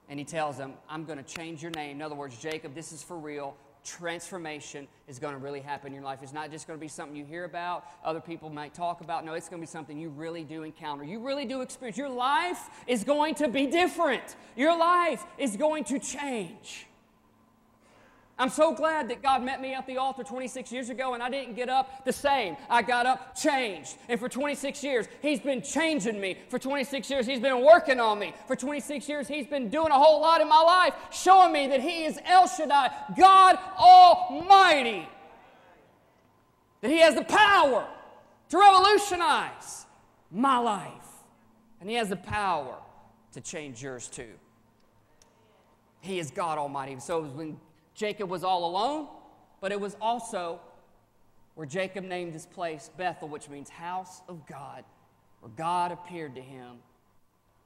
and 0.09 0.19
he 0.19 0.25
tells 0.25 0.57
him, 0.57 0.75
I'm 0.89 1.05
going 1.05 1.23
to 1.23 1.25
change 1.25 1.63
your 1.63 1.73
name. 1.73 1.97
In 1.97 2.03
other 2.03 2.15
words, 2.15 2.37
Jacob, 2.39 2.75
this 2.75 2.93
is 2.93 3.03
for 3.03 3.19
real. 3.19 3.57
Transformation 3.85 4.87
is 5.09 5.19
going 5.19 5.33
to 5.33 5.41
really 5.41 5.61
happen 5.61 5.89
in 5.89 5.95
your 5.95 6.05
life. 6.05 6.21
It's 6.23 6.33
not 6.33 6.53
just 6.53 6.69
going 6.69 6.79
to 6.79 6.81
be 6.81 6.89
something 6.89 7.17
you 7.17 7.25
hear 7.25 7.45
about, 7.45 7.85
other 8.05 8.21
people 8.21 8.49
might 8.49 8.75
talk 8.75 9.01
about. 9.01 9.25
No, 9.25 9.35
it's 9.35 9.49
going 9.49 9.61
to 9.61 9.67
be 9.67 9.71
something 9.71 9.99
you 9.99 10.11
really 10.11 10.45
do 10.45 10.63
encounter. 10.63 11.03
You 11.03 11.19
really 11.19 11.45
do 11.45 11.63
experience. 11.63 11.99
Your 11.99 12.09
life 12.09 12.71
is 12.87 13.03
going 13.03 13.35
to 13.37 13.49
be 13.49 13.67
different, 13.67 14.37
your 14.57 14.79
life 14.79 15.25
is 15.37 15.57
going 15.57 15.85
to 15.85 15.99
change. 15.99 16.87
I'm 18.39 18.49
so 18.49 18.75
glad 18.75 19.11
that 19.11 19.23
God 19.23 19.43
met 19.43 19.61
me 19.61 19.75
at 19.75 19.87
the 19.87 19.99
altar 19.99 20.25
26 20.25 20.73
years 20.73 20.89
ago 20.89 21.15
and 21.15 21.23
I 21.23 21.29
didn't 21.29 21.55
get 21.55 21.69
up 21.69 22.05
the 22.05 22.13
same. 22.13 22.57
I 22.69 22.83
got 22.83 23.05
up 23.05 23.37
changed. 23.37 23.97
And 24.09 24.19
for 24.19 24.29
26 24.29 24.83
years, 24.83 25.07
He's 25.21 25.39
been 25.39 25.63
changing 25.63 26.19
me. 26.19 26.39
For 26.49 26.59
26 26.59 27.11
years, 27.11 27.27
He's 27.27 27.41
been 27.41 27.65
working 27.65 28.01
on 28.01 28.19
me. 28.19 28.35
For 28.47 28.57
26 28.57 29.09
years, 29.09 29.29
He's 29.29 29.47
been 29.47 29.69
doing 29.69 29.91
a 29.93 29.99
whole 29.99 30.21
lot 30.21 30.41
in 30.41 30.49
my 30.49 30.61
life, 30.61 30.95
showing 31.13 31.53
me 31.53 31.69
that 31.69 31.81
He 31.81 32.05
is 32.05 32.19
El 32.25 32.49
Shaddai, 32.49 32.91
God 33.17 33.59
Almighty. 33.79 35.09
That 36.81 36.91
He 36.91 37.01
has 37.01 37.15
the 37.15 37.25
power 37.25 37.87
to 38.49 38.59
revolutionize 38.59 39.87
my 40.31 40.57
life. 40.57 40.91
And 41.81 41.89
He 41.89 41.97
has 41.97 42.09
the 42.09 42.17
power 42.17 42.77
to 43.35 43.41
change 43.43 43.83
yours 43.83 44.09
too. 44.09 44.33
He 46.01 46.19
is 46.19 46.31
God 46.31 46.59
Almighty. 46.59 46.99
So 46.99 47.23
when 47.23 47.59
Jacob 47.95 48.31
was 48.31 48.45
all 48.45 48.65
alone, 48.65 49.09
but 49.61 49.73
it 49.73 49.81
was 49.81 49.97
also 50.01 50.61
where 51.55 51.67
Jacob 51.67 52.05
named 52.05 52.33
this 52.33 52.47
place 52.47 52.91
Bethel, 52.97 53.29
which 53.29 53.49
means 53.49 53.69
house 53.69 54.23
of 54.29 54.47
God, 54.47 54.85
where 55.41 55.53
God 55.57 55.93
appeared 55.93 56.35
to 56.37 56.41
him. 56.41 56.79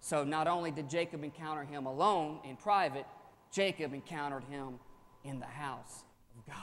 So 0.01 0.24
not 0.24 0.47
only 0.47 0.70
did 0.70 0.91
Jacob 0.91 1.24
encounter 1.24 1.64
him 1.64 1.87
alone 1.87 2.41
in 2.45 2.57
private, 2.57 3.07
Jacob 3.53 3.95
encountered 3.95 4.45
him 4.45 4.79
in 5.24 5.41
the 5.41 5.47
house 5.47 6.05
of 6.37 6.47
God. 6.47 6.57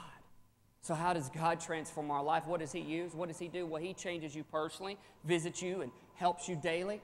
So, 0.81 0.93
how 0.93 1.13
does 1.13 1.29
God 1.29 1.61
transform 1.61 2.11
our 2.11 2.21
life? 2.21 2.45
What 2.45 2.59
does 2.59 2.73
He 2.73 2.81
use? 2.81 3.13
What 3.13 3.29
does 3.29 3.39
He 3.39 3.47
do? 3.47 3.65
Well, 3.65 3.81
He 3.81 3.93
changes 3.93 4.35
you 4.35 4.43
personally, 4.43 4.97
visits 5.23 5.61
you, 5.61 5.81
and 5.81 5.91
helps 6.15 6.49
you 6.49 6.57
daily. 6.57 7.01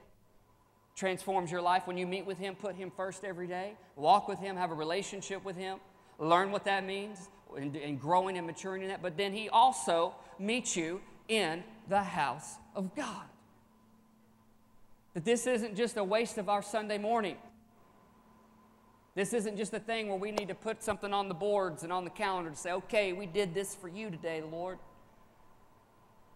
Transforms 0.94 1.50
your 1.50 1.62
life 1.62 1.86
when 1.86 1.96
you 1.96 2.06
meet 2.06 2.26
with 2.26 2.36
Him, 2.36 2.54
put 2.54 2.74
Him 2.76 2.92
first 2.94 3.24
every 3.24 3.46
day, 3.46 3.72
walk 3.96 4.28
with 4.28 4.38
Him, 4.38 4.56
have 4.56 4.70
a 4.70 4.74
relationship 4.74 5.42
with 5.44 5.56
Him 5.56 5.78
learn 6.20 6.52
what 6.52 6.64
that 6.66 6.84
means 6.84 7.28
and, 7.56 7.74
and 7.74 8.00
growing 8.00 8.38
and 8.38 8.46
maturing 8.46 8.82
in 8.82 8.88
that. 8.88 9.02
But 9.02 9.16
then 9.16 9.32
He 9.32 9.48
also 9.48 10.14
meets 10.38 10.76
you 10.76 11.00
in 11.28 11.64
the 11.88 12.02
house 12.02 12.54
of 12.76 12.94
God. 12.94 13.24
That 15.14 15.24
this 15.24 15.46
isn't 15.46 15.76
just 15.76 15.96
a 15.96 16.04
waste 16.04 16.38
of 16.38 16.48
our 16.48 16.62
Sunday 16.62 16.98
morning. 16.98 17.36
This 19.16 19.32
isn't 19.32 19.56
just 19.56 19.74
a 19.74 19.80
thing 19.80 20.08
where 20.08 20.18
we 20.18 20.30
need 20.30 20.48
to 20.48 20.54
put 20.54 20.82
something 20.84 21.12
on 21.12 21.28
the 21.28 21.34
boards 21.34 21.82
and 21.82 21.92
on 21.92 22.04
the 22.04 22.10
calendar 22.10 22.50
to 22.50 22.56
say, 22.56 22.72
okay, 22.72 23.12
we 23.12 23.26
did 23.26 23.54
this 23.54 23.74
for 23.74 23.88
you 23.88 24.08
today, 24.08 24.40
Lord. 24.40 24.78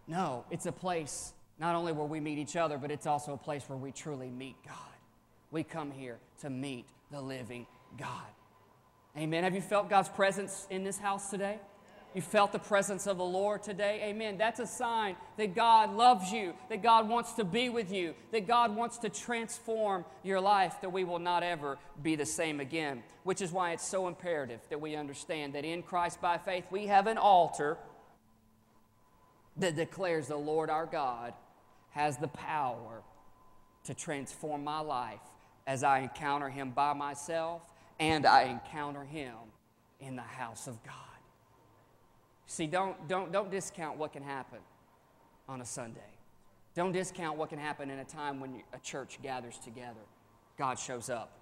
No, 0.08 0.44
it's 0.50 0.66
a 0.66 0.72
place 0.72 1.32
not 1.58 1.76
only 1.76 1.92
where 1.92 2.06
we 2.06 2.18
meet 2.18 2.38
each 2.38 2.56
other, 2.56 2.78
but 2.78 2.90
it's 2.90 3.06
also 3.06 3.32
a 3.32 3.38
place 3.38 3.62
where 3.68 3.78
we 3.78 3.92
truly 3.92 4.28
meet 4.28 4.56
God. 4.66 4.74
We 5.52 5.62
come 5.62 5.92
here 5.92 6.18
to 6.40 6.50
meet 6.50 6.86
the 7.12 7.20
living 7.20 7.66
God. 7.96 8.26
Amen. 9.16 9.44
Have 9.44 9.54
you 9.54 9.60
felt 9.60 9.88
God's 9.88 10.08
presence 10.08 10.66
in 10.70 10.82
this 10.82 10.98
house 10.98 11.30
today? 11.30 11.58
You 12.14 12.22
felt 12.22 12.52
the 12.52 12.60
presence 12.60 13.08
of 13.08 13.18
the 13.18 13.24
Lord 13.24 13.62
today? 13.64 14.00
Amen. 14.04 14.38
That's 14.38 14.60
a 14.60 14.66
sign 14.66 15.16
that 15.36 15.54
God 15.54 15.94
loves 15.94 16.30
you, 16.30 16.54
that 16.68 16.80
God 16.80 17.08
wants 17.08 17.32
to 17.34 17.44
be 17.44 17.68
with 17.68 17.92
you, 17.92 18.14
that 18.30 18.46
God 18.46 18.74
wants 18.74 18.98
to 18.98 19.08
transform 19.08 20.04
your 20.22 20.40
life, 20.40 20.80
that 20.80 20.90
we 20.90 21.02
will 21.02 21.18
not 21.18 21.42
ever 21.42 21.76
be 22.02 22.14
the 22.14 22.26
same 22.26 22.60
again. 22.60 23.02
Which 23.24 23.42
is 23.42 23.50
why 23.50 23.72
it's 23.72 23.86
so 23.86 24.06
imperative 24.06 24.60
that 24.70 24.80
we 24.80 24.94
understand 24.94 25.54
that 25.54 25.64
in 25.64 25.82
Christ 25.82 26.20
by 26.20 26.38
faith 26.38 26.64
we 26.70 26.86
have 26.86 27.08
an 27.08 27.18
altar 27.18 27.78
that 29.56 29.74
declares 29.74 30.28
the 30.28 30.36
Lord 30.36 30.70
our 30.70 30.86
God 30.86 31.34
has 31.90 32.16
the 32.16 32.28
power 32.28 33.02
to 33.84 33.94
transform 33.94 34.62
my 34.62 34.80
life 34.80 35.20
as 35.66 35.82
I 35.82 36.00
encounter 36.00 36.48
Him 36.48 36.70
by 36.70 36.92
myself 36.92 37.62
and 37.98 38.26
I 38.26 38.44
encounter 38.44 39.04
Him 39.04 39.34
in 40.00 40.16
the 40.16 40.22
house 40.22 40.66
of 40.66 40.82
God. 40.84 40.94
See, 42.46 42.66
don't, 42.66 43.08
don't, 43.08 43.32
don't 43.32 43.50
discount 43.50 43.98
what 43.98 44.12
can 44.12 44.22
happen 44.22 44.58
on 45.48 45.60
a 45.60 45.64
Sunday. 45.64 46.00
Don't 46.74 46.92
discount 46.92 47.38
what 47.38 47.50
can 47.50 47.58
happen 47.58 47.90
in 47.90 47.98
a 47.98 48.04
time 48.04 48.40
when 48.40 48.62
a 48.72 48.78
church 48.80 49.18
gathers 49.22 49.58
together. 49.58 50.00
God 50.58 50.78
shows 50.78 51.08
up 51.08 51.38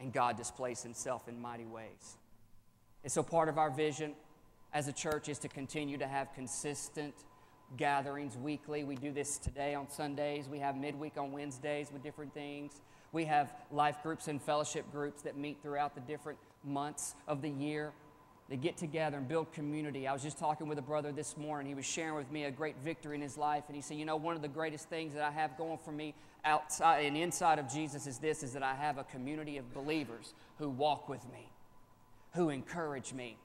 and 0.00 0.12
God 0.12 0.36
displays 0.36 0.82
himself 0.82 1.28
in 1.28 1.40
mighty 1.40 1.64
ways. 1.64 2.16
And 3.02 3.12
so, 3.12 3.22
part 3.22 3.48
of 3.48 3.58
our 3.58 3.70
vision 3.70 4.14
as 4.72 4.88
a 4.88 4.92
church 4.92 5.28
is 5.28 5.38
to 5.40 5.48
continue 5.48 5.98
to 5.98 6.06
have 6.06 6.32
consistent 6.34 7.14
gatherings 7.76 8.36
weekly. 8.36 8.84
We 8.84 8.96
do 8.96 9.12
this 9.12 9.38
today 9.38 9.74
on 9.74 9.88
Sundays. 9.88 10.48
We 10.48 10.58
have 10.60 10.76
midweek 10.76 11.16
on 11.16 11.32
Wednesdays 11.32 11.90
with 11.92 12.02
different 12.02 12.32
things. 12.34 12.80
We 13.16 13.24
have 13.24 13.50
life 13.72 14.02
groups 14.02 14.28
and 14.28 14.42
fellowship 14.42 14.84
groups 14.92 15.22
that 15.22 15.38
meet 15.38 15.62
throughout 15.62 15.94
the 15.94 16.02
different 16.02 16.38
months 16.62 17.14
of 17.26 17.40
the 17.40 17.48
year. 17.48 17.94
They 18.50 18.58
get 18.58 18.76
together 18.76 19.16
and 19.16 19.26
build 19.26 19.54
community. 19.54 20.06
I 20.06 20.12
was 20.12 20.22
just 20.22 20.38
talking 20.38 20.68
with 20.68 20.76
a 20.76 20.82
brother 20.82 21.12
this 21.12 21.34
morning. 21.34 21.66
He 21.66 21.74
was 21.74 21.86
sharing 21.86 22.14
with 22.14 22.30
me 22.30 22.44
a 22.44 22.50
great 22.50 22.76
victory 22.84 23.14
in 23.14 23.22
his 23.22 23.38
life. 23.38 23.64
And 23.68 23.74
he 23.74 23.80
said, 23.80 23.96
You 23.96 24.04
know, 24.04 24.16
one 24.16 24.36
of 24.36 24.42
the 24.42 24.48
greatest 24.48 24.90
things 24.90 25.14
that 25.14 25.22
I 25.22 25.30
have 25.30 25.56
going 25.56 25.78
for 25.82 25.92
me 25.92 26.12
outside 26.44 27.06
and 27.06 27.16
inside 27.16 27.58
of 27.58 27.72
Jesus 27.72 28.06
is 28.06 28.18
this 28.18 28.42
is 28.42 28.52
that 28.52 28.62
I 28.62 28.74
have 28.74 28.98
a 28.98 29.04
community 29.04 29.56
of 29.56 29.72
believers 29.72 30.34
who 30.58 30.68
walk 30.68 31.08
with 31.08 31.24
me, 31.32 31.48
who 32.34 32.50
encourage 32.50 33.14
me, 33.14 33.38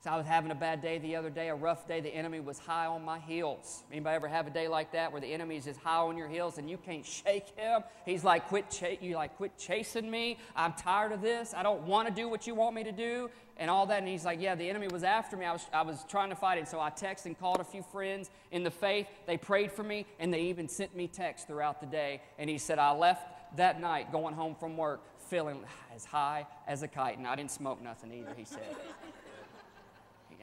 so 0.00 0.10
I 0.10 0.16
was 0.16 0.26
having 0.26 0.52
a 0.52 0.54
bad 0.54 0.80
day 0.80 0.98
the 0.98 1.16
other 1.16 1.28
day, 1.28 1.48
a 1.48 1.54
rough 1.56 1.88
day. 1.88 2.00
The 2.00 2.14
enemy 2.14 2.38
was 2.38 2.60
high 2.60 2.86
on 2.86 3.04
my 3.04 3.18
heels. 3.18 3.82
Anybody 3.90 4.14
ever 4.14 4.28
have 4.28 4.46
a 4.46 4.50
day 4.50 4.68
like 4.68 4.92
that 4.92 5.10
where 5.10 5.20
the 5.20 5.26
enemy 5.26 5.56
is 5.56 5.64
just 5.64 5.80
high 5.80 5.98
on 5.98 6.16
your 6.16 6.28
heels 6.28 6.56
and 6.56 6.70
you 6.70 6.76
can't 6.76 7.04
shake 7.04 7.48
him? 7.56 7.82
He's 8.04 8.22
like, 8.22 8.46
quit 8.46 8.80
you 9.00 9.16
like, 9.16 9.36
quit 9.36 9.58
chasing 9.58 10.08
me. 10.08 10.38
I'm 10.54 10.72
tired 10.74 11.10
of 11.10 11.20
this. 11.20 11.52
I 11.52 11.64
don't 11.64 11.82
want 11.82 12.06
to 12.06 12.14
do 12.14 12.28
what 12.28 12.46
you 12.46 12.54
want 12.54 12.76
me 12.76 12.84
to 12.84 12.92
do, 12.92 13.28
and 13.56 13.68
all 13.68 13.86
that. 13.86 13.98
And 13.98 14.06
he's 14.06 14.24
like, 14.24 14.40
yeah, 14.40 14.54
the 14.54 14.70
enemy 14.70 14.86
was 14.86 15.02
after 15.02 15.36
me. 15.36 15.44
I 15.44 15.52
was, 15.52 15.66
I 15.72 15.82
was 15.82 16.04
trying 16.08 16.30
to 16.30 16.36
fight 16.36 16.58
it. 16.58 16.68
So 16.68 16.78
I 16.78 16.90
texted 16.90 17.26
and 17.26 17.38
called 17.38 17.58
a 17.58 17.64
few 17.64 17.82
friends 17.82 18.30
in 18.52 18.62
the 18.62 18.70
faith. 18.70 19.08
They 19.26 19.36
prayed 19.36 19.72
for 19.72 19.82
me, 19.82 20.06
and 20.20 20.32
they 20.32 20.42
even 20.42 20.68
sent 20.68 20.94
me 20.94 21.08
texts 21.08 21.48
throughout 21.48 21.80
the 21.80 21.86
day. 21.86 22.22
And 22.38 22.48
he 22.48 22.58
said, 22.58 22.78
I 22.78 22.92
left 22.92 23.56
that 23.56 23.80
night 23.80 24.12
going 24.12 24.34
home 24.34 24.54
from 24.54 24.76
work 24.76 25.00
feeling 25.28 25.58
as 25.94 26.04
high 26.04 26.46
as 26.68 26.84
a 26.84 26.88
kite, 26.88 27.18
and 27.18 27.26
I 27.26 27.34
didn't 27.34 27.50
smoke 27.50 27.82
nothing 27.82 28.12
either. 28.12 28.32
He 28.36 28.44
said. 28.44 28.76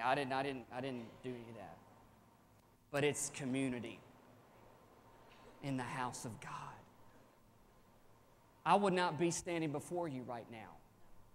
I 0.04 0.16
didn't, 0.16 0.34
I 0.34 0.44
didn't, 0.44 0.66
I 0.74 0.82
didn't 0.82 1.06
do 1.24 1.30
any 1.30 1.50
of 1.50 1.56
that. 1.56 1.78
But 2.92 3.04
it's 3.04 3.32
community 3.34 4.00
in 5.64 5.78
the 5.78 5.84
house 5.84 6.26
of 6.26 6.40
God. 6.42 6.52
I 8.66 8.76
would 8.76 8.94
not 8.94 9.20
be 9.20 9.32
standing 9.32 9.72
before 9.72 10.08
you 10.08 10.24
right 10.24 10.46
now. 10.52 10.78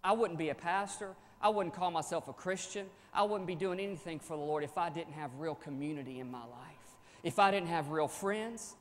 I 0.02 0.12
wouldn't 0.12 0.38
be 0.38 0.48
a 0.48 0.54
pastor. 0.54 1.14
I 1.40 1.48
wouldn't 1.48 1.74
call 1.74 1.90
myself 1.90 2.28
a 2.28 2.32
Christian. 2.32 2.86
I 3.14 3.22
wouldn't 3.22 3.46
be 3.46 3.54
doing 3.54 3.80
anything 3.80 4.18
for 4.18 4.36
the 4.36 4.42
Lord 4.42 4.64
if 4.64 4.76
I 4.76 4.90
didn't 4.90 5.12
have 5.12 5.30
real 5.38 5.54
community 5.54 6.20
in 6.20 6.30
my 6.30 6.40
life. 6.40 6.48
If 7.22 7.38
I 7.38 7.50
didn't 7.50 7.68
have 7.68 7.90
real 7.90 8.08
friends, 8.08 8.74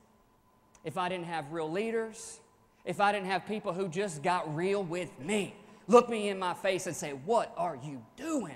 if 0.84 0.98
I 0.98 1.10
didn't 1.10 1.26
have 1.26 1.52
real 1.52 1.70
leaders, 1.70 2.40
if 2.86 3.00
I 3.00 3.12
didn't 3.12 3.28
have 3.28 3.46
people 3.46 3.74
who 3.74 3.88
just 3.88 4.24
got 4.24 4.56
real 4.56 4.84
with 4.84 5.10
me, 5.20 5.54
look 5.88 6.10
me 6.10 6.30
in 6.30 6.40
my 6.40 6.54
face 6.54 6.88
and 6.88 6.96
say, 6.96 7.12
What 7.12 7.54
are 7.58 7.78
you 7.84 8.04
doing? 8.16 8.56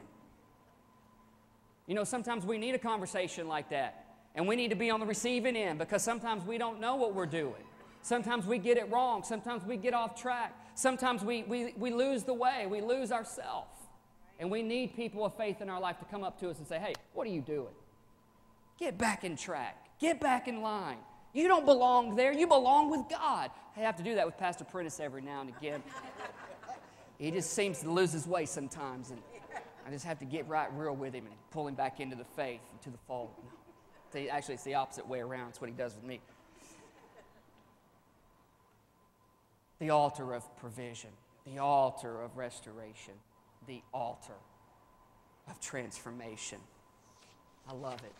You 1.87 1.95
know, 1.95 2.03
sometimes 2.03 2.45
we 2.45 2.57
need 2.57 2.75
a 2.75 2.79
conversation 2.79 3.47
like 3.47 3.69
that. 3.69 4.05
And 4.35 4.47
we 4.47 4.55
need 4.55 4.69
to 4.69 4.75
be 4.75 4.89
on 4.89 4.99
the 4.99 5.05
receiving 5.05 5.55
end 5.55 5.79
because 5.79 6.03
sometimes 6.03 6.43
we 6.43 6.57
don't 6.57 6.79
know 6.79 6.95
what 6.95 7.13
we're 7.13 7.25
doing. 7.25 7.63
Sometimes 8.01 8.45
we 8.45 8.57
get 8.57 8.77
it 8.77 8.91
wrong. 8.91 9.23
Sometimes 9.23 9.63
we 9.63 9.77
get 9.77 9.93
off 9.93 10.19
track. 10.19 10.53
Sometimes 10.75 11.23
we, 11.23 11.43
we, 11.43 11.73
we 11.77 11.91
lose 11.91 12.23
the 12.23 12.33
way. 12.33 12.65
We 12.67 12.81
lose 12.81 13.11
ourselves. 13.11 13.69
And 14.39 14.49
we 14.49 14.63
need 14.63 14.95
people 14.95 15.23
of 15.23 15.35
faith 15.37 15.61
in 15.61 15.69
our 15.69 15.79
life 15.79 15.99
to 15.99 16.05
come 16.05 16.23
up 16.23 16.39
to 16.39 16.49
us 16.49 16.57
and 16.57 16.67
say, 16.67 16.79
hey, 16.79 16.93
what 17.13 17.27
are 17.27 17.29
you 17.29 17.41
doing? 17.41 17.73
Get 18.79 18.97
back 18.97 19.23
in 19.23 19.37
track. 19.37 19.77
Get 19.99 20.19
back 20.19 20.47
in 20.47 20.61
line. 20.61 20.97
You 21.33 21.47
don't 21.47 21.65
belong 21.65 22.15
there. 22.15 22.33
You 22.33 22.47
belong 22.47 22.89
with 22.89 23.01
God. 23.09 23.51
I 23.77 23.79
have 23.81 23.95
to 23.97 24.03
do 24.03 24.15
that 24.15 24.25
with 24.25 24.37
Pastor 24.37 24.63
Prentice 24.63 24.99
every 24.99 25.21
now 25.21 25.41
and 25.41 25.49
again. 25.49 25.81
he 27.17 27.31
just 27.31 27.53
seems 27.53 27.79
to 27.79 27.89
lose 27.89 28.11
his 28.11 28.27
way 28.27 28.45
sometimes. 28.45 29.11
And 29.11 29.21
I 29.85 29.91
just 29.91 30.05
have 30.05 30.19
to 30.19 30.25
get 30.25 30.47
right 30.47 30.69
real 30.73 30.95
with 30.95 31.13
him 31.13 31.25
and 31.25 31.35
pull 31.51 31.67
him 31.67 31.75
back 31.75 31.99
into 31.99 32.15
the 32.15 32.23
faith, 32.23 32.61
into 32.73 32.89
the 32.89 32.97
fold. 33.07 33.31
No. 34.13 34.27
Actually, 34.29 34.55
it's 34.55 34.63
the 34.63 34.75
opposite 34.75 35.07
way 35.07 35.19
around. 35.19 35.49
It's 35.49 35.59
what 35.59 35.69
he 35.69 35.75
does 35.75 35.95
with 35.95 36.03
me. 36.03 36.21
The 39.79 39.89
altar 39.89 40.33
of 40.33 40.55
provision, 40.57 41.09
the 41.45 41.59
altar 41.59 42.21
of 42.21 42.37
restoration, 42.37 43.15
the 43.67 43.81
altar 43.93 44.37
of 45.49 45.59
transformation. 45.59 46.59
I 47.67 47.73
love 47.73 48.01
it. 48.03 48.13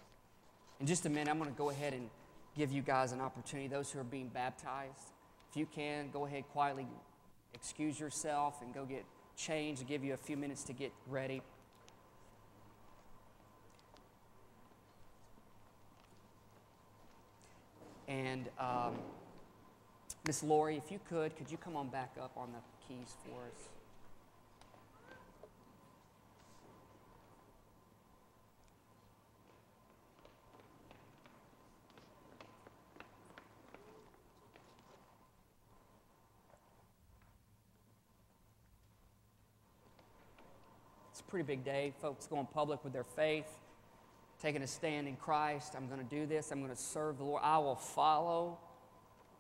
In 0.79 0.87
just 0.87 1.05
a 1.05 1.09
minute, 1.09 1.29
I'm 1.29 1.37
going 1.37 1.49
to 1.49 1.57
go 1.57 1.69
ahead 1.69 1.93
and 1.93 2.09
give 2.57 2.71
you 2.71 2.81
guys 2.81 3.11
an 3.11 3.21
opportunity. 3.21 3.67
Those 3.67 3.91
who 3.91 3.99
are 3.99 4.03
being 4.03 4.27
baptized, 4.27 5.11
if 5.51 5.55
you 5.55 5.65
can, 5.65 6.09
go 6.11 6.25
ahead 6.25 6.43
quietly, 6.51 6.87
excuse 7.53 7.99
yourself, 7.99 8.61
and 8.61 8.73
go 8.73 8.83
get 8.83 9.05
changed. 9.37 9.83
I'll 9.83 9.87
give 9.87 10.03
you 10.03 10.13
a 10.13 10.17
few 10.17 10.35
minutes 10.35 10.63
to 10.63 10.73
get 10.73 10.91
ready. 11.07 11.41
And 18.07 18.49
um, 18.59 18.95
Miss 20.25 20.43
Lori, 20.43 20.77
if 20.77 20.91
you 20.91 20.99
could, 21.09 21.35
could 21.35 21.49
you 21.51 21.57
come 21.57 21.75
on 21.75 21.89
back 21.89 22.15
up 22.21 22.31
on 22.37 22.49
the 22.51 22.59
keys 22.87 23.13
for 23.25 23.41
us? 23.41 23.69
It's 41.11 41.19
a 41.19 41.23
pretty 41.23 41.45
big 41.45 41.63
day. 41.63 41.93
Folks 42.01 42.27
going 42.27 42.47
public 42.47 42.83
with 42.83 42.93
their 42.93 43.03
faith 43.03 43.45
taking 44.43 44.61
a 44.61 44.67
stand 44.67 45.07
in 45.07 45.15
Christ. 45.15 45.73
I'm 45.75 45.87
going 45.87 46.05
to 46.05 46.15
do 46.15 46.25
this. 46.25 46.51
I'm 46.51 46.59
going 46.59 46.69
to 46.69 46.79
serve 46.79 47.17
the 47.17 47.23
Lord. 47.23 47.41
I 47.43 47.57
will 47.59 47.77
follow. 47.77 48.59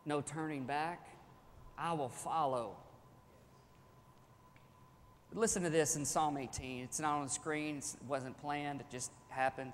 No 0.05 0.21
turning 0.21 0.63
back. 0.63 1.09
I 1.77 1.91
will 1.91 2.09
follow. 2.09 2.77
Listen 5.33 5.63
to 5.63 5.69
this 5.69 5.97
in 5.97 6.05
Psalm 6.05 6.37
18. 6.37 6.83
It's 6.83 6.99
not 6.99 7.17
on 7.17 7.23
the 7.23 7.29
screen, 7.29 7.77
it 7.77 7.95
wasn't 8.07 8.39
planned, 8.39 8.81
it 8.81 8.85
just 8.91 9.11
happened. 9.29 9.73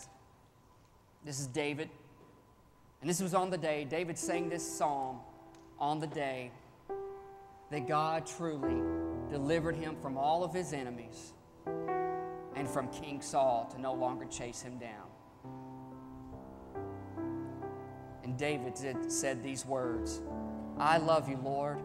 This 1.25 1.41
is 1.41 1.47
David. 1.47 1.89
And 3.01 3.09
this 3.09 3.21
was 3.21 3.33
on 3.33 3.49
the 3.49 3.57
day, 3.57 3.85
David 3.89 4.17
sang 4.17 4.47
this 4.47 4.65
psalm 4.65 5.19
on 5.77 5.99
the 5.99 6.07
day 6.07 6.51
that 7.71 7.87
God 7.87 8.25
truly 8.25 8.81
delivered 9.29 9.75
him 9.75 9.97
from 10.01 10.17
all 10.17 10.45
of 10.45 10.53
his 10.53 10.71
enemies 10.71 11.33
and 12.55 12.67
from 12.67 12.87
King 12.87 13.21
Saul 13.21 13.69
to 13.73 13.81
no 13.81 13.93
longer 13.93 14.25
chase 14.25 14.61
him 14.61 14.77
down. 14.77 15.08
David 18.39 19.11
said 19.11 19.43
these 19.43 19.65
words 19.65 20.21
I 20.79 20.97
love 20.97 21.27
you, 21.27 21.37
Lord. 21.43 21.77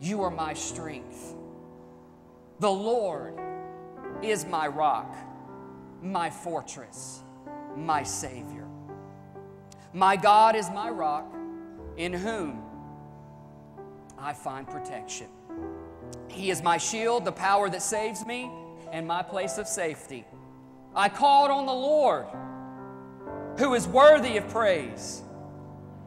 You 0.00 0.22
are 0.22 0.30
my 0.30 0.54
strength. 0.54 1.34
The 2.60 2.70
Lord 2.70 3.34
is 4.22 4.46
my 4.46 4.68
rock, 4.68 5.12
my 6.00 6.30
fortress, 6.30 7.22
my 7.76 8.04
Savior. 8.04 8.68
My 9.92 10.16
God 10.16 10.54
is 10.54 10.70
my 10.70 10.88
rock, 10.88 11.34
in 11.96 12.12
whom 12.12 12.62
I 14.16 14.32
find 14.32 14.68
protection. 14.68 15.26
He 16.28 16.50
is 16.50 16.62
my 16.62 16.78
shield, 16.78 17.24
the 17.24 17.32
power 17.32 17.68
that 17.68 17.82
saves 17.82 18.24
me, 18.24 18.48
and 18.92 19.04
my 19.06 19.22
place 19.22 19.58
of 19.58 19.66
safety. 19.66 20.24
I 20.94 21.08
called 21.08 21.50
on 21.50 21.66
the 21.66 21.72
Lord 21.72 22.26
who 23.58 23.74
is 23.74 23.86
worthy 23.86 24.36
of 24.36 24.48
praise. 24.48 25.22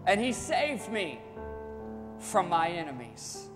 And 0.07 0.21
he 0.21 0.31
saved 0.33 0.91
me 0.91 1.19
from 2.19 2.49
my 2.49 2.69
enemies. 2.69 3.47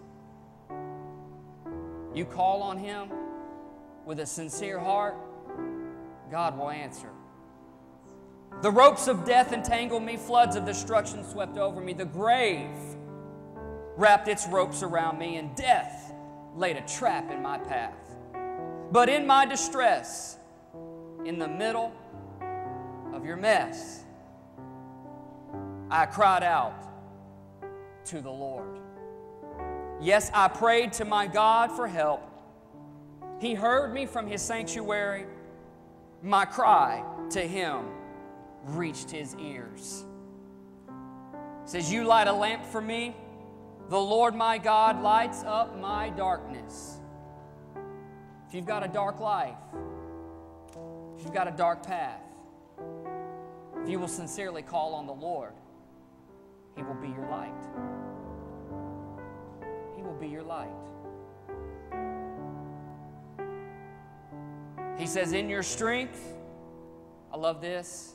You 2.14 2.26
call 2.26 2.64
on 2.64 2.78
him 2.78 3.10
with 4.06 4.20
a 4.20 4.26
sincere 4.26 4.80
heart, 4.80 5.16
God 6.32 6.58
will 6.58 6.70
answer. 6.70 7.10
The 8.62 8.72
ropes 8.72 9.08
of 9.08 9.26
death 9.26 9.54
entangled 9.54 10.04
me, 10.04 10.18
floods 10.18 10.56
of 10.56 10.66
destruction 10.66 11.24
swept 11.24 11.58
over 11.58 11.80
me. 11.80 11.94
The 11.94 12.06
grave 12.06 12.78
wrapped 13.96 14.28
its 14.28 14.48
ropes 14.48 14.82
around 14.84 15.20
me, 15.20 15.38
and 15.38 15.56
death 15.56 16.14
laid 16.56 16.78
a 16.78 16.82
trap 16.82 17.32
in 17.32 17.42
my 17.42 17.58
path. 17.58 18.16
But 18.92 19.08
in 19.08 19.28
my 19.28 19.46
distress, 19.46 20.38
in 21.26 21.38
the 21.38 21.48
middle 21.48 21.94
of 23.14 23.26
your 23.26 23.38
mess, 23.38 24.04
I 25.90 26.06
cried 26.06 26.44
out 26.44 26.74
to 28.06 28.22
the 28.22 28.32
Lord. 28.32 28.80
Yes, 30.02 30.32
I 30.34 30.48
prayed 30.48 30.94
to 30.94 31.06
my 31.06 31.28
God 31.28 31.72
for 31.72 31.88
help, 31.88 32.24
He 33.40 33.54
heard 33.54 33.94
me 33.94 34.06
from 34.06 34.28
his 34.28 34.42
sanctuary. 34.42 35.26
My 36.22 36.44
cry 36.44 37.04
to 37.30 37.40
him 37.40 37.86
reached 38.66 39.10
his 39.10 39.36
ears. 39.36 40.04
says, 41.66 41.92
You 41.92 42.04
light 42.04 42.28
a 42.28 42.34
lamp 42.34 42.66
for 42.66 42.82
me. 42.82 43.16
The 43.90 44.00
Lord 44.00 44.36
my 44.36 44.58
God 44.58 45.02
lights 45.02 45.44
up 45.46 45.80
my 45.80 46.10
darkness. 46.10 46.98
If 48.48 48.54
you've 48.54 48.66
got 48.66 48.84
a 48.84 48.88
dark 48.88 49.20
life, 49.20 49.56
if 51.18 51.24
you've 51.24 51.34
got 51.34 51.48
a 51.48 51.56
dark 51.56 51.84
path, 51.84 52.22
if 53.84 53.90
you 53.90 54.00
will 54.00 54.08
sincerely 54.08 54.62
call 54.62 54.94
on 54.94 55.08
the 55.08 55.14
Lord, 55.14 55.54
He 56.76 56.84
will 56.84 56.96
be 56.96 57.10
your 57.10 57.28
light. 57.30 57.52
He 59.96 60.04
will 60.04 60.14
be 60.14 60.28
your 60.28 60.44
light. 60.44 60.70
He 64.98 65.08
says, 65.08 65.34
In 65.34 65.50
your 65.50 65.64
strength, 65.64 66.36
I 67.32 67.38
love 67.38 67.62
this. 67.62 68.14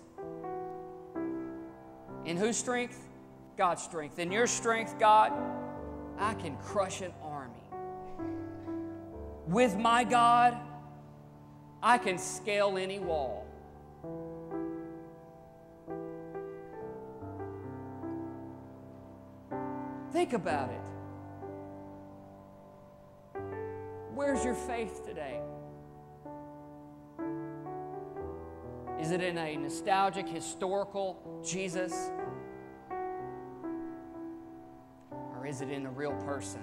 In 2.27 2.37
whose 2.37 2.57
strength? 2.57 2.99
God's 3.57 3.83
strength. 3.83 4.19
In 4.19 4.33
your 4.33 4.47
strength, 4.47 4.99
God, 4.99 5.33
I 6.19 6.35
can 6.35 6.57
crush 6.59 7.01
an 7.01 7.13
army. 7.23 7.55
With 9.47 9.77
my 9.77 10.05
God, 10.05 10.57
I 11.83 11.99
can 11.99 12.19
scale 12.19 12.77
any 12.79 12.99
wall. 12.99 13.44
Think 20.15 20.33
about 20.33 20.71
it. 20.71 20.81
Where's 24.15 24.45
your 24.45 24.55
faith 24.55 25.05
today? 25.05 25.41
Is 29.01 29.11
it 29.11 29.21
in 29.21 29.37
a 29.37 29.57
nostalgic, 29.57 30.29
historical 30.29 31.43
Jesus? 31.45 32.13
Or 35.11 35.45
is 35.49 35.63
it 35.63 35.69
in 35.69 35.83
the 35.83 35.91
real 35.91 36.15
person 36.25 36.63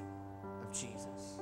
of 0.63 0.71
Jesus? 0.71 1.41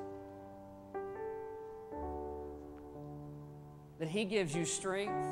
That 3.99 4.09
He 4.09 4.25
gives 4.25 4.55
you 4.55 4.65
strength 4.65 5.27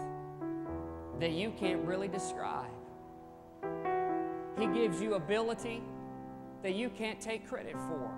that 1.20 1.32
you 1.32 1.52
can't 1.60 1.84
really 1.88 2.08
describe. 2.08 2.70
He 4.60 4.68
gives 4.68 5.02
you 5.02 5.16
ability 5.16 5.82
that 6.64 6.76
you 6.76 6.90
can't 6.90 7.20
take 7.20 7.48
credit 7.48 7.74
for. 7.74 8.12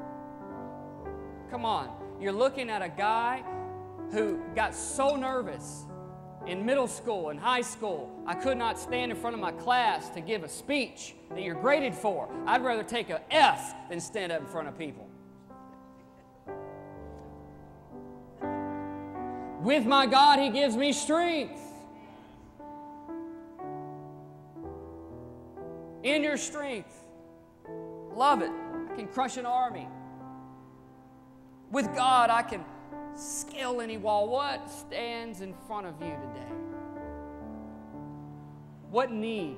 Come 1.52 1.66
on, 1.66 1.90
you're 2.20 2.34
looking 2.34 2.70
at 2.70 2.82
a 2.82 2.90
guy 2.90 3.44
who 4.12 4.40
got 4.56 4.74
so 4.76 5.16
nervous 5.16 5.86
in 6.48 6.66
middle 6.66 6.88
school 6.88 7.30
and 7.30 7.40
high 7.40 7.62
school, 7.62 8.12
I 8.26 8.34
could 8.34 8.58
not 8.58 8.80
stand 8.80 9.12
in 9.12 9.18
front 9.18 9.36
of 9.36 9.40
my 9.40 9.52
class 9.52 10.10
to 10.12 10.22
give 10.22 10.44
a 10.44 10.50
speech 10.50 11.16
that 11.30 11.44
you're 11.44 11.60
graded 11.60 11.94
for. 11.94 12.30
I'd 12.46 12.64
rather 12.64 12.84
take 12.84 13.10
an 13.10 13.20
F 13.30 13.76
than 13.90 14.00
stand 14.00 14.32
up 14.32 14.42
in 14.42 14.48
front 14.48 14.68
of 14.68 14.78
people. 14.78 15.08
With 19.62 19.86
my 19.86 20.06
God, 20.06 20.40
He 20.40 20.50
gives 20.50 20.76
me 20.78 20.94
strength. 20.94 21.62
In 26.02 26.24
your 26.24 26.38
strength, 26.38 26.96
love 28.20 28.41
it. 28.41 28.51
I 28.91 28.95
can 28.97 29.07
crush 29.07 29.38
an 29.38 29.45
army. 29.45 29.88
With 31.72 31.95
God, 31.95 32.30
I 32.30 32.41
can 32.41 32.65
scale 33.15 33.80
any 33.80 33.97
wall. 33.97 34.28
What 34.28 34.70
stands 34.70 35.39
in 35.39 35.53
front 35.67 35.88
of 35.88 35.93
you 36.01 36.11
today? 36.11 36.53
What 38.91 39.09
need 39.11 39.55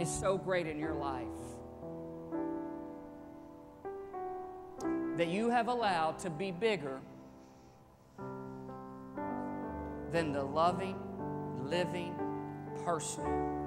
is 0.00 0.10
so 0.10 0.36
great 0.36 0.66
in 0.66 0.76
your 0.76 0.94
life 0.94 1.26
that 5.16 5.28
you 5.28 5.48
have 5.50 5.68
allowed 5.68 6.18
to 6.20 6.30
be 6.30 6.50
bigger 6.50 6.98
than 10.10 10.32
the 10.32 10.42
loving, 10.42 10.96
living, 11.64 12.16
personal 12.84 13.59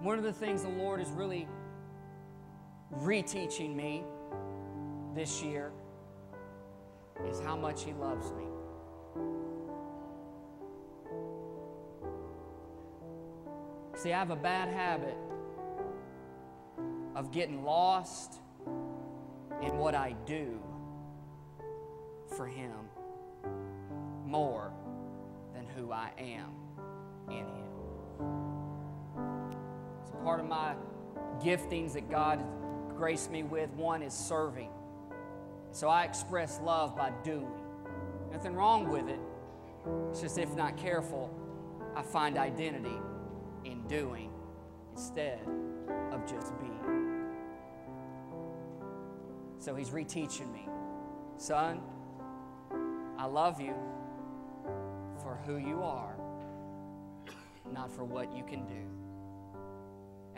One 0.00 0.16
of 0.16 0.24
the 0.24 0.32
things 0.32 0.62
the 0.62 0.68
Lord 0.68 1.00
is 1.00 1.08
really 1.10 1.48
reteaching 3.00 3.74
me 3.74 4.04
this 5.14 5.42
year 5.42 5.72
is 7.26 7.40
how 7.40 7.56
much 7.56 7.82
He 7.82 7.92
loves 7.92 8.30
me. 8.32 8.44
See, 13.96 14.12
I 14.12 14.18
have 14.18 14.30
a 14.30 14.36
bad 14.36 14.68
habit 14.68 15.16
of 17.16 17.32
getting 17.32 17.64
lost 17.64 18.34
in 19.60 19.76
what 19.76 19.96
I 19.96 20.14
do 20.24 20.60
for 22.36 22.46
Him 22.46 22.70
more 24.24 24.72
than 25.52 25.66
who 25.66 25.90
I 25.90 26.12
am 26.16 26.52
in 27.28 27.38
Him. 27.38 27.67
Part 30.28 30.40
of 30.40 30.46
my 30.46 30.74
giftings 31.42 31.94
that 31.94 32.10
God 32.10 32.44
graced 32.94 33.30
me 33.30 33.44
with 33.44 33.70
one 33.70 34.02
is 34.02 34.12
serving. 34.12 34.68
So 35.72 35.88
I 35.88 36.04
express 36.04 36.60
love 36.62 36.94
by 36.94 37.12
doing. 37.24 37.64
Nothing 38.30 38.52
wrong 38.54 38.90
with 38.90 39.08
it. 39.08 39.18
It's 40.10 40.20
just 40.20 40.36
if 40.36 40.54
not 40.54 40.76
careful, 40.76 41.34
I 41.96 42.02
find 42.02 42.36
identity 42.36 42.98
in 43.64 43.86
doing 43.86 44.30
instead 44.92 45.40
of 46.12 46.26
just 46.26 46.52
being. 46.60 47.24
So 49.58 49.74
he's 49.74 49.88
reteaching 49.88 50.52
me. 50.52 50.68
Son, 51.38 51.80
I 53.16 53.24
love 53.24 53.62
you 53.62 53.72
for 55.22 55.40
who 55.46 55.56
you 55.56 55.82
are, 55.82 56.16
not 57.72 57.90
for 57.90 58.04
what 58.04 58.30
you 58.36 58.44
can 58.44 58.66
do. 58.66 58.97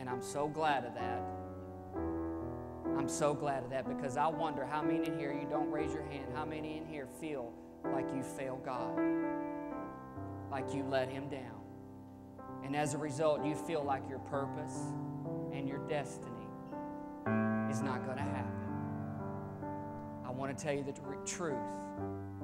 And 0.00 0.08
I'm 0.08 0.22
so 0.22 0.48
glad 0.48 0.86
of 0.86 0.94
that. 0.94 1.22
I'm 2.96 3.08
so 3.08 3.34
glad 3.34 3.64
of 3.64 3.70
that 3.70 3.86
because 3.86 4.16
I 4.16 4.28
wonder 4.28 4.64
how 4.64 4.80
many 4.80 5.06
in 5.06 5.18
here, 5.18 5.30
you 5.30 5.46
don't 5.46 5.70
raise 5.70 5.92
your 5.92 6.04
hand, 6.04 6.24
how 6.34 6.46
many 6.46 6.78
in 6.78 6.86
here 6.86 7.06
feel 7.20 7.52
like 7.92 8.06
you 8.14 8.22
fail 8.22 8.58
God, 8.64 8.98
like 10.50 10.72
you 10.72 10.84
let 10.84 11.10
Him 11.10 11.28
down. 11.28 11.60
And 12.64 12.74
as 12.74 12.94
a 12.94 12.98
result, 12.98 13.44
you 13.44 13.54
feel 13.54 13.84
like 13.84 14.08
your 14.08 14.20
purpose 14.20 14.74
and 15.52 15.68
your 15.68 15.86
destiny 15.86 16.46
is 17.70 17.82
not 17.82 18.02
going 18.06 18.16
to 18.16 18.22
happen. 18.22 18.66
I 20.24 20.30
want 20.30 20.56
to 20.56 20.64
tell 20.64 20.72
you 20.72 20.82
the 20.82 20.94
truth. 21.26 21.58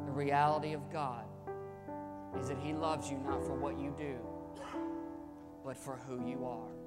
The 0.04 0.12
reality 0.12 0.74
of 0.74 0.92
God 0.92 1.24
is 2.38 2.48
that 2.48 2.58
He 2.58 2.74
loves 2.74 3.10
you 3.10 3.16
not 3.16 3.42
for 3.42 3.54
what 3.54 3.78
you 3.78 3.94
do, 3.96 4.16
but 5.64 5.78
for 5.78 5.96
who 6.06 6.28
you 6.28 6.44
are. 6.44 6.85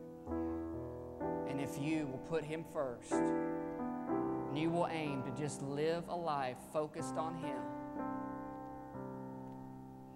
And 1.47 1.59
if 1.59 1.77
you 1.79 2.07
will 2.07 2.23
put 2.29 2.43
Him 2.43 2.63
first, 2.73 3.11
and 3.11 4.57
you 4.57 4.69
will 4.69 4.87
aim 4.91 5.23
to 5.23 5.31
just 5.31 5.61
live 5.61 6.07
a 6.07 6.15
life 6.15 6.57
focused 6.71 7.15
on 7.17 7.35
Him, 7.35 7.57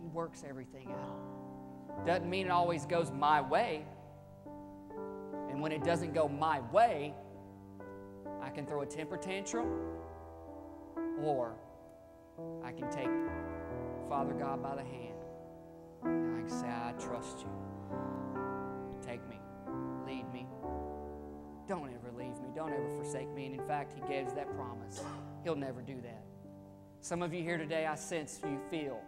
He 0.02 0.08
works 0.08 0.44
everything 0.48 0.92
out. 0.92 2.06
Doesn't 2.06 2.30
mean 2.30 2.48
it 2.48 2.52
always 2.52 2.86
goes 2.86 3.12
my 3.12 3.42
way. 3.42 3.86
And 5.50 5.62
when 5.62 5.72
it 5.72 5.84
doesn't 5.84 6.14
go 6.14 6.28
my 6.28 6.60
way, 6.72 7.14
I 8.42 8.50
can 8.50 8.66
throw 8.66 8.82
a 8.82 8.86
temper 8.86 9.18
tantrum 9.18 9.68
or 11.22 11.56
I 12.64 12.72
can 12.72 12.90
take 12.90 13.10
Father 14.10 14.34
God 14.34 14.62
by 14.62 14.76
the 14.76 14.84
hand 14.84 15.14
and 16.04 16.36
I 16.36 16.40
can 16.42 16.50
say, 16.50 16.68
I 16.68 16.92
trust 17.00 17.40
you. 17.40 17.73
Lead 20.06 20.32
me, 20.34 20.46
don't 21.68 21.90
ever 21.94 22.12
leave 22.18 22.40
me. 22.42 22.50
Don't 22.54 22.74
ever 22.74 22.90
forsake 22.98 23.30
me. 23.34 23.46
And 23.46 23.56
in 23.60 23.66
fact, 23.68 23.94
He 23.94 24.02
gave 24.08 24.34
that 24.36 24.54
promise. 24.56 25.02
He'll 25.44 25.56
never 25.56 25.82
do 25.82 26.02
that. 26.02 26.24
Some 27.02 27.22
of 27.22 27.34
you 27.34 27.44
here 27.44 27.58
today, 27.58 27.86
I 27.86 27.96
sense 27.96 28.42
you 28.44 28.60
feel 28.70 29.00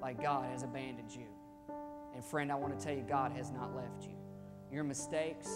like 0.00 0.22
God 0.22 0.50
has 0.50 0.62
abandoned 0.62 1.10
you. 1.10 1.26
And 2.14 2.24
friend, 2.24 2.52
I 2.52 2.54
want 2.54 2.78
to 2.78 2.84
tell 2.84 2.94
you, 2.94 3.02
God 3.02 3.32
has 3.32 3.50
not 3.50 3.74
left 3.74 4.02
you. 4.02 4.16
Your 4.70 4.84
mistakes, 4.84 5.48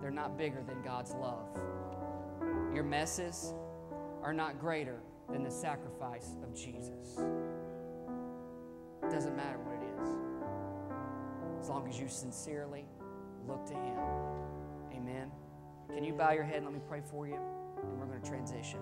they're 0.00 0.10
not 0.10 0.36
bigger 0.38 0.62
than 0.66 0.82
God's 0.82 1.14
love. 1.14 1.48
Your 2.74 2.84
messes 2.84 3.54
are 4.22 4.32
not 4.32 4.58
greater 4.58 5.00
than 5.30 5.42
the 5.42 5.50
sacrifice 5.50 6.36
of 6.42 6.54
Jesus. 6.54 7.18
It 9.02 9.10
doesn't 9.10 9.36
matter 9.36 9.58
what 9.58 9.75
as 11.60 11.68
long 11.68 11.88
as 11.88 11.98
you 11.98 12.08
sincerely 12.08 12.84
look 13.46 13.64
to 13.66 13.74
Him. 13.74 13.98
Amen. 14.92 15.30
Can 15.94 16.04
you 16.04 16.12
bow 16.12 16.32
your 16.32 16.44
head 16.44 16.56
and 16.56 16.66
let 16.66 16.74
me 16.74 16.80
pray 16.88 17.00
for 17.10 17.26
you? 17.26 17.38
And 17.82 17.98
we're 17.98 18.06
going 18.06 18.20
to 18.20 18.28
transition. 18.28 18.80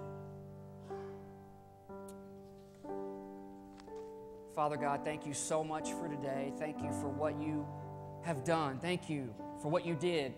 Father 4.54 4.76
God, 4.76 5.04
thank 5.04 5.26
you 5.26 5.34
so 5.34 5.64
much 5.64 5.90
for 5.92 6.08
today. 6.08 6.52
Thank 6.58 6.80
you 6.80 6.90
for 6.92 7.08
what 7.08 7.40
you 7.40 7.66
have 8.22 8.44
done. 8.44 8.78
Thank 8.78 9.10
you 9.10 9.34
for 9.60 9.68
what 9.68 9.84
you 9.84 9.94
did 9.94 10.32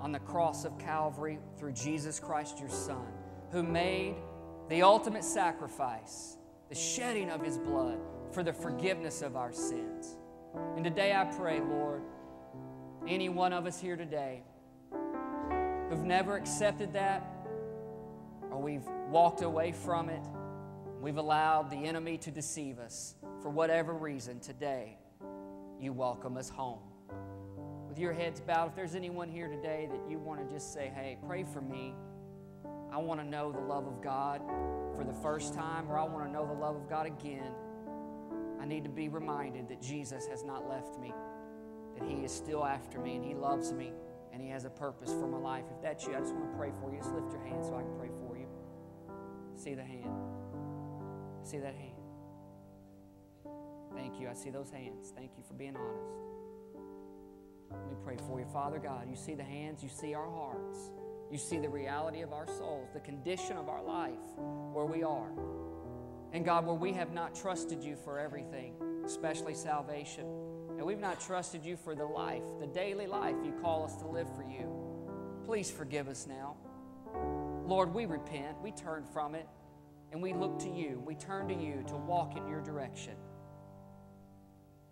on 0.00 0.10
the 0.12 0.18
cross 0.18 0.64
of 0.64 0.76
Calvary 0.78 1.38
through 1.56 1.72
Jesus 1.72 2.18
Christ, 2.18 2.58
your 2.58 2.68
Son, 2.68 3.06
who 3.52 3.62
made 3.62 4.16
the 4.68 4.82
ultimate 4.82 5.24
sacrifice, 5.24 6.36
the 6.68 6.74
shedding 6.74 7.30
of 7.30 7.42
his 7.42 7.58
blood 7.58 7.98
for 8.32 8.42
the 8.42 8.52
forgiveness 8.52 9.22
of 9.22 9.36
our 9.36 9.52
sins. 9.52 10.16
And 10.76 10.84
today 10.84 11.14
I 11.14 11.24
pray, 11.24 11.60
Lord, 11.60 12.02
any 13.06 13.28
one 13.28 13.52
of 13.52 13.66
us 13.66 13.80
here 13.80 13.96
today 13.96 14.42
who've 15.90 16.04
never 16.04 16.36
accepted 16.36 16.92
that, 16.92 17.26
or 18.50 18.60
we've 18.60 18.86
walked 19.10 19.42
away 19.42 19.72
from 19.72 20.08
it, 20.08 20.22
we've 21.00 21.18
allowed 21.18 21.70
the 21.70 21.76
enemy 21.76 22.18
to 22.18 22.30
deceive 22.30 22.78
us 22.78 23.14
for 23.42 23.50
whatever 23.50 23.92
reason, 23.92 24.40
today 24.40 24.96
you 25.80 25.92
welcome 25.92 26.36
us 26.36 26.48
home. 26.48 26.78
With 27.88 27.98
your 27.98 28.12
heads 28.12 28.40
bowed, 28.40 28.70
if 28.70 28.74
there's 28.74 28.94
anyone 28.94 29.28
here 29.28 29.48
today 29.48 29.88
that 29.90 30.10
you 30.10 30.18
want 30.18 30.40
to 30.40 30.52
just 30.52 30.72
say, 30.72 30.90
hey, 30.94 31.18
pray 31.26 31.44
for 31.44 31.60
me. 31.60 31.94
I 32.92 32.98
want 32.98 33.20
to 33.20 33.26
know 33.26 33.52
the 33.52 33.60
love 33.60 33.86
of 33.86 34.00
God 34.00 34.40
for 34.96 35.04
the 35.04 35.12
first 35.12 35.52
time, 35.52 35.90
or 35.90 35.98
I 35.98 36.04
want 36.04 36.24
to 36.24 36.32
know 36.32 36.46
the 36.46 36.54
love 36.54 36.76
of 36.76 36.88
God 36.88 37.06
again. 37.06 37.52
I 38.64 38.66
need 38.66 38.84
to 38.84 38.90
be 38.90 39.10
reminded 39.10 39.68
that 39.68 39.82
Jesus 39.82 40.26
has 40.28 40.42
not 40.42 40.66
left 40.66 40.98
me, 40.98 41.12
that 41.98 42.08
He 42.08 42.24
is 42.24 42.32
still 42.32 42.64
after 42.64 42.98
me, 42.98 43.16
and 43.16 43.22
He 43.22 43.34
loves 43.34 43.74
me, 43.74 43.92
and 44.32 44.40
He 44.40 44.48
has 44.48 44.64
a 44.64 44.70
purpose 44.70 45.10
for 45.10 45.26
my 45.26 45.36
life. 45.36 45.64
If 45.70 45.82
that's 45.82 46.06
you, 46.06 46.16
I 46.16 46.20
just 46.20 46.32
want 46.32 46.50
to 46.50 46.56
pray 46.56 46.70
for 46.80 46.90
you. 46.90 46.96
Just 46.96 47.12
lift 47.12 47.30
your 47.30 47.42
hand 47.42 47.62
so 47.62 47.76
I 47.76 47.82
can 47.82 47.94
pray 47.98 48.08
for 48.08 48.38
you. 48.38 48.46
See 49.54 49.74
the 49.74 49.84
hand. 49.84 50.08
See 51.42 51.58
that 51.58 51.74
hand. 51.74 51.92
Thank 53.94 54.18
you. 54.18 54.30
I 54.30 54.32
see 54.32 54.48
those 54.48 54.70
hands. 54.70 55.12
Thank 55.14 55.32
you 55.36 55.44
for 55.46 55.52
being 55.52 55.76
honest. 55.76 56.16
Let 57.70 57.86
me 57.86 57.96
pray 58.02 58.16
for 58.26 58.40
you. 58.40 58.46
Father 58.46 58.78
God, 58.78 59.10
you 59.10 59.16
see 59.16 59.34
the 59.34 59.44
hands, 59.44 59.82
you 59.82 59.90
see 59.90 60.14
our 60.14 60.30
hearts, 60.30 60.90
you 61.30 61.36
see 61.36 61.58
the 61.58 61.68
reality 61.68 62.22
of 62.22 62.32
our 62.32 62.46
souls, 62.46 62.88
the 62.94 63.00
condition 63.00 63.58
of 63.58 63.68
our 63.68 63.82
life, 63.82 64.38
where 64.72 64.86
we 64.86 65.02
are. 65.02 65.32
And 66.34 66.44
God, 66.44 66.66
where 66.66 66.74
we 66.74 66.92
have 66.94 67.12
not 67.12 67.32
trusted 67.32 67.84
you 67.84 67.94
for 67.94 68.18
everything, 68.18 68.74
especially 69.04 69.54
salvation, 69.54 70.26
and 70.76 70.84
we've 70.84 70.98
not 70.98 71.20
trusted 71.20 71.64
you 71.64 71.76
for 71.76 71.94
the 71.94 72.04
life, 72.04 72.42
the 72.58 72.66
daily 72.66 73.06
life 73.06 73.36
you 73.44 73.52
call 73.62 73.84
us 73.84 73.94
to 73.98 74.08
live 74.08 74.26
for 74.34 74.42
you, 74.42 74.68
please 75.44 75.70
forgive 75.70 76.08
us 76.08 76.26
now. 76.26 76.56
Lord, 77.64 77.94
we 77.94 78.06
repent, 78.06 78.60
we 78.60 78.72
turn 78.72 79.04
from 79.04 79.36
it, 79.36 79.46
and 80.10 80.20
we 80.20 80.32
look 80.32 80.58
to 80.58 80.68
you. 80.68 81.00
We 81.06 81.14
turn 81.14 81.46
to 81.48 81.54
you 81.54 81.84
to 81.86 81.96
walk 81.96 82.36
in 82.36 82.48
your 82.48 82.60
direction. 82.60 83.14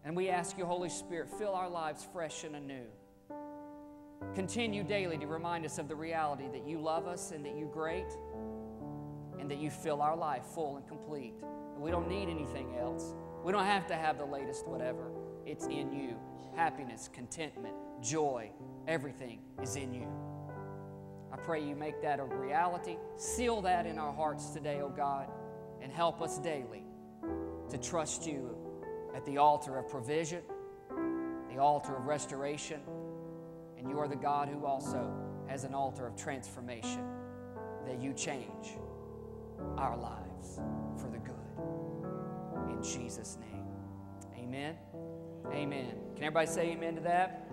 And 0.04 0.14
we 0.14 0.28
ask 0.28 0.56
you, 0.56 0.64
Holy 0.64 0.90
Spirit, 0.90 1.28
fill 1.38 1.54
our 1.54 1.68
lives 1.68 2.06
fresh 2.12 2.44
and 2.44 2.54
anew. 2.54 2.86
Continue 4.36 4.84
daily 4.84 5.18
to 5.18 5.26
remind 5.26 5.64
us 5.64 5.78
of 5.78 5.88
the 5.88 5.96
reality 5.96 6.48
that 6.52 6.68
you 6.68 6.78
love 6.78 7.08
us 7.08 7.32
and 7.32 7.44
that 7.44 7.56
you 7.56 7.68
great 7.72 8.06
and 9.42 9.50
that 9.50 9.58
you 9.58 9.70
fill 9.70 10.00
our 10.00 10.16
life 10.16 10.44
full 10.54 10.76
and 10.76 10.86
complete. 10.86 11.34
We 11.76 11.90
don't 11.90 12.08
need 12.08 12.28
anything 12.28 12.76
else. 12.78 13.16
We 13.42 13.50
don't 13.50 13.64
have 13.64 13.88
to 13.88 13.96
have 13.96 14.16
the 14.16 14.24
latest 14.24 14.68
whatever. 14.68 15.10
It's 15.44 15.66
in 15.66 15.92
you. 15.92 16.14
Happiness, 16.54 17.10
contentment, 17.12 17.74
joy, 18.00 18.52
everything 18.86 19.40
is 19.60 19.74
in 19.74 19.92
you. 19.92 20.06
I 21.32 21.36
pray 21.38 21.60
you 21.60 21.74
make 21.74 22.00
that 22.02 22.20
a 22.20 22.24
reality. 22.24 22.98
Seal 23.16 23.62
that 23.62 23.84
in 23.84 23.98
our 23.98 24.12
hearts 24.12 24.50
today, 24.50 24.80
oh 24.80 24.90
God, 24.90 25.28
and 25.80 25.90
help 25.90 26.22
us 26.22 26.38
daily 26.38 26.84
to 27.68 27.78
trust 27.78 28.24
you 28.24 28.56
at 29.16 29.26
the 29.26 29.38
altar 29.38 29.76
of 29.76 29.88
provision, 29.88 30.42
the 31.52 31.58
altar 31.58 31.96
of 31.96 32.04
restoration, 32.04 32.80
and 33.76 33.88
you 33.88 33.98
are 33.98 34.06
the 34.06 34.14
God 34.14 34.48
who 34.48 34.64
also 34.64 35.12
has 35.48 35.64
an 35.64 35.74
altar 35.74 36.06
of 36.06 36.14
transformation 36.14 37.04
that 37.88 38.00
you 38.00 38.12
change 38.12 38.76
our 39.76 39.96
lives 39.96 40.60
for 40.96 41.08
the 41.08 41.18
good. 41.18 41.34
In 42.70 42.82
Jesus' 42.82 43.38
name. 43.40 43.64
Amen. 44.38 44.76
Amen. 45.52 45.94
Can 46.14 46.24
everybody 46.24 46.46
say 46.46 46.70
amen 46.70 46.94
to 46.96 47.00
that? 47.02 47.48